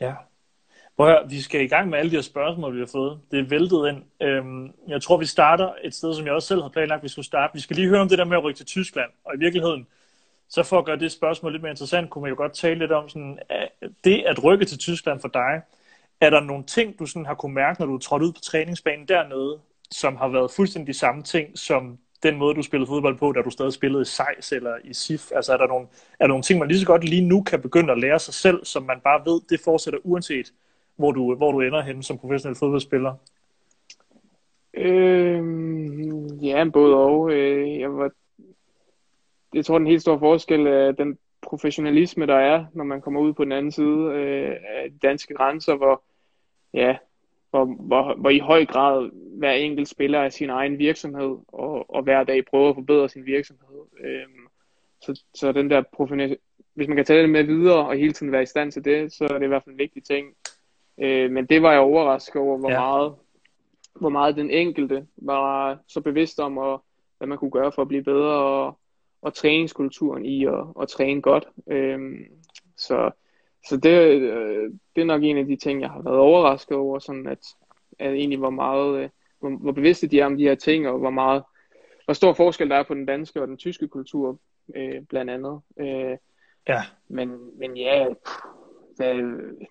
Ja. 0.01 0.13
Prøv 0.97 1.07
at 1.07 1.13
høre, 1.13 1.29
vi 1.29 1.41
skal 1.41 1.61
i 1.61 1.67
gang 1.67 1.89
med 1.89 1.99
alle 1.99 2.11
de 2.11 2.15
her 2.15 2.21
spørgsmål, 2.21 2.75
vi 2.75 2.79
har 2.79 2.89
fået. 2.91 3.19
Det 3.31 3.39
er 3.39 3.49
væltet 3.49 3.87
ind. 3.87 4.03
Øhm, 4.21 4.73
jeg 4.87 5.01
tror, 5.01 5.17
vi 5.17 5.25
starter 5.25 5.73
et 5.83 5.93
sted, 5.93 6.13
som 6.13 6.25
jeg 6.25 6.33
også 6.33 6.47
selv 6.47 6.61
har 6.61 6.69
planlagt, 6.69 7.03
vi 7.03 7.07
skulle 7.07 7.25
starte. 7.25 7.53
Vi 7.53 7.59
skal 7.59 7.75
lige 7.75 7.87
høre 7.89 8.01
om 8.01 8.09
det 8.09 8.17
der 8.17 8.25
med 8.25 8.37
at 8.37 8.43
rykke 8.43 8.57
til 8.57 8.65
Tyskland. 8.65 9.11
Og 9.23 9.35
i 9.35 9.39
virkeligheden, 9.39 9.87
så 10.49 10.63
for 10.63 10.79
at 10.79 10.85
gøre 10.85 10.99
det 10.99 11.11
spørgsmål 11.11 11.51
lidt 11.51 11.61
mere 11.61 11.71
interessant, 11.71 12.09
kunne 12.09 12.21
man 12.21 12.29
jo 12.29 12.35
godt 12.37 12.53
tale 12.53 12.79
lidt 12.79 12.91
om 12.91 13.09
sådan, 13.09 13.39
det 14.03 14.23
at 14.25 14.43
rykke 14.43 14.65
til 14.65 14.77
Tyskland 14.77 15.19
for 15.19 15.27
dig. 15.27 15.61
Er 16.21 16.29
der 16.29 16.39
nogle 16.39 16.63
ting, 16.63 16.99
du 16.99 17.05
sådan 17.05 17.25
har 17.25 17.35
kunne 17.35 17.53
mærke, 17.53 17.79
når 17.79 17.87
du 17.87 17.95
er 17.95 17.99
trådt 17.99 18.23
ud 18.23 18.33
på 18.33 18.39
træningsbanen 18.39 19.07
dernede, 19.07 19.59
som 19.91 20.15
har 20.15 20.27
været 20.27 20.51
fuldstændig 20.51 20.93
de 20.93 20.99
samme 20.99 21.23
ting, 21.23 21.57
som 21.57 21.97
den 22.23 22.37
måde, 22.37 22.55
du 22.55 22.61
spillede 22.61 22.87
fodbold 22.87 23.17
på, 23.17 23.31
da 23.31 23.41
du 23.41 23.49
stadig 23.49 23.73
spillede 23.73 24.01
i 24.01 24.05
Sejs 24.05 24.51
eller 24.51 24.75
i 24.83 24.93
SIF? 24.93 25.31
Altså 25.31 25.53
er 25.53 25.57
der 25.57 25.67
nogle, 25.67 25.87
er 26.19 26.23
der 26.23 26.27
nogle 26.27 26.43
ting, 26.43 26.59
man 26.59 26.67
lige 26.67 26.79
så 26.79 26.85
godt 26.85 27.03
lige 27.03 27.27
nu 27.27 27.43
kan 27.43 27.61
begynde 27.61 27.91
at 27.91 27.99
lære 27.99 28.19
sig 28.19 28.33
selv, 28.33 28.65
som 28.65 28.83
man 28.83 28.99
bare 29.03 29.21
ved, 29.25 29.41
det 29.49 29.59
fortsætter 29.63 29.99
uanset, 30.03 30.53
hvor 30.95 31.11
du, 31.11 31.35
hvor 31.35 31.51
du 31.51 31.61
ender 31.61 31.81
henne 31.81 32.03
som 32.03 32.17
professionel 32.17 32.57
fodboldspiller? 32.57 33.13
Øhm, 34.73 36.27
ja, 36.27 36.65
både 36.73 36.95
og. 36.95 37.31
Øh, 37.31 37.79
jeg, 37.79 37.97
var, 37.97 38.11
jeg 39.57 39.65
tror, 39.65 39.77
den 39.77 39.87
helt 39.87 40.01
store 40.01 40.19
forskel 40.19 40.67
er 40.67 40.91
den 40.91 41.17
professionalisme, 41.41 42.25
der 42.25 42.35
er, 42.35 42.65
når 42.73 42.83
man 42.83 43.01
kommer 43.01 43.21
ud 43.21 43.33
på 43.33 43.43
den 43.43 43.51
anden 43.51 43.71
side 43.71 44.11
øh, 44.13 44.55
af 44.67 44.91
danske 45.01 45.33
grænser, 45.33 45.75
hvor, 45.75 46.03
ja, 46.73 46.97
hvor, 47.49 47.65
hvor, 47.65 48.15
hvor 48.17 48.29
i 48.29 48.39
høj 48.39 48.65
grad 48.65 49.09
hver 49.37 49.51
enkelt 49.51 49.87
spiller 49.87 50.19
er 50.19 50.29
sin 50.29 50.49
egen 50.49 50.77
virksomhed, 50.77 51.37
og, 51.47 51.95
og 51.95 52.03
hver 52.03 52.23
dag 52.23 52.45
prøver 52.45 52.69
at 52.69 52.75
forbedre 52.75 53.09
sin 53.09 53.25
virksomhed. 53.25 53.81
Øhm, 53.99 54.47
så, 55.01 55.23
så 55.33 55.51
den 55.51 55.69
der 55.69 55.83
professionalisme, 55.93 56.43
hvis 56.73 56.87
man 56.87 56.97
kan 56.97 57.05
tage 57.05 57.21
det 57.21 57.29
med 57.29 57.43
videre, 57.43 57.87
og 57.87 57.95
hele 57.95 58.13
tiden 58.13 58.31
være 58.31 58.43
i 58.43 58.45
stand 58.45 58.71
til 58.71 58.85
det, 58.85 59.13
så 59.13 59.23
er 59.23 59.37
det 59.37 59.43
i 59.43 59.47
hvert 59.47 59.63
fald 59.63 59.73
en 59.73 59.79
vigtig 59.79 60.03
ting. 60.03 60.27
Øh, 61.01 61.31
men 61.31 61.45
det 61.45 61.61
var 61.61 61.71
jeg 61.71 61.81
overrasket 61.81 62.41
over, 62.41 62.57
hvor 62.57 62.71
ja. 62.71 62.79
meget 62.79 63.15
hvor 63.99 64.09
meget 64.09 64.35
den 64.35 64.49
enkelte 64.49 65.07
var 65.17 65.77
så 65.87 66.01
bevidst 66.01 66.39
om, 66.39 66.57
og, 66.57 66.83
hvad 67.17 67.27
man 67.27 67.37
kunne 67.37 67.51
gøre 67.51 67.71
for 67.71 67.81
at 67.81 67.87
blive 67.87 68.03
bedre, 68.03 68.33
og, 68.33 68.79
og 69.27 69.33
træningskulturen 69.33 70.25
i 70.25 70.45
at, 70.45 70.65
at 70.81 70.87
træne 70.87 71.21
godt. 71.21 71.47
Øhm, 71.67 72.25
så 72.77 73.11
så 73.69 73.77
det, 73.77 74.21
øh, 74.21 74.71
det 74.95 75.01
er 75.01 75.05
nok 75.05 75.23
en 75.23 75.37
af 75.37 75.45
de 75.45 75.55
ting, 75.55 75.81
jeg 75.81 75.89
har 75.89 76.01
været 76.01 76.17
overrasket 76.17 76.77
over, 76.77 76.99
sådan 76.99 77.27
at, 77.27 77.39
at 77.99 78.13
egentlig 78.13 78.39
hvor 78.39 78.49
meget, 78.49 79.03
øh, 79.03 79.09
hvor, 79.39 79.49
hvor 79.49 79.71
bevidste 79.71 80.07
de 80.07 80.19
er 80.19 80.25
om 80.25 80.37
de 80.37 80.43
her 80.43 80.55
ting, 80.55 80.87
og 80.87 80.99
hvor 80.99 81.09
meget, 81.09 81.43
hvor 82.05 82.13
stor 82.13 82.33
forskel 82.33 82.69
der 82.69 82.75
er 82.75 82.83
på 82.83 82.93
den 82.93 83.05
danske 83.05 83.41
og 83.41 83.47
den 83.47 83.57
tyske 83.57 83.87
kultur, 83.87 84.39
øh, 84.75 85.01
blandt 85.09 85.31
andet. 85.31 85.61
Øh, 85.79 86.17
ja. 86.69 86.81
Men, 87.07 87.57
men 87.59 87.77
ja, 87.77 88.07
det 88.97 89.05
er, 89.05 89.13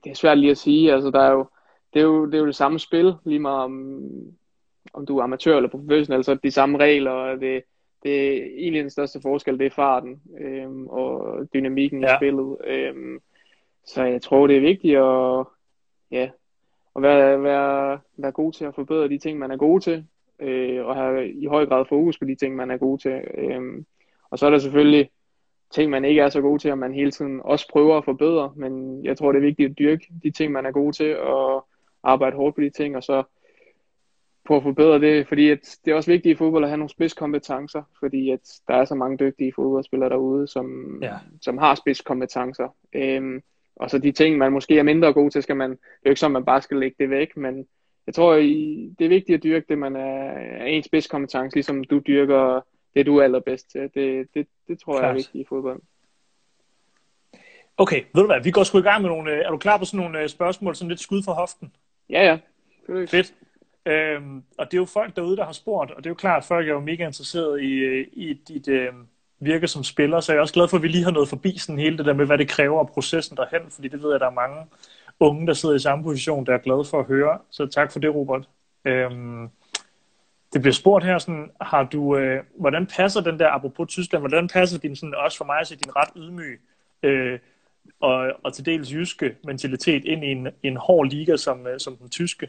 det 0.05 0.11
er 0.11 0.15
svært 0.15 0.39
lige 0.39 0.51
at 0.51 0.59
sige. 0.59 0.93
Altså, 0.93 1.11
der 1.11 1.21
er 1.21 1.33
jo, 1.33 1.47
det, 1.95 2.01
er 2.01 2.05
jo, 2.05 2.27
det 2.27 2.35
er 2.35 2.39
jo 2.39 2.47
det 2.47 2.57
samme 2.57 2.79
spil, 2.79 3.15
lige 3.25 3.39
meget 3.39 3.65
om, 3.65 4.03
om 4.93 5.07
du 5.07 5.19
er 5.19 5.23
amatør 5.23 5.57
eller 5.57 5.71
professionel, 5.71 6.25
så 6.25 6.31
er 6.31 6.35
det 6.35 6.45
de 6.45 6.51
samme 6.51 6.79
regler, 6.79 7.11
og 7.11 7.41
det, 7.41 7.63
det 8.07 8.39
er 8.39 8.45
egentlig 8.45 8.83
den 8.83 8.91
største 8.91 9.21
forskel, 9.21 9.59
det 9.59 9.67
er 9.67 9.71
farten 9.71 10.23
øh, 10.41 10.71
og 10.87 11.41
dynamikken 11.55 12.01
ja. 12.01 12.15
i 12.15 12.19
spillet. 12.19 12.57
Øh, 12.67 13.21
så 13.85 14.05
jeg 14.05 14.23
tror, 14.23 14.47
det 14.47 14.57
er 14.57 14.61
vigtigt 14.61 14.97
at, 14.97 15.47
ja, 16.11 16.31
at 16.97 17.03
være, 17.03 17.43
være, 17.43 18.01
være 18.17 18.33
god 18.33 18.53
til 18.53 18.65
at 18.65 18.75
forbedre 18.75 19.09
de 19.09 19.19
ting, 19.19 19.39
man 19.39 19.51
er 19.51 19.57
god 19.57 19.81
til, 19.81 20.07
øh, 20.41 20.87
og 20.87 20.97
have 20.97 21.33
i 21.33 21.47
høj 21.47 21.67
grad 21.67 21.85
fokus 21.89 22.19
på 22.19 22.25
de 22.25 22.35
ting, 22.35 22.57
man 22.57 22.71
er 22.71 22.77
god 22.77 22.99
til. 22.99 23.21
Øh, 23.35 23.85
og 24.31 24.39
så 24.39 24.47
er 24.47 24.51
der 24.51 24.59
selvfølgelig 24.59 25.11
ting, 25.71 25.91
man 25.91 26.05
ikke 26.05 26.21
er 26.21 26.29
så 26.29 26.41
god 26.41 26.59
til, 26.59 26.71
og 26.71 26.79
man 26.79 26.95
hele 26.95 27.11
tiden 27.11 27.41
også 27.45 27.69
prøver 27.73 27.99
at 27.99 28.05
forbedre, 28.05 28.53
men 28.57 29.05
jeg 29.05 29.19
tror, 29.19 29.33
det 29.33 29.39
er 29.39 29.47
vigtigt 29.47 29.71
at 29.71 29.79
dyrke 29.79 30.07
de 30.23 30.31
ting, 30.31 30.53
man 30.53 30.67
er 30.67 30.71
god 30.71 30.93
til, 30.93 31.19
og 31.19 31.67
arbejde 32.03 32.37
hårdt 32.37 32.55
på 32.55 32.61
de 32.61 32.71
ting, 32.71 32.97
og 32.97 33.03
så 33.03 33.23
på 34.47 34.57
at 34.57 34.63
forbedre 34.63 35.01
det, 35.01 35.29
fordi 35.29 35.51
at 35.51 35.79
det 35.85 35.91
er 35.91 35.95
også 35.95 36.11
vigtigt 36.11 36.35
i 36.35 36.39
fodbold 36.39 36.65
at 36.65 36.71
have 36.71 36.79
nogle 36.79 36.91
spidskompetencer, 36.91 37.83
fordi 37.99 38.31
at 38.31 38.41
der 38.69 38.75
er 38.75 38.85
så 38.85 38.95
mange 38.95 39.19
dygtige 39.19 39.53
fodboldspillere 39.57 40.11
derude, 40.11 40.49
som, 40.49 40.99
ja. 41.03 41.15
som 41.43 41.59
har 41.59 41.75
spidskompetencer. 41.75 42.69
Øhm, 42.93 43.43
og 43.77 43.91
så 43.91 43.99
de 43.99 44.13
ting, 44.13 44.39
man 44.39 44.53
måske 44.53 44.79
er 44.79 44.83
mindre 44.83 45.13
god 45.13 45.31
til, 45.31 45.43
skal 45.43 45.57
man, 45.57 45.71
det 45.71 45.79
er 45.79 46.07
jo 46.07 46.11
ikke 46.11 46.21
sådan, 46.21 46.33
man 46.33 46.45
bare 46.45 46.63
skal 46.63 46.77
lægge 46.77 46.97
det 46.99 47.11
væk, 47.11 47.37
men 47.37 47.67
jeg 48.07 48.15
tror, 48.15 48.35
det 48.35 49.01
er 49.01 49.09
vigtigt 49.09 49.37
at 49.37 49.43
dyrke 49.43 49.67
det, 49.69 49.79
man 49.79 49.97
er, 49.97 50.33
er 50.61 50.65
ens 50.65 50.87
spidskompetence, 50.87 51.57
ligesom 51.57 51.85
du 51.85 51.99
dyrker 51.99 52.61
det, 52.95 53.07
du 53.07 53.17
er 53.17 53.25
allerbedst 53.25 53.71
til. 53.71 53.81
Det, 53.81 54.29
det, 54.35 54.47
det 54.69 54.79
tror 54.79 54.93
Klart. 54.93 55.03
jeg 55.03 55.11
er 55.11 55.15
vigtigt 55.15 55.35
i 55.35 55.47
fodbold. 55.49 55.81
Okay, 57.77 58.03
ved 58.15 58.23
du 58.23 58.27
hvad, 58.27 58.43
vi 58.45 58.51
går 58.51 58.63
sgu 58.63 58.79
i 58.79 58.83
gang 58.83 59.03
med 59.03 59.11
nogle, 59.11 59.33
er 59.33 59.51
du 59.51 59.59
klar 59.59 59.79
på 59.79 59.85
sådan 59.85 60.01
nogle 60.01 60.23
øh, 60.23 60.29
spørgsmål, 60.29 60.75
sådan 60.77 60.89
lidt 60.89 61.01
skud 61.01 61.23
fra 61.23 61.33
hoften? 61.33 61.73
Ja, 62.11 62.25
ja. 62.25 62.39
Fedt. 63.07 63.35
Øhm, 63.87 64.43
og 64.59 64.67
det 64.67 64.75
er 64.75 64.81
jo 64.81 64.85
folk 64.85 65.17
derude, 65.17 65.37
der 65.37 65.45
har 65.45 65.53
spurgt, 65.53 65.91
og 65.91 65.97
det 65.97 66.07
er 66.07 66.11
jo 66.11 66.15
klart, 66.15 66.43
at 66.43 66.49
folk 66.49 66.69
er 66.69 66.73
jo 66.73 66.81
mega 66.81 67.07
interesseret 67.07 67.63
i, 67.63 67.73
øh, 67.73 68.07
i 68.13 68.33
dit 68.49 68.69
øh, 68.69 68.93
virke 69.41 69.69
som 69.69 69.85
spiller, 69.85 70.21
så 70.21 70.33
jeg 70.33 70.37
er 70.37 70.41
også 70.41 70.55
glad 70.55 70.69
for, 70.69 70.77
at 70.77 70.83
vi 70.83 70.89
lige 70.89 71.05
har 71.05 71.11
nået 71.11 71.29
forbi 71.29 71.59
sådan 71.59 71.79
hele 71.79 71.99
det 71.99 72.07
der 72.07 72.15
med, 72.15 72.27
hvad 72.27 72.39
det 72.39 72.49
kræver 72.49 72.79
og 72.79 72.89
processen 72.89 73.37
derhen, 73.37 73.71
fordi 73.71 73.89
det 73.89 74.03
ved 74.03 74.09
jeg, 74.09 74.15
at 74.15 74.21
der 74.21 74.27
er 74.27 74.31
mange 74.31 74.67
unge, 75.21 75.47
der 75.47 75.53
sidder 75.53 75.75
i 75.75 75.79
samme 75.79 76.05
position, 76.05 76.47
der 76.47 76.55
er 76.55 76.59
glade 76.59 76.85
for 76.85 77.01
at 77.01 77.07
høre. 77.07 77.39
Så 77.51 77.67
tak 77.67 77.93
for 77.93 78.01
det, 78.01 78.15
Robert. 78.15 78.49
Øhm, 78.85 79.49
det 80.53 80.63
bliver 80.63 80.73
spurgt 80.73 81.05
her, 81.05 81.19
sådan, 81.19 81.51
har 81.61 81.85
du, 81.85 82.17
øh, 82.17 82.45
hvordan 82.59 82.87
passer 82.87 83.21
den 83.21 83.39
der, 83.39 83.49
apropos 83.49 83.89
Tyskland, 83.89 84.23
hvordan 84.23 84.49
passer 84.49 84.79
din, 84.79 84.97
sådan, 84.97 85.15
også 85.15 85.39
for 85.39 85.45
mig 85.45 85.59
at 85.61 85.69
din 85.69 85.97
ret 85.97 86.09
ydmyg 86.17 86.61
øh, 87.03 87.39
og, 88.01 88.33
og 88.45 88.55
til 88.55 88.67
dels 88.67 88.93
jyske 88.93 89.37
mentalitet 89.45 90.05
ind 90.05 90.25
i 90.25 90.27
en, 90.27 90.49
en 90.63 90.77
hård 90.77 91.07
liga 91.07 91.37
som, 91.37 91.67
øh, 91.67 91.81
som 91.81 91.97
den 91.97 92.11
tyske? 92.11 92.49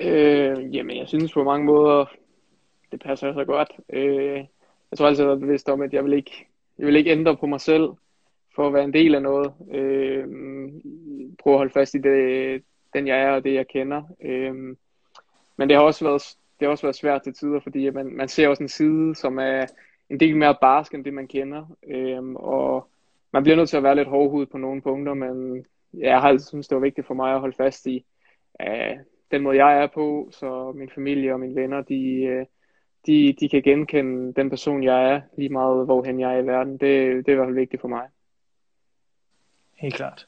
Øh, 0.00 0.74
jamen, 0.76 0.96
jeg 0.96 1.08
synes 1.08 1.32
på 1.32 1.44
mange 1.44 1.64
måder, 1.66 2.04
det 2.92 3.00
passer 3.00 3.32
så 3.32 3.44
godt. 3.44 3.72
Øh, 3.92 4.44
jeg 4.90 4.98
tror 4.98 5.06
altid, 5.06 5.24
jeg 5.24 5.30
har 5.30 5.38
bevidst 5.38 5.68
om, 5.68 5.82
at 5.82 5.92
jeg 5.92 6.04
vil 6.04 6.12
ikke, 6.12 6.46
jeg 6.78 6.86
vil 6.86 6.96
ikke 6.96 7.10
ændre 7.10 7.36
på 7.36 7.46
mig 7.46 7.60
selv 7.60 7.90
for 8.54 8.66
at 8.66 8.72
være 8.72 8.84
en 8.84 8.92
del 8.92 9.14
af 9.14 9.22
noget. 9.22 9.52
Øh, 9.70 10.28
prøve 11.38 11.54
at 11.54 11.58
holde 11.58 11.72
fast 11.72 11.94
i 11.94 11.98
det, 11.98 12.62
den 12.94 13.06
jeg 13.06 13.22
er 13.22 13.30
og 13.30 13.44
det 13.44 13.54
jeg 13.54 13.68
kender. 13.68 14.02
Øh, 14.22 14.54
men 15.56 15.68
det 15.68 15.76
har 15.76 15.84
også 15.84 16.04
været, 16.04 16.22
det 16.60 16.66
har 16.66 16.70
også 16.70 16.86
været 16.86 16.96
svært 16.96 17.22
til 17.22 17.34
tider, 17.34 17.60
fordi 17.60 17.90
man, 17.90 18.06
man 18.06 18.28
ser 18.28 18.48
også 18.48 18.62
en 18.62 18.68
side, 18.68 19.14
som 19.14 19.38
er 19.38 19.66
en 20.10 20.20
del 20.20 20.36
mere 20.36 20.56
barsk 20.60 20.94
end 20.94 21.04
det 21.04 21.14
man 21.14 21.28
kender. 21.28 21.76
Øh, 21.88 22.24
og 22.34 22.88
man 23.32 23.42
bliver 23.42 23.56
nødt 23.56 23.68
til 23.68 23.76
at 23.76 23.82
være 23.82 23.96
lidt 23.96 24.08
hårdhud 24.08 24.46
på 24.46 24.58
nogle 24.58 24.82
punkter, 24.82 25.14
men 25.14 25.66
jeg 25.94 26.20
har 26.20 26.28
altid 26.28 26.46
synes, 26.46 26.68
det 26.68 26.76
var 26.76 26.82
vigtigt 26.82 27.06
for 27.06 27.14
mig 27.14 27.34
at 27.34 27.40
holde 27.40 27.56
fast 27.56 27.86
i 27.86 28.04
at 28.54 28.98
den 29.30 29.42
måde, 29.42 29.64
jeg 29.64 29.82
er 29.82 29.86
på, 29.86 30.28
så 30.32 30.72
min 30.72 30.90
familie 30.94 31.32
og 31.32 31.40
mine 31.40 31.54
venner, 31.54 31.82
de, 31.82 32.26
uh, 32.40 32.46
de, 33.06 33.36
de 33.40 33.48
kan 33.48 33.62
genkende 33.62 34.32
den 34.32 34.50
person, 34.50 34.82
jeg 34.82 35.12
er, 35.12 35.20
lige 35.36 35.48
meget 35.48 35.84
hvorhen 35.84 36.20
jeg 36.20 36.34
er 36.34 36.38
i 36.38 36.46
verden. 36.46 36.72
Det, 36.72 36.80
det 37.26 37.28
er 37.28 37.32
i 37.32 37.34
hvert 37.34 37.46
fald 37.46 37.54
vigtigt 37.54 37.80
for 37.80 37.88
mig. 37.88 38.08
Helt 39.76 39.94
klart. 39.94 40.26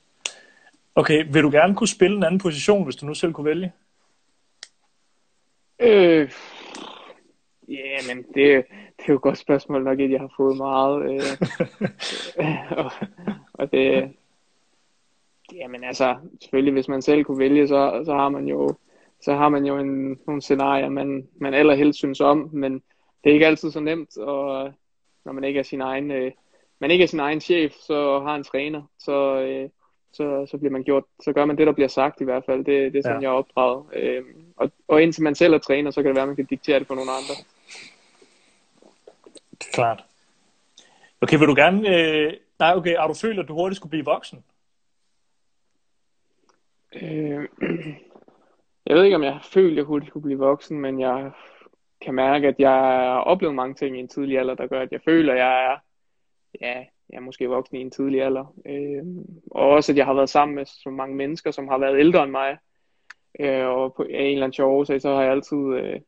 Okay, 0.94 1.24
vil 1.32 1.42
du 1.42 1.50
gerne 1.50 1.74
kunne 1.74 1.88
spille 1.88 2.16
en 2.16 2.24
anden 2.24 2.40
position, 2.40 2.84
hvis 2.84 2.96
du 2.96 3.06
nu 3.06 3.14
selv 3.14 3.32
kunne 3.32 3.44
vælge? 3.44 3.72
Øh, 5.80 6.30
ja, 7.68 8.14
men 8.14 8.22
det, 8.22 8.64
det 8.96 9.04
er 9.04 9.08
jo 9.08 9.14
et 9.14 9.22
godt 9.22 9.38
spørgsmål 9.38 9.84
nok, 9.84 10.00
at 10.00 10.10
jeg 10.10 10.20
har 10.20 10.32
fået 10.36 10.56
meget. 10.56 11.12
Øh, 11.12 11.20
og, 12.84 12.92
og 13.52 13.72
det, 13.72 14.12
jamen 15.52 15.84
altså, 15.84 16.16
selvfølgelig 16.40 16.72
hvis 16.72 16.88
man 16.88 17.02
selv 17.02 17.24
kunne 17.24 17.38
vælge, 17.38 17.68
så, 17.68 18.02
så 18.04 18.14
har 18.14 18.28
man 18.28 18.48
jo, 18.48 18.76
så 19.22 19.34
har 19.34 19.48
man 19.48 19.66
jo 19.66 19.78
en, 19.78 20.18
nogle 20.26 20.42
scenarier, 20.42 20.88
man, 20.88 21.28
man 21.40 21.54
allerhelst 21.54 21.98
synes 21.98 22.20
om, 22.20 22.50
men 22.52 22.72
det 23.24 23.30
er 23.30 23.34
ikke 23.34 23.46
altid 23.46 23.70
så 23.70 23.80
nemt, 23.80 24.16
og 24.16 24.72
når 25.24 25.32
man 25.32 25.44
ikke 25.44 25.58
er 25.58 25.64
sin 25.64 25.80
egen, 25.80 26.10
øh, 26.10 26.32
man 26.78 26.90
ikke 26.90 27.02
er 27.02 27.08
sin 27.08 27.20
egen 27.20 27.40
chef, 27.40 27.72
så 27.72 28.20
har 28.20 28.34
en 28.34 28.44
træner, 28.44 28.82
så, 28.98 29.40
øh, 29.40 29.68
så, 30.12 30.46
så 30.50 30.58
bliver 30.58 30.72
man 30.72 30.84
gjort, 30.84 31.04
så 31.22 31.32
gør 31.32 31.44
man 31.44 31.58
det, 31.58 31.66
der 31.66 31.72
bliver 31.72 31.88
sagt 31.88 32.20
i 32.20 32.24
hvert 32.24 32.44
fald. 32.46 32.64
Det, 32.64 32.92
det 32.92 32.98
er 32.98 33.02
sådan, 33.02 33.22
ja. 33.22 33.28
jeg 33.28 33.34
er 33.34 33.38
opdraget. 33.38 33.84
Øh, 33.92 34.24
og, 34.56 34.70
og 34.88 35.02
indtil 35.02 35.22
man 35.22 35.34
selv 35.34 35.54
er 35.54 35.58
træner, 35.58 35.90
så 35.90 36.02
kan 36.02 36.08
det 36.08 36.14
være, 36.14 36.22
at 36.22 36.28
man 36.28 36.36
kan 36.36 36.44
diktere 36.44 36.78
det 36.78 36.86
for 36.86 36.94
nogle 36.94 37.10
andre. 37.10 37.34
Klart. 39.72 40.04
Okay, 41.20 41.38
vil 41.38 41.48
du 41.48 41.54
gerne... 41.54 41.96
Øh... 41.96 42.32
Nej, 42.58 42.74
okay, 42.76 42.96
har 42.96 43.08
du 43.08 43.14
følt, 43.14 43.38
at 43.38 43.48
du 43.48 43.54
hurtigt 43.54 43.76
skulle 43.76 43.90
blive 43.90 44.04
voksen? 44.04 44.44
Øh, 46.94 47.48
jeg 48.90 48.98
ved 48.98 49.04
ikke, 49.04 49.16
om 49.16 49.22
jeg 49.22 49.32
har 49.32 49.48
følt, 49.52 49.70
at 49.70 49.76
jeg 49.76 49.84
hurtigt 49.84 50.08
skulle 50.08 50.22
blive 50.22 50.38
voksen, 50.38 50.80
men 50.80 51.00
jeg 51.00 51.30
kan 52.00 52.14
mærke, 52.14 52.48
at 52.48 52.54
jeg 52.58 52.70
har 52.70 53.18
oplevet 53.18 53.54
mange 53.54 53.74
ting 53.74 53.96
i 53.96 54.00
en 54.00 54.08
tidlig 54.08 54.38
alder, 54.38 54.54
der 54.54 54.66
gør, 54.66 54.80
at 54.80 54.92
jeg 54.92 55.00
føler, 55.04 55.32
at 55.32 55.38
jeg 55.38 55.64
er, 55.64 55.76
ja, 56.60 56.78
jeg 57.10 57.16
er 57.16 57.20
måske 57.20 57.48
voksen 57.48 57.76
i 57.76 57.80
en 57.80 57.90
tidlig 57.90 58.22
alder. 58.22 58.54
Øh, 58.66 59.04
og 59.50 59.68
også, 59.68 59.92
at 59.92 59.98
jeg 59.98 60.06
har 60.06 60.14
været 60.14 60.28
sammen 60.28 60.54
med 60.54 60.64
så 60.64 60.90
mange 60.90 61.16
mennesker, 61.16 61.50
som 61.50 61.68
har 61.68 61.78
været 61.78 61.98
ældre 61.98 62.22
end 62.22 62.30
mig. 62.30 62.58
Øh, 63.40 63.66
og 63.66 63.94
på 63.94 64.02
en 64.02 64.10
eller 64.10 64.44
anden 64.44 64.52
sjov 64.52 64.78
årsag, 64.78 65.00
så 65.00 65.14
har 65.14 65.22
jeg 65.22 65.32
altid 65.32 65.56
øh, 65.56 66.00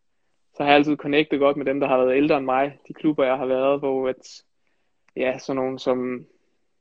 så 0.56 0.62
har 0.62 0.70
jeg 0.70 0.76
altid 0.76 0.96
connectet 0.96 1.40
godt 1.40 1.56
med 1.56 1.66
dem, 1.66 1.80
der 1.80 1.88
har 1.88 1.98
været 1.98 2.16
ældre 2.16 2.36
end 2.36 2.44
mig. 2.44 2.78
De 2.88 2.94
klubber, 2.94 3.24
jeg 3.24 3.36
har 3.36 3.46
været, 3.46 3.80
på, 3.80 4.06
at, 4.06 4.42
ja, 5.16 5.38
sådan 5.38 5.56
nogen 5.56 5.78
som, 5.78 6.26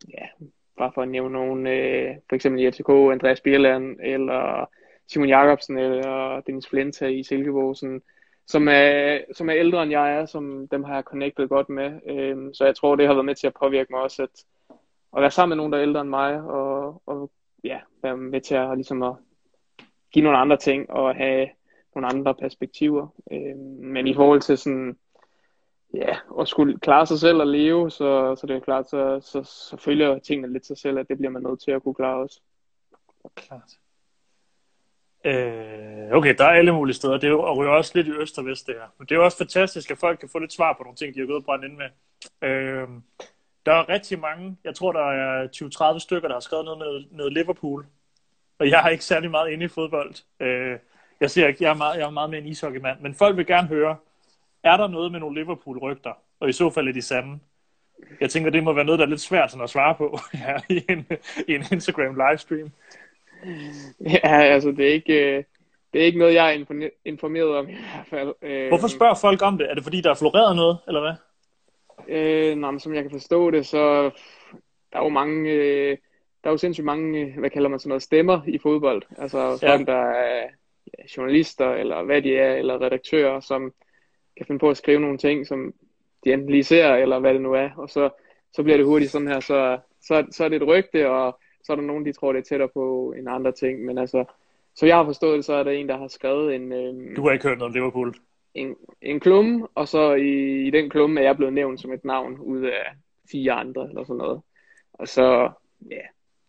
ja, 0.10 0.46
bare 0.78 0.92
for 0.94 1.02
at 1.02 1.10
nævne 1.10 1.34
nogen, 1.34 1.68
øh, 1.68 2.16
for 2.30 2.36
eksempel 2.36 2.62
i 2.62 2.72
FCK, 2.72 2.90
Andreas 2.90 3.42
Bierland, 3.42 4.00
eller 4.04 4.70
Simon 5.12 5.30
Jakobsen, 5.30 5.78
eller 5.78 6.42
Dennis 6.42 6.68
Flenta 6.68 7.08
i 7.08 7.24
Silkeborg, 7.24 7.78
sådan, 7.78 8.02
som, 8.48 8.68
er, 8.68 9.20
som 9.34 9.50
er 9.50 9.56
ældre 9.56 9.84
end 9.84 9.92
jeg 9.92 10.16
er, 10.16 10.26
som 10.26 10.68
dem 10.68 10.84
har 10.84 10.94
jeg 10.94 11.04
connectet 11.04 11.50
godt 11.50 11.70
med. 11.70 12.00
Øhm, 12.06 12.54
så 12.54 12.66
jeg 12.66 12.76
tror, 12.76 12.96
det 12.96 13.08
har 13.08 13.14
været 13.14 13.26
med 13.26 13.36
til 13.36 13.48
at 13.48 13.54
påvirke 13.54 13.94
mig 13.94 14.02
også, 14.02 14.24
at, 14.24 14.46
at 15.18 15.22
være 15.22 15.32
sammen 15.32 15.50
med 15.50 15.58
nogen, 15.58 15.72
der 15.72 15.80
er 15.80 15.84
ældre 15.84 16.02
end 16.02 16.10
mig, 16.10 16.42
og, 16.42 17.02
og 17.06 17.32
ja, 17.64 17.80
være 18.04 18.18
med 18.18 18.42
til 18.42 18.56
at, 18.56 18.78
ligesom 18.78 19.04
at 19.04 19.14
give 20.12 20.24
nogle 20.24 20.38
andre 20.38 20.58
ting, 20.58 20.90
og 20.90 21.16
have 21.16 21.50
nogle 21.96 22.08
andre 22.08 22.36
perspektiver. 22.36 23.08
Øhm, 23.32 23.92
men 23.94 24.08
i 24.08 24.14
forhold 24.14 24.42
til 24.42 24.58
sådan, 24.58 24.98
ja, 25.94 26.16
at 26.40 26.48
skulle 26.48 26.80
klare 26.80 27.06
sig 27.06 27.20
selv 27.20 27.38
og 27.38 27.48
leve, 27.48 27.92
så, 27.92 28.36
så 28.36 28.48
det 28.48 28.56
er 28.56 28.60
klart, 28.60 28.90
så, 28.90 29.20
så, 29.22 29.44
så 29.44 29.78
følger 29.78 30.20
tingene 30.20 30.54
lidt 30.54 30.66
sig 30.66 30.78
selv, 30.78 31.00
at 31.00 31.08
det 31.10 31.18
bliver 31.18 31.32
man 31.32 31.44
nødt 31.44 31.62
til 31.62 31.72
at 31.72 31.84
kunne 31.84 31.96
klare 31.96 32.18
også. 32.18 32.42
Klart. 33.36 33.81
Øh, 35.26 36.12
okay, 36.12 36.36
der 36.38 36.46
er 36.46 36.50
alle 36.50 36.72
mulige 36.72 36.96
steder. 36.96 37.18
Det 37.18 37.32
og 37.32 37.58
ryger 37.58 37.72
også 37.72 37.92
lidt 37.96 38.08
i 38.08 38.12
øst 38.12 38.38
og 38.40 38.46
vest, 38.46 38.68
det 38.68 38.76
her. 38.76 38.88
Men 38.98 39.08
det 39.08 39.12
er 39.12 39.20
jo 39.20 39.26
også 39.26 39.38
fantastisk, 39.38 39.92
at 39.92 39.98
folk 39.98 40.20
kan 40.20 40.30
få 40.30 40.40
lidt 40.40 40.54
svar 40.54 40.74
på 40.74 40.84
nogle 40.84 40.96
ting, 40.96 41.16
de 41.16 41.20
har 41.20 41.28
gået 41.28 41.38
og 41.38 41.44
brændt 41.44 41.66
ind 41.66 41.78
med. 41.78 41.90
Øh, 42.50 42.88
der 43.66 43.74
er 43.74 43.90
rigtig 43.90 44.20
mange, 44.20 44.58
jeg 44.64 44.76
tror, 44.76 44.92
der 44.92 45.12
er 45.12 45.48
20-30 45.96 46.00
stykker, 46.00 46.28
der 46.28 46.36
har 46.36 46.40
skrevet 46.40 46.66
noget 46.66 46.80
med 46.80 47.04
noget 47.12 47.34
Liverpool. 47.34 47.86
Og 48.60 48.70
jeg 48.70 48.80
har 48.80 48.90
ikke 48.90 49.06
særlig 49.06 49.32
meget 49.32 49.52
inde 49.52 49.66
i 49.66 49.68
fodbold. 49.68 50.14
Øh, 50.40 50.80
jeg 51.20 51.32
ser 51.32 51.48
ikke, 51.48 51.64
jeg 51.64 51.70
er 51.70 51.76
meget, 51.76 51.98
jeg 51.98 52.06
er 52.06 52.10
meget 52.10 52.30
mere 52.30 52.42
en 52.42 52.48
ishockeymand. 52.48 53.00
Men 53.00 53.16
folk 53.16 53.38
vil 53.38 53.46
gerne 53.46 53.68
høre, 53.68 53.96
er 54.64 54.78
der 54.78 54.88
noget 54.88 55.12
med 55.12 55.20
nogle 55.20 55.40
Liverpool-rygter? 55.40 56.14
Og 56.40 56.50
i 56.50 56.52
så 56.52 56.70
fald 56.70 56.88
er 56.88 56.94
de 56.94 57.02
sande. 57.02 57.40
Jeg 58.20 58.30
tænker, 58.30 58.50
det 58.50 58.64
må 58.64 58.74
være 58.74 58.86
noget, 58.86 59.00
der 59.00 59.06
er 59.06 59.10
lidt 59.10 59.22
svært 59.22 59.52
sådan 59.52 59.64
at 59.64 59.70
svare 59.70 59.96
på 59.96 60.20
ja, 60.34 60.58
i 60.76 60.86
en, 60.90 61.08
i 61.48 61.56
en 61.56 61.64
Instagram 61.72 62.16
livestream. 62.16 62.72
Ja, 64.24 64.42
altså 64.42 64.72
det 64.72 64.90
er 64.90 64.94
ikke, 64.94 65.38
øh, 65.38 65.44
det 65.94 66.02
er 66.02 66.06
ikke 66.06 66.20
noget, 66.20 66.34
jeg 66.34 66.56
er 66.56 66.86
informeret 67.06 67.56
om 67.56 67.70
i 67.70 67.72
hvert 67.72 68.08
fald. 68.08 68.34
Øh, 68.42 68.68
Hvorfor 68.68 68.88
spørger 68.88 69.16
folk 69.16 69.42
om 69.42 69.58
det? 69.58 69.70
Er 69.70 69.74
det 69.74 69.84
fordi, 69.84 70.02
der 70.02 70.10
er 70.10 70.16
floreret 70.16 70.56
noget, 70.56 70.78
eller 70.88 71.02
hvad? 71.02 71.14
Øh, 72.08 72.56
nej, 72.56 72.72
men 72.72 72.80
som 72.80 72.94
jeg 72.94 73.02
kan 73.02 73.12
forstå 73.12 73.52
det, 73.52 73.66
så 73.66 74.04
der 74.94 75.00
er 75.00 75.04
jo 75.04 75.10
mange, 75.10 75.50
øh, 75.50 75.98
der 76.44 76.50
er 76.50 76.52
jo 76.52 76.58
sindssygt 76.58 76.86
mange, 76.86 77.34
hvad 77.40 77.50
kalder 77.50 77.70
man 77.70 77.80
sådan 77.80 77.90
noget, 77.90 78.04
stemmer 78.04 78.42
i 78.48 78.58
fodbold. 78.58 79.04
Altså 79.18 79.58
folk, 79.62 79.88
ja. 79.88 79.94
der 79.94 80.12
er 80.12 80.48
journalister, 81.18 81.72
eller 81.72 82.04
hvad 82.04 82.22
de 82.22 82.38
er, 82.38 82.56
eller 82.56 82.82
redaktører, 82.82 83.40
som 83.40 83.74
kan 84.38 84.46
finde 84.46 84.60
på 84.60 84.70
at 84.70 84.78
skrive 84.78 85.00
nogle 85.00 85.18
ting, 85.18 85.48
som 85.48 85.74
de 86.26 86.34
enten 86.34 86.50
lige 86.50 86.64
ser, 86.64 86.96
eller 86.96 87.20
hvad 87.20 87.34
det 87.34 87.42
nu 87.42 87.54
er. 87.54 87.70
Og 87.78 87.90
så, 87.90 88.10
så 88.54 88.64
bliver 88.64 88.78
det 88.78 88.86
hurtigt 88.86 89.12
sådan 89.12 89.28
her, 89.28 89.40
så, 89.40 89.80
så, 90.02 90.26
så 90.32 90.44
er 90.44 90.50
det 90.50 90.62
et 90.62 90.68
rygte, 90.68 91.10
og 91.10 91.40
så 91.64 91.72
er 91.72 91.76
der 91.76 91.84
nogen, 91.84 92.06
de 92.06 92.14
tror, 92.14 92.34
det 92.34 92.40
er 92.40 92.44
tættere 92.44 92.70
på 92.74 93.14
en 93.18 93.28
andre 93.28 93.52
ting. 93.52 93.86
Men 93.86 93.98
altså, 93.98 94.26
så 94.76 94.86
jeg 94.86 94.96
har 94.96 95.06
forstået 95.06 95.38
det, 95.38 95.46
så 95.46 95.54
er 95.54 95.64
der 95.64 95.72
en, 95.72 95.90
der 95.90 95.98
har 95.98 96.08
skrevet 96.08 96.56
en... 96.56 96.72
Øhm, 96.72 97.16
du 97.16 97.24
har 97.24 97.32
ikke 97.32 97.48
hørt 97.48 97.58
noget 97.58 97.70
om 97.70 97.74
Liverpool? 97.74 98.16
En, 98.54 98.76
en 99.02 99.20
klumme, 99.20 99.68
og 99.76 99.88
så 99.88 100.14
i, 100.14 100.62
i 100.68 100.70
den 100.70 100.90
klumme 100.90 101.20
er 101.20 101.24
jeg 101.26 101.36
blevet 101.38 101.54
nævnt 101.54 101.82
som 101.82 101.94
et 101.94 102.06
navn 102.06 102.40
ud 102.40 102.62
af 102.62 102.96
fire 103.32 103.52
andre, 103.52 103.90
eller 103.90 104.04
sådan 104.04 104.18
noget. 104.18 104.42
Og 104.94 105.08
så, 105.08 105.52
ja, 105.92 106.02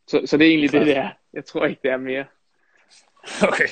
så, 0.06 0.22
så 0.24 0.36
det 0.36 0.46
er 0.46 0.50
egentlig 0.50 0.70
Klart. 0.70 0.86
det, 0.86 0.96
der. 0.96 1.10
Jeg 1.32 1.44
tror 1.44 1.66
ikke, 1.66 1.80
det 1.82 1.90
er 1.90 1.96
mere. 1.96 2.24
Okay, 3.48 3.68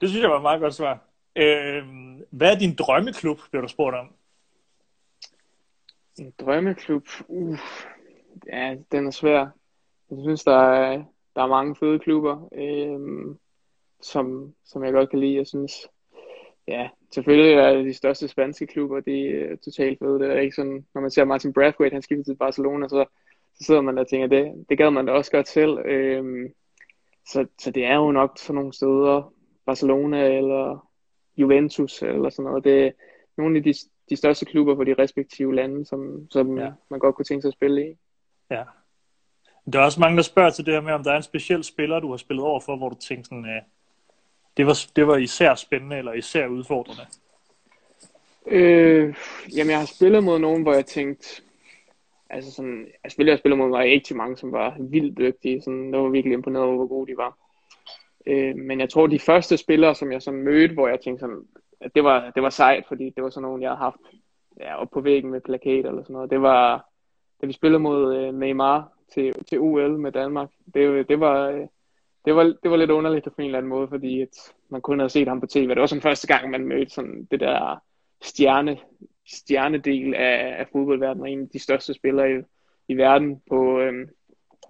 det 0.00 0.08
synes 0.08 0.22
jeg 0.22 0.30
var 0.30 0.36
et 0.36 0.42
meget 0.42 0.60
godt 0.60 0.74
svar. 0.74 0.98
Øh, 1.36 1.84
hvad 2.30 2.54
er 2.54 2.58
din 2.58 2.74
drømmeklub, 2.74 3.38
bliver 3.50 3.62
du 3.62 3.68
spurgt 3.68 3.96
om? 3.96 4.12
En 6.18 6.32
drømmeklub? 6.40 7.06
Uh, 7.28 7.58
ja, 8.46 8.76
den 8.92 9.06
er 9.06 9.10
svær. 9.10 9.48
Jeg 10.12 10.20
synes, 10.22 10.44
der 10.44 10.56
er, 10.56 11.04
der 11.36 11.42
er 11.42 11.46
mange 11.46 11.76
fede 11.76 11.98
klubber, 11.98 12.48
øhm, 12.54 13.38
som, 14.02 14.54
som 14.64 14.84
jeg 14.84 14.92
godt 14.92 15.10
kan 15.10 15.18
lide. 15.18 15.36
Jeg 15.36 15.46
synes, 15.46 15.72
ja, 16.68 16.88
selvfølgelig 17.14 17.52
er 17.52 17.82
de 17.82 17.94
største 17.94 18.28
spanske 18.28 18.66
klubber, 18.66 19.00
de 19.00 19.28
er 19.28 19.56
totalt 19.56 19.98
fede. 19.98 20.18
Det 20.18 20.32
er 20.32 20.40
ikke 20.40 20.56
sådan, 20.56 20.86
når 20.94 21.00
man 21.00 21.10
ser 21.10 21.24
Martin 21.24 21.52
Brathwaite, 21.52 21.94
han 21.94 22.02
skifter 22.02 22.24
til 22.24 22.36
Barcelona, 22.36 22.88
så, 22.88 23.04
så 23.54 23.64
sidder 23.64 23.80
man 23.80 23.96
der 23.96 24.02
og 24.02 24.08
tænker, 24.08 24.26
det, 24.26 24.66
det 24.68 24.78
gad 24.78 24.90
man 24.90 25.06
da 25.06 25.12
også 25.12 25.30
godt 25.30 25.48
selv. 25.48 25.78
Øhm, 25.84 26.52
så, 27.26 27.46
så 27.58 27.70
det 27.70 27.84
er 27.84 27.94
jo 27.94 28.10
nok 28.10 28.38
sådan 28.38 28.54
nogle 28.54 28.72
steder, 28.72 29.32
Barcelona 29.66 30.36
eller 30.36 30.90
Juventus 31.36 32.02
eller 32.02 32.30
sådan 32.30 32.44
noget. 32.44 32.64
Det 32.64 32.86
er 32.86 32.90
nogle 33.38 33.56
af 33.56 33.62
de, 33.62 33.74
de 34.10 34.16
største 34.16 34.44
klubber 34.44 34.76
for 34.76 34.84
de 34.84 34.94
respektive 34.98 35.54
lande, 35.54 35.86
som, 35.86 36.30
som 36.30 36.58
ja. 36.58 36.72
man 36.90 37.00
godt 37.00 37.14
kunne 37.14 37.24
tænke 37.24 37.42
sig 37.42 37.48
at 37.48 37.54
spille 37.54 37.90
i. 37.90 37.94
Ja, 38.50 38.64
der 39.72 39.80
er 39.80 39.84
også 39.84 40.00
mange, 40.00 40.16
der 40.16 40.22
spørger 40.22 40.50
til 40.50 40.66
det 40.66 40.74
her 40.74 40.80
med, 40.80 40.92
om 40.92 41.04
der 41.04 41.12
er 41.12 41.16
en 41.16 41.22
speciel 41.22 41.64
spiller, 41.64 42.00
du 42.00 42.10
har 42.10 42.16
spillet 42.16 42.44
over 42.44 42.60
for, 42.60 42.76
hvor 42.76 42.88
du 42.88 42.96
tænker 43.00 43.24
sådan, 43.24 43.44
uh, 43.44 43.62
det, 44.56 44.66
var, 44.66 44.78
det 44.96 45.06
var 45.06 45.16
især 45.16 45.54
spændende 45.54 45.98
eller 45.98 46.12
især 46.12 46.46
udfordrende. 46.46 47.06
Øh, 48.46 49.14
jamen, 49.56 49.70
jeg 49.70 49.78
har 49.78 49.86
spillet 49.86 50.24
mod 50.24 50.38
nogen, 50.38 50.62
hvor 50.62 50.74
jeg 50.74 50.86
tænkte, 50.86 51.42
altså 52.30 52.52
sådan, 52.52 52.86
jeg 53.04 53.12
spillede, 53.12 53.32
jeg 53.32 53.38
spillede 53.38 53.58
mod 53.58 53.70
var 53.70 53.82
ikke 53.82 54.06
til 54.06 54.16
mange, 54.16 54.36
som 54.36 54.52
var 54.52 54.76
vildt 54.80 55.18
dygtige. 55.18 55.62
Sådan, 55.62 55.92
det 55.92 56.00
var 56.00 56.08
virkelig 56.08 56.34
imponeret 56.34 56.66
over, 56.66 56.76
hvor 56.76 56.86
gode 56.86 57.12
de 57.12 57.16
var. 57.16 57.38
Øh, 58.26 58.56
men 58.56 58.80
jeg 58.80 58.90
tror, 58.90 59.06
de 59.06 59.18
første 59.18 59.56
spillere, 59.56 59.94
som 59.94 60.12
jeg 60.12 60.22
så 60.22 60.30
mødte, 60.30 60.74
hvor 60.74 60.88
jeg 60.88 61.00
tænkte 61.00 61.20
sådan, 61.20 61.42
at 61.80 61.94
det 61.94 62.04
var, 62.04 62.30
det 62.30 62.42
var 62.42 62.50
sejt, 62.50 62.84
fordi 62.88 63.10
det 63.10 63.24
var 63.24 63.30
sådan 63.30 63.42
nogen, 63.42 63.62
jeg 63.62 63.70
havde 63.70 63.78
haft 63.78 63.96
ja, 64.60 64.76
op 64.76 64.90
på 64.90 65.00
væggen 65.00 65.30
med 65.30 65.40
plakater 65.40 65.88
eller 65.88 66.02
sådan 66.02 66.14
noget. 66.14 66.30
Det 66.30 66.42
var, 66.42 66.88
da 67.40 67.46
vi 67.46 67.52
spillede 67.52 67.80
mod 67.80 68.16
øh, 68.16 68.34
Neymar 68.34 68.92
til, 69.14 69.44
til 69.48 69.60
OL 69.60 69.98
med 69.98 70.12
Danmark. 70.12 70.50
Det, 70.74 71.08
det, 71.08 71.20
var, 71.20 71.68
det, 72.24 72.36
var, 72.36 72.42
det 72.62 72.70
var 72.70 72.76
lidt 72.76 72.90
underligt 72.90 73.24
på 73.24 73.34
en 73.38 73.44
eller 73.44 73.58
anden 73.58 73.70
måde, 73.70 73.88
fordi 73.88 74.20
at 74.20 74.52
man 74.68 74.80
kun 74.80 74.98
havde 74.98 75.10
set 75.10 75.28
ham 75.28 75.40
på 75.40 75.46
tv. 75.46 75.68
Det 75.68 75.80
var 75.80 75.86
sådan 75.86 76.02
første 76.02 76.26
gang, 76.26 76.50
man 76.50 76.66
mødte 76.66 76.92
sådan 76.92 77.28
det 77.30 77.40
der 77.40 77.82
stjerne, 78.22 78.78
stjernedel 79.26 80.14
af, 80.14 80.56
af 80.58 80.68
fodboldverdenen, 80.72 81.22
og 81.22 81.30
en 81.30 81.42
af 81.42 81.48
de 81.52 81.58
største 81.58 81.94
spillere 81.94 82.32
i, 82.32 82.42
i 82.88 82.96
verden 82.96 83.42
på, 83.48 83.80
øhm, 83.80 84.08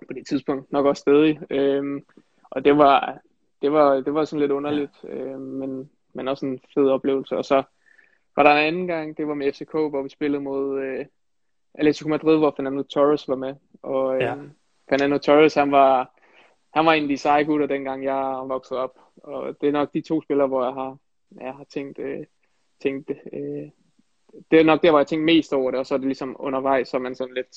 på 0.08 0.12
det 0.12 0.26
tidspunkt, 0.26 0.72
nok 0.72 0.86
også 0.86 1.00
stadig. 1.00 1.40
Øhm, 1.50 2.04
og 2.50 2.64
det 2.64 2.78
var, 2.78 3.18
det 3.62 3.72
var, 3.72 4.00
det 4.00 4.14
var 4.14 4.24
sådan 4.24 4.40
lidt 4.40 4.52
underligt, 4.52 5.04
øhm, 5.04 5.40
men, 5.40 5.90
men 6.12 6.28
også 6.28 6.46
en 6.46 6.60
fed 6.74 6.88
oplevelse. 6.88 7.36
Og 7.36 7.44
så 7.44 7.62
var 8.36 8.42
der 8.42 8.50
en 8.50 8.66
anden 8.66 8.86
gang, 8.86 9.16
det 9.16 9.28
var 9.28 9.34
med 9.34 9.52
FCK, 9.52 9.72
hvor 9.72 10.02
vi 10.02 10.08
spillede 10.08 10.42
mod 10.42 10.80
øh, 10.80 11.06
Atletico 11.74 12.08
Madrid, 12.08 12.38
hvor 12.38 12.54
Fernando 12.56 12.82
Torres 12.82 13.28
var 13.28 13.36
med. 13.36 13.54
Og 13.82 14.20
ja. 14.20 14.34
øh, 14.34 14.50
Fernando 14.88 15.18
Torres, 15.18 15.54
han 15.54 15.72
var, 15.72 16.14
han 16.74 16.86
var 16.86 16.92
en 16.92 17.02
af 17.02 17.08
de 17.08 17.16
seje 17.16 17.44
gutter, 17.44 17.66
dengang 17.66 18.04
jeg 18.04 18.42
voksede 18.46 18.80
op. 18.80 18.98
Og 19.16 19.56
det 19.60 19.68
er 19.68 19.72
nok 19.72 19.94
de 19.94 20.00
to 20.00 20.22
spillere, 20.22 20.48
hvor 20.48 20.64
jeg 20.64 20.74
har, 20.74 20.96
jeg 21.40 21.54
har 21.54 21.64
tænkt, 21.64 21.98
øh, 21.98 22.26
tænkt 22.82 23.10
øh, 23.32 23.70
det 24.50 24.60
er 24.60 24.64
nok 24.64 24.82
der, 24.82 24.90
hvor 24.90 24.98
jeg 24.98 25.06
tænkte 25.06 25.24
mest 25.24 25.52
over 25.52 25.70
det, 25.70 25.80
og 25.80 25.86
så 25.86 25.94
er 25.94 25.98
det 25.98 26.06
ligesom 26.06 26.36
undervejs, 26.38 26.88
så 26.88 26.98
man 26.98 27.14
sådan 27.14 27.34
lidt, 27.34 27.56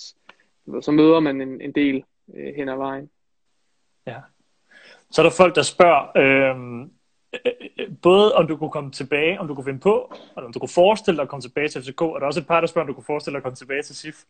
så 0.85 0.91
møder 0.91 1.19
man 1.19 1.41
en, 1.41 1.61
en 1.61 1.71
del 1.71 2.03
øh, 2.35 2.55
hen 2.55 2.69
ad 2.69 2.77
vejen. 2.77 3.09
Ja. 4.07 4.19
Så 5.11 5.21
er 5.21 5.23
der 5.23 5.35
folk, 5.37 5.55
der 5.55 5.61
spørger, 5.61 6.17
øh, 6.17 6.87
både 8.01 8.35
om 8.35 8.47
du 8.47 8.57
kunne 8.57 8.71
komme 8.71 8.91
tilbage, 8.91 9.39
om 9.39 9.47
du 9.47 9.55
kunne 9.55 9.65
finde 9.65 9.79
på, 9.79 10.13
og 10.35 10.43
om 10.43 10.53
du 10.53 10.59
kunne 10.59 10.69
forestille 10.69 11.17
dig 11.17 11.23
at 11.23 11.29
komme 11.29 11.41
tilbage 11.41 11.67
til 11.67 11.81
FCK, 11.81 12.01
og 12.01 12.15
der 12.15 12.21
er 12.21 12.27
også 12.27 12.39
et 12.39 12.47
par, 12.47 12.59
der 12.59 12.67
spørger, 12.67 12.83
om 12.83 12.87
du 12.87 12.93
kunne 12.93 13.03
forestille 13.03 13.33
dig 13.33 13.37
at 13.37 13.43
komme 13.43 13.55
tilbage 13.55 13.83
til 13.83 13.95
SIF. 13.95 14.23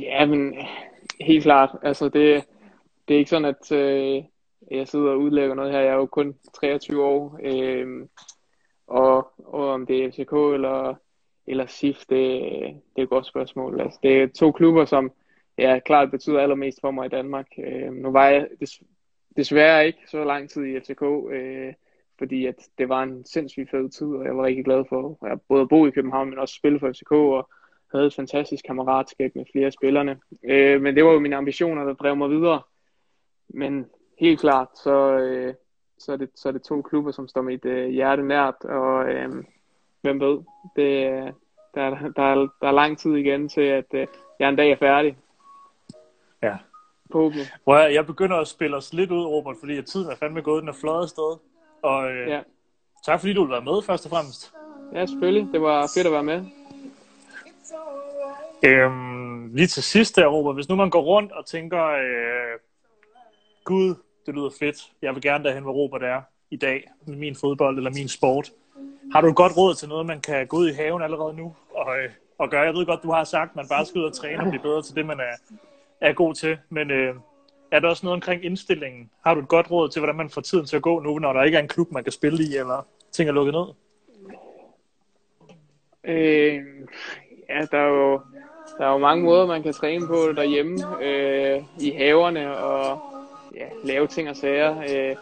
Ja, 0.00 0.26
men 0.26 0.54
helt 1.20 1.42
klart. 1.42 1.70
Altså, 1.82 2.04
det, 2.04 2.44
det 3.08 3.14
er 3.14 3.18
ikke 3.18 3.30
sådan, 3.30 3.54
at 3.54 3.72
øh, 3.72 4.24
jeg 4.70 4.88
sidder 4.88 5.10
og 5.10 5.18
udlægger 5.18 5.54
noget 5.54 5.72
her. 5.72 5.80
Jeg 5.80 5.88
er 5.88 5.94
jo 5.94 6.06
kun 6.06 6.34
23 6.54 7.04
år. 7.04 7.40
Øh, 7.42 8.06
og, 8.86 9.32
og 9.38 9.68
om 9.68 9.86
det 9.86 10.04
er 10.04 10.10
FCK 10.10 10.32
eller, 10.32 10.94
eller 11.46 11.66
SIF, 11.66 11.98
det, 11.98 12.42
det 12.96 12.98
er 12.98 13.02
et 13.02 13.08
godt 13.08 13.26
spørgsmål. 13.26 13.80
Altså, 13.80 13.98
det 14.02 14.22
er 14.22 14.26
to 14.26 14.52
klubber, 14.52 14.84
som 14.84 15.12
ja, 15.58 15.78
klart 15.78 16.10
betyder 16.10 16.40
allermest 16.40 16.80
for 16.80 16.90
mig 16.90 17.06
i 17.06 17.08
Danmark. 17.08 17.46
Øh, 17.58 17.92
nu 17.92 18.10
var 18.10 18.28
jeg 18.28 18.48
des, 18.60 18.82
desværre 19.36 19.86
ikke 19.86 19.98
så 20.08 20.24
lang 20.24 20.50
tid 20.50 20.64
i 20.64 20.80
FCK, 20.80 21.02
øh, 21.30 21.74
fordi 22.18 22.46
at 22.46 22.68
det 22.78 22.88
var 22.88 23.02
en 23.02 23.24
sindssygt 23.24 23.70
fed 23.70 23.90
tid, 23.90 24.06
og 24.06 24.24
jeg 24.24 24.36
var 24.36 24.44
rigtig 24.44 24.64
glad 24.64 24.84
for 24.88 25.26
at 25.26 25.38
både 25.48 25.68
bo 25.68 25.86
i 25.86 25.90
København, 25.90 26.30
men 26.30 26.38
også 26.38 26.54
spille 26.54 26.80
for 26.80 26.92
FCK, 26.92 27.12
og 27.12 27.48
havde 27.92 28.06
et 28.06 28.14
fantastisk 28.14 28.64
kammeratskab 28.64 29.36
med 29.36 29.44
flere 29.52 29.66
af 29.66 29.72
spillerne. 29.72 30.20
Øh, 30.44 30.82
men 30.82 30.96
det 30.96 31.04
var 31.04 31.12
jo 31.12 31.18
mine 31.18 31.36
ambitioner, 31.36 31.84
der 31.84 31.94
drev 31.94 32.16
mig 32.16 32.30
videre. 32.30 32.62
Men 33.48 33.86
helt 34.20 34.40
klart, 34.40 34.68
så, 34.74 35.18
øh, 35.18 35.54
så, 35.98 36.12
er, 36.12 36.16
det, 36.16 36.30
så 36.34 36.48
er 36.48 36.52
det 36.52 36.62
to 36.62 36.82
klubber, 36.82 37.10
som 37.10 37.28
står 37.28 37.42
mit 37.42 37.64
øh, 37.64 37.88
hjerte 37.88 38.22
nært, 38.22 38.64
og 38.64 39.08
øh, 39.08 39.44
hvem 40.00 40.20
ved, 40.20 40.38
det, 40.76 41.34
der, 41.74 41.90
der, 42.16 42.22
er, 42.22 42.48
der 42.60 42.68
er 42.68 42.72
lang 42.72 42.98
tid 42.98 43.14
igen 43.14 43.48
til, 43.48 43.60
at 43.60 43.86
øh, 43.94 44.06
jeg 44.38 44.48
en 44.48 44.56
dag 44.56 44.70
er 44.70 44.76
færdig. 44.76 45.18
Ja. 46.42 46.56
Hvor 47.64 47.76
jeg, 47.76 47.94
jeg 47.94 48.06
begynder 48.06 48.36
at 48.36 48.48
spille 48.48 48.76
os 48.76 48.92
lidt 48.92 49.10
ud, 49.10 49.24
Robert, 49.24 49.56
fordi 49.60 49.78
at 49.78 49.86
tiden 49.86 50.10
er 50.10 50.16
fandme 50.16 50.42
gået, 50.42 50.60
den 50.60 50.68
er 50.68 50.72
fløjet 50.80 51.08
sted. 51.10 51.36
Og 51.82 52.10
øh, 52.10 52.28
ja. 52.28 52.40
tak 53.06 53.20
fordi 53.20 53.32
du 53.32 53.42
vil 53.42 53.50
være 53.50 53.64
med, 53.64 53.82
først 53.82 54.06
og 54.06 54.10
fremmest. 54.10 54.54
Ja, 54.94 55.06
selvfølgelig. 55.06 55.48
Det 55.52 55.62
var 55.62 55.90
fedt 55.96 56.06
at 56.06 56.12
være 56.12 56.22
med. 56.22 56.61
Øhm, 58.64 59.54
lige 59.54 59.66
til 59.66 59.82
sidst 59.82 60.16
der, 60.16 60.26
Robert, 60.26 60.54
hvis 60.54 60.68
nu 60.68 60.74
man 60.74 60.90
går 60.90 61.02
rundt 61.02 61.32
og 61.32 61.46
tænker, 61.46 61.86
øh, 61.86 62.58
Gud, 63.64 63.94
det 64.26 64.34
lyder 64.34 64.50
fedt, 64.58 64.76
jeg 65.02 65.14
vil 65.14 65.22
gerne 65.22 65.44
derhen, 65.44 65.62
hvor 65.62 65.72
Robert 65.72 66.02
er 66.02 66.22
i 66.50 66.56
dag, 66.56 66.90
med 67.06 67.16
min 67.16 67.36
fodbold 67.36 67.76
eller 67.76 67.90
min 67.90 68.08
sport. 68.08 68.50
Har 69.12 69.20
du 69.20 69.28
et 69.28 69.36
godt 69.36 69.56
råd 69.56 69.74
til 69.74 69.88
noget, 69.88 70.06
man 70.06 70.20
kan 70.20 70.46
gå 70.46 70.56
ud 70.56 70.68
i 70.68 70.72
haven 70.72 71.02
allerede 71.02 71.34
nu 71.34 71.54
og, 71.74 71.98
øh, 71.98 72.10
og 72.38 72.50
gøre? 72.50 72.62
Jeg 72.62 72.74
ved 72.74 72.86
godt, 72.86 73.02
du 73.02 73.10
har 73.10 73.24
sagt, 73.24 73.50
at 73.50 73.56
man 73.56 73.68
bare 73.68 73.86
skal 73.86 74.00
ud 74.00 74.04
og 74.04 74.12
træne 74.12 74.42
og 74.42 74.48
blive 74.48 74.62
bedre 74.62 74.82
til 74.82 74.94
det, 74.96 75.06
man 75.06 75.20
er, 75.20 75.54
er 76.00 76.12
god 76.12 76.34
til, 76.34 76.58
men 76.68 76.90
øh, 76.90 77.14
er 77.70 77.80
der 77.80 77.88
også 77.88 78.06
noget 78.06 78.14
omkring 78.14 78.44
indstillingen? 78.44 79.10
Har 79.26 79.34
du 79.34 79.40
et 79.40 79.48
godt 79.48 79.70
råd 79.70 79.88
til, 79.88 80.00
hvordan 80.00 80.16
man 80.16 80.30
får 80.30 80.40
tiden 80.40 80.66
til 80.66 80.76
at 80.76 80.82
gå 80.82 81.00
nu, 81.00 81.18
når 81.18 81.32
der 81.32 81.42
ikke 81.42 81.56
er 81.56 81.62
en 81.62 81.68
klub, 81.68 81.92
man 81.92 82.02
kan 82.02 82.12
spille 82.12 82.44
i, 82.44 82.56
eller 82.56 82.86
ting 83.12 83.28
er 83.28 83.32
lukket 83.32 83.54
ned? 83.54 83.66
Øh, 86.04 86.64
ja, 87.48 87.66
der 87.70 87.78
er 87.78 87.88
jo 87.88 88.20
der 88.78 88.86
er 88.86 88.92
jo 88.92 88.98
mange 88.98 89.24
måder, 89.24 89.46
man 89.46 89.62
kan 89.62 89.72
træne 89.72 90.06
på 90.06 90.32
derhjemme 90.36 90.78
øh, 91.02 91.62
i 91.80 91.90
haverne 91.90 92.56
og 92.56 92.98
ja, 93.56 93.66
lave 93.84 94.06
ting 94.06 94.30
og 94.30 94.36
sager. 94.36 94.80
Øh, 94.80 95.06
jeg 95.06 95.16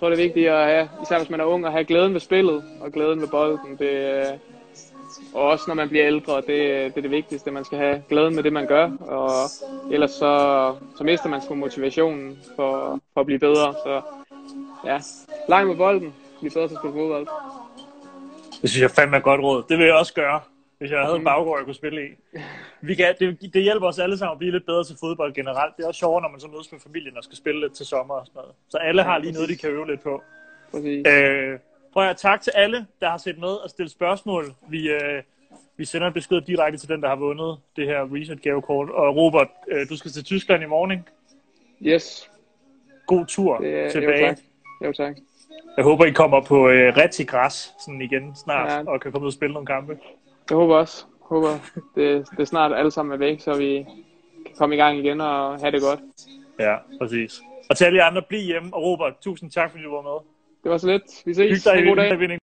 tror, 0.00 0.08
det 0.08 0.18
er 0.18 0.24
vigtigt 0.24 0.48
at 0.48 0.66
have, 0.66 0.88
især 1.02 1.18
hvis 1.18 1.30
man 1.30 1.40
er 1.40 1.44
ung, 1.44 1.66
at 1.66 1.72
have 1.72 1.84
glæden 1.84 2.12
ved 2.12 2.20
spillet 2.20 2.64
og 2.80 2.92
glæden 2.92 3.20
ved 3.20 3.28
bolden. 3.28 3.76
Det, 3.78 3.90
øh, 3.90 4.24
og 5.34 5.42
også 5.42 5.64
når 5.68 5.74
man 5.74 5.88
bliver 5.88 6.06
ældre, 6.06 6.36
det, 6.36 6.46
det 6.46 6.96
er 6.96 7.02
det 7.02 7.10
vigtigste. 7.10 7.50
Man 7.50 7.64
skal 7.64 7.78
have 7.78 8.02
glæden 8.08 8.34
med 8.34 8.42
det, 8.42 8.52
man 8.52 8.66
gør, 8.66 8.90
og 9.00 9.30
ellers 9.92 10.10
så, 10.10 10.74
så 10.98 11.04
mister 11.04 11.28
man 11.28 11.42
sgu 11.42 11.54
motivationen 11.54 12.38
for, 12.56 13.00
for 13.14 13.20
at 13.20 13.26
blive 13.26 13.38
bedre. 13.38 13.74
Så 13.84 14.00
ja, 14.84 15.00
leg 15.48 15.66
med 15.66 15.76
bolden, 15.76 16.14
Vi 16.42 16.50
bedre 16.50 16.68
til 16.68 16.74
at 16.74 16.80
spille 16.80 16.94
fodbold. 16.94 17.26
Det 18.62 18.70
synes 18.70 18.82
jeg 18.82 18.90
fandme 18.90 19.16
er 19.16 19.20
godt 19.20 19.40
råd. 19.40 19.62
Det 19.68 19.78
vil 19.78 19.86
jeg 19.86 19.94
også 19.94 20.14
gøre, 20.14 20.40
hvis 20.78 20.90
jeg 20.90 21.00
havde 21.04 21.16
en 21.16 21.24
baggård, 21.24 21.58
jeg 21.58 21.64
kunne 21.64 21.74
spille 21.74 22.06
i. 22.06 22.10
Vi 22.80 22.94
kan, 22.94 23.14
det, 23.20 23.54
det 23.54 23.62
hjælper 23.62 23.86
os 23.86 23.98
alle 23.98 24.18
sammen 24.18 24.32
at 24.32 24.38
blive 24.38 24.52
lidt 24.52 24.66
bedre 24.66 24.84
til 24.84 24.96
fodbold 25.00 25.34
generelt. 25.34 25.76
Det 25.76 25.82
er 25.82 25.86
også 25.88 25.98
sjovere, 25.98 26.22
når 26.22 26.28
man 26.28 26.40
så 26.40 26.48
mødes 26.48 26.72
med 26.72 26.80
familien 26.80 27.16
og 27.16 27.24
skal 27.24 27.36
spille 27.36 27.60
lidt 27.60 27.72
til 27.74 27.86
sommer 27.86 28.14
og 28.14 28.26
sådan 28.26 28.38
noget. 28.40 28.54
Så 28.68 28.76
alle 28.78 29.02
har 29.02 29.18
lige 29.18 29.32
noget, 29.32 29.48
de 29.48 29.56
kan 29.56 29.70
øve 29.70 29.86
lidt 29.86 30.02
på. 30.02 30.22
Præcis. 30.70 31.06
Øh, 31.08 31.58
prøv 31.92 32.08
at 32.08 32.16
tak 32.16 32.40
til 32.40 32.52
alle, 32.56 32.86
der 33.00 33.10
har 33.10 33.18
set 33.18 33.38
med 33.38 33.48
og 33.48 33.70
stillet 33.70 33.92
spørgsmål. 33.92 34.44
Vi, 34.68 34.90
øh, 34.90 35.22
vi 35.76 35.84
sender 35.84 36.06
en 36.06 36.12
besked 36.12 36.40
direkte 36.40 36.78
til 36.78 36.88
den, 36.88 37.02
der 37.02 37.08
har 37.08 37.16
vundet 37.16 37.58
det 37.76 37.86
her 37.86 38.14
Reset 38.14 38.42
gavekort. 38.42 38.90
Og 38.90 39.16
Robert, 39.16 39.48
øh, 39.68 39.88
du 39.88 39.96
skal 39.96 40.10
til 40.10 40.24
Tyskland 40.24 40.62
i 40.62 40.66
morgen? 40.66 41.08
Yes, 41.82 42.30
God 43.06 43.26
tur 43.26 43.58
det 43.58 43.92
tilbage. 43.92 44.20
jo 44.28 44.34
tak. 44.34 44.38
Jo 44.84 44.92
tak. 44.92 45.16
Jeg 45.76 45.84
håber, 45.84 46.04
I 46.04 46.10
kommer 46.10 46.40
på 46.42 46.68
øh, 46.68 46.96
rigtig 46.96 47.28
græs 47.28 47.74
sådan 47.84 48.00
igen 48.02 48.36
snart, 48.36 48.70
Ja. 48.86 48.90
og 48.92 49.00
kan 49.00 49.12
komme 49.12 49.24
ud 49.24 49.28
og 49.28 49.32
spille 49.32 49.52
nogle 49.52 49.66
kampe. 49.66 49.98
Jeg 50.50 50.56
håber 50.56 50.76
også, 50.76 51.04
håber 51.20 51.48
det, 51.94 52.28
det 52.38 52.48
snart 52.48 52.72
alle 52.72 52.90
sammen 52.90 53.12
er 53.12 53.16
væk, 53.16 53.40
så 53.40 53.58
vi 53.58 53.86
kan 54.46 54.54
komme 54.58 54.74
i 54.74 54.78
gang 54.78 54.98
igen 54.98 55.20
og 55.20 55.60
have 55.60 55.72
det 55.72 55.82
godt. 55.82 56.00
Ja, 56.58 56.76
præcis. 57.00 57.40
Og 57.70 57.76
til 57.76 57.84
alle 57.84 57.98
jer 57.98 58.04
andre, 58.04 58.22
bliv 58.28 58.40
hjemme. 58.40 58.74
Og 58.74 58.82
Robert, 58.82 59.12
tusind 59.20 59.50
tak, 59.50 59.70
fordi 59.70 59.84
du 59.84 59.90
var 59.90 60.02
med. 60.02 60.18
Det 60.62 60.70
var 60.70 60.78
så 60.78 60.86
lidt. 60.86 61.02
Vi 61.24 61.34
ses. 61.34 61.64
Hyg 61.64 61.72
dig 61.72 61.80
en 61.80 61.88
god 61.88 61.96
dag. 61.96 62.32
i. 62.34 62.47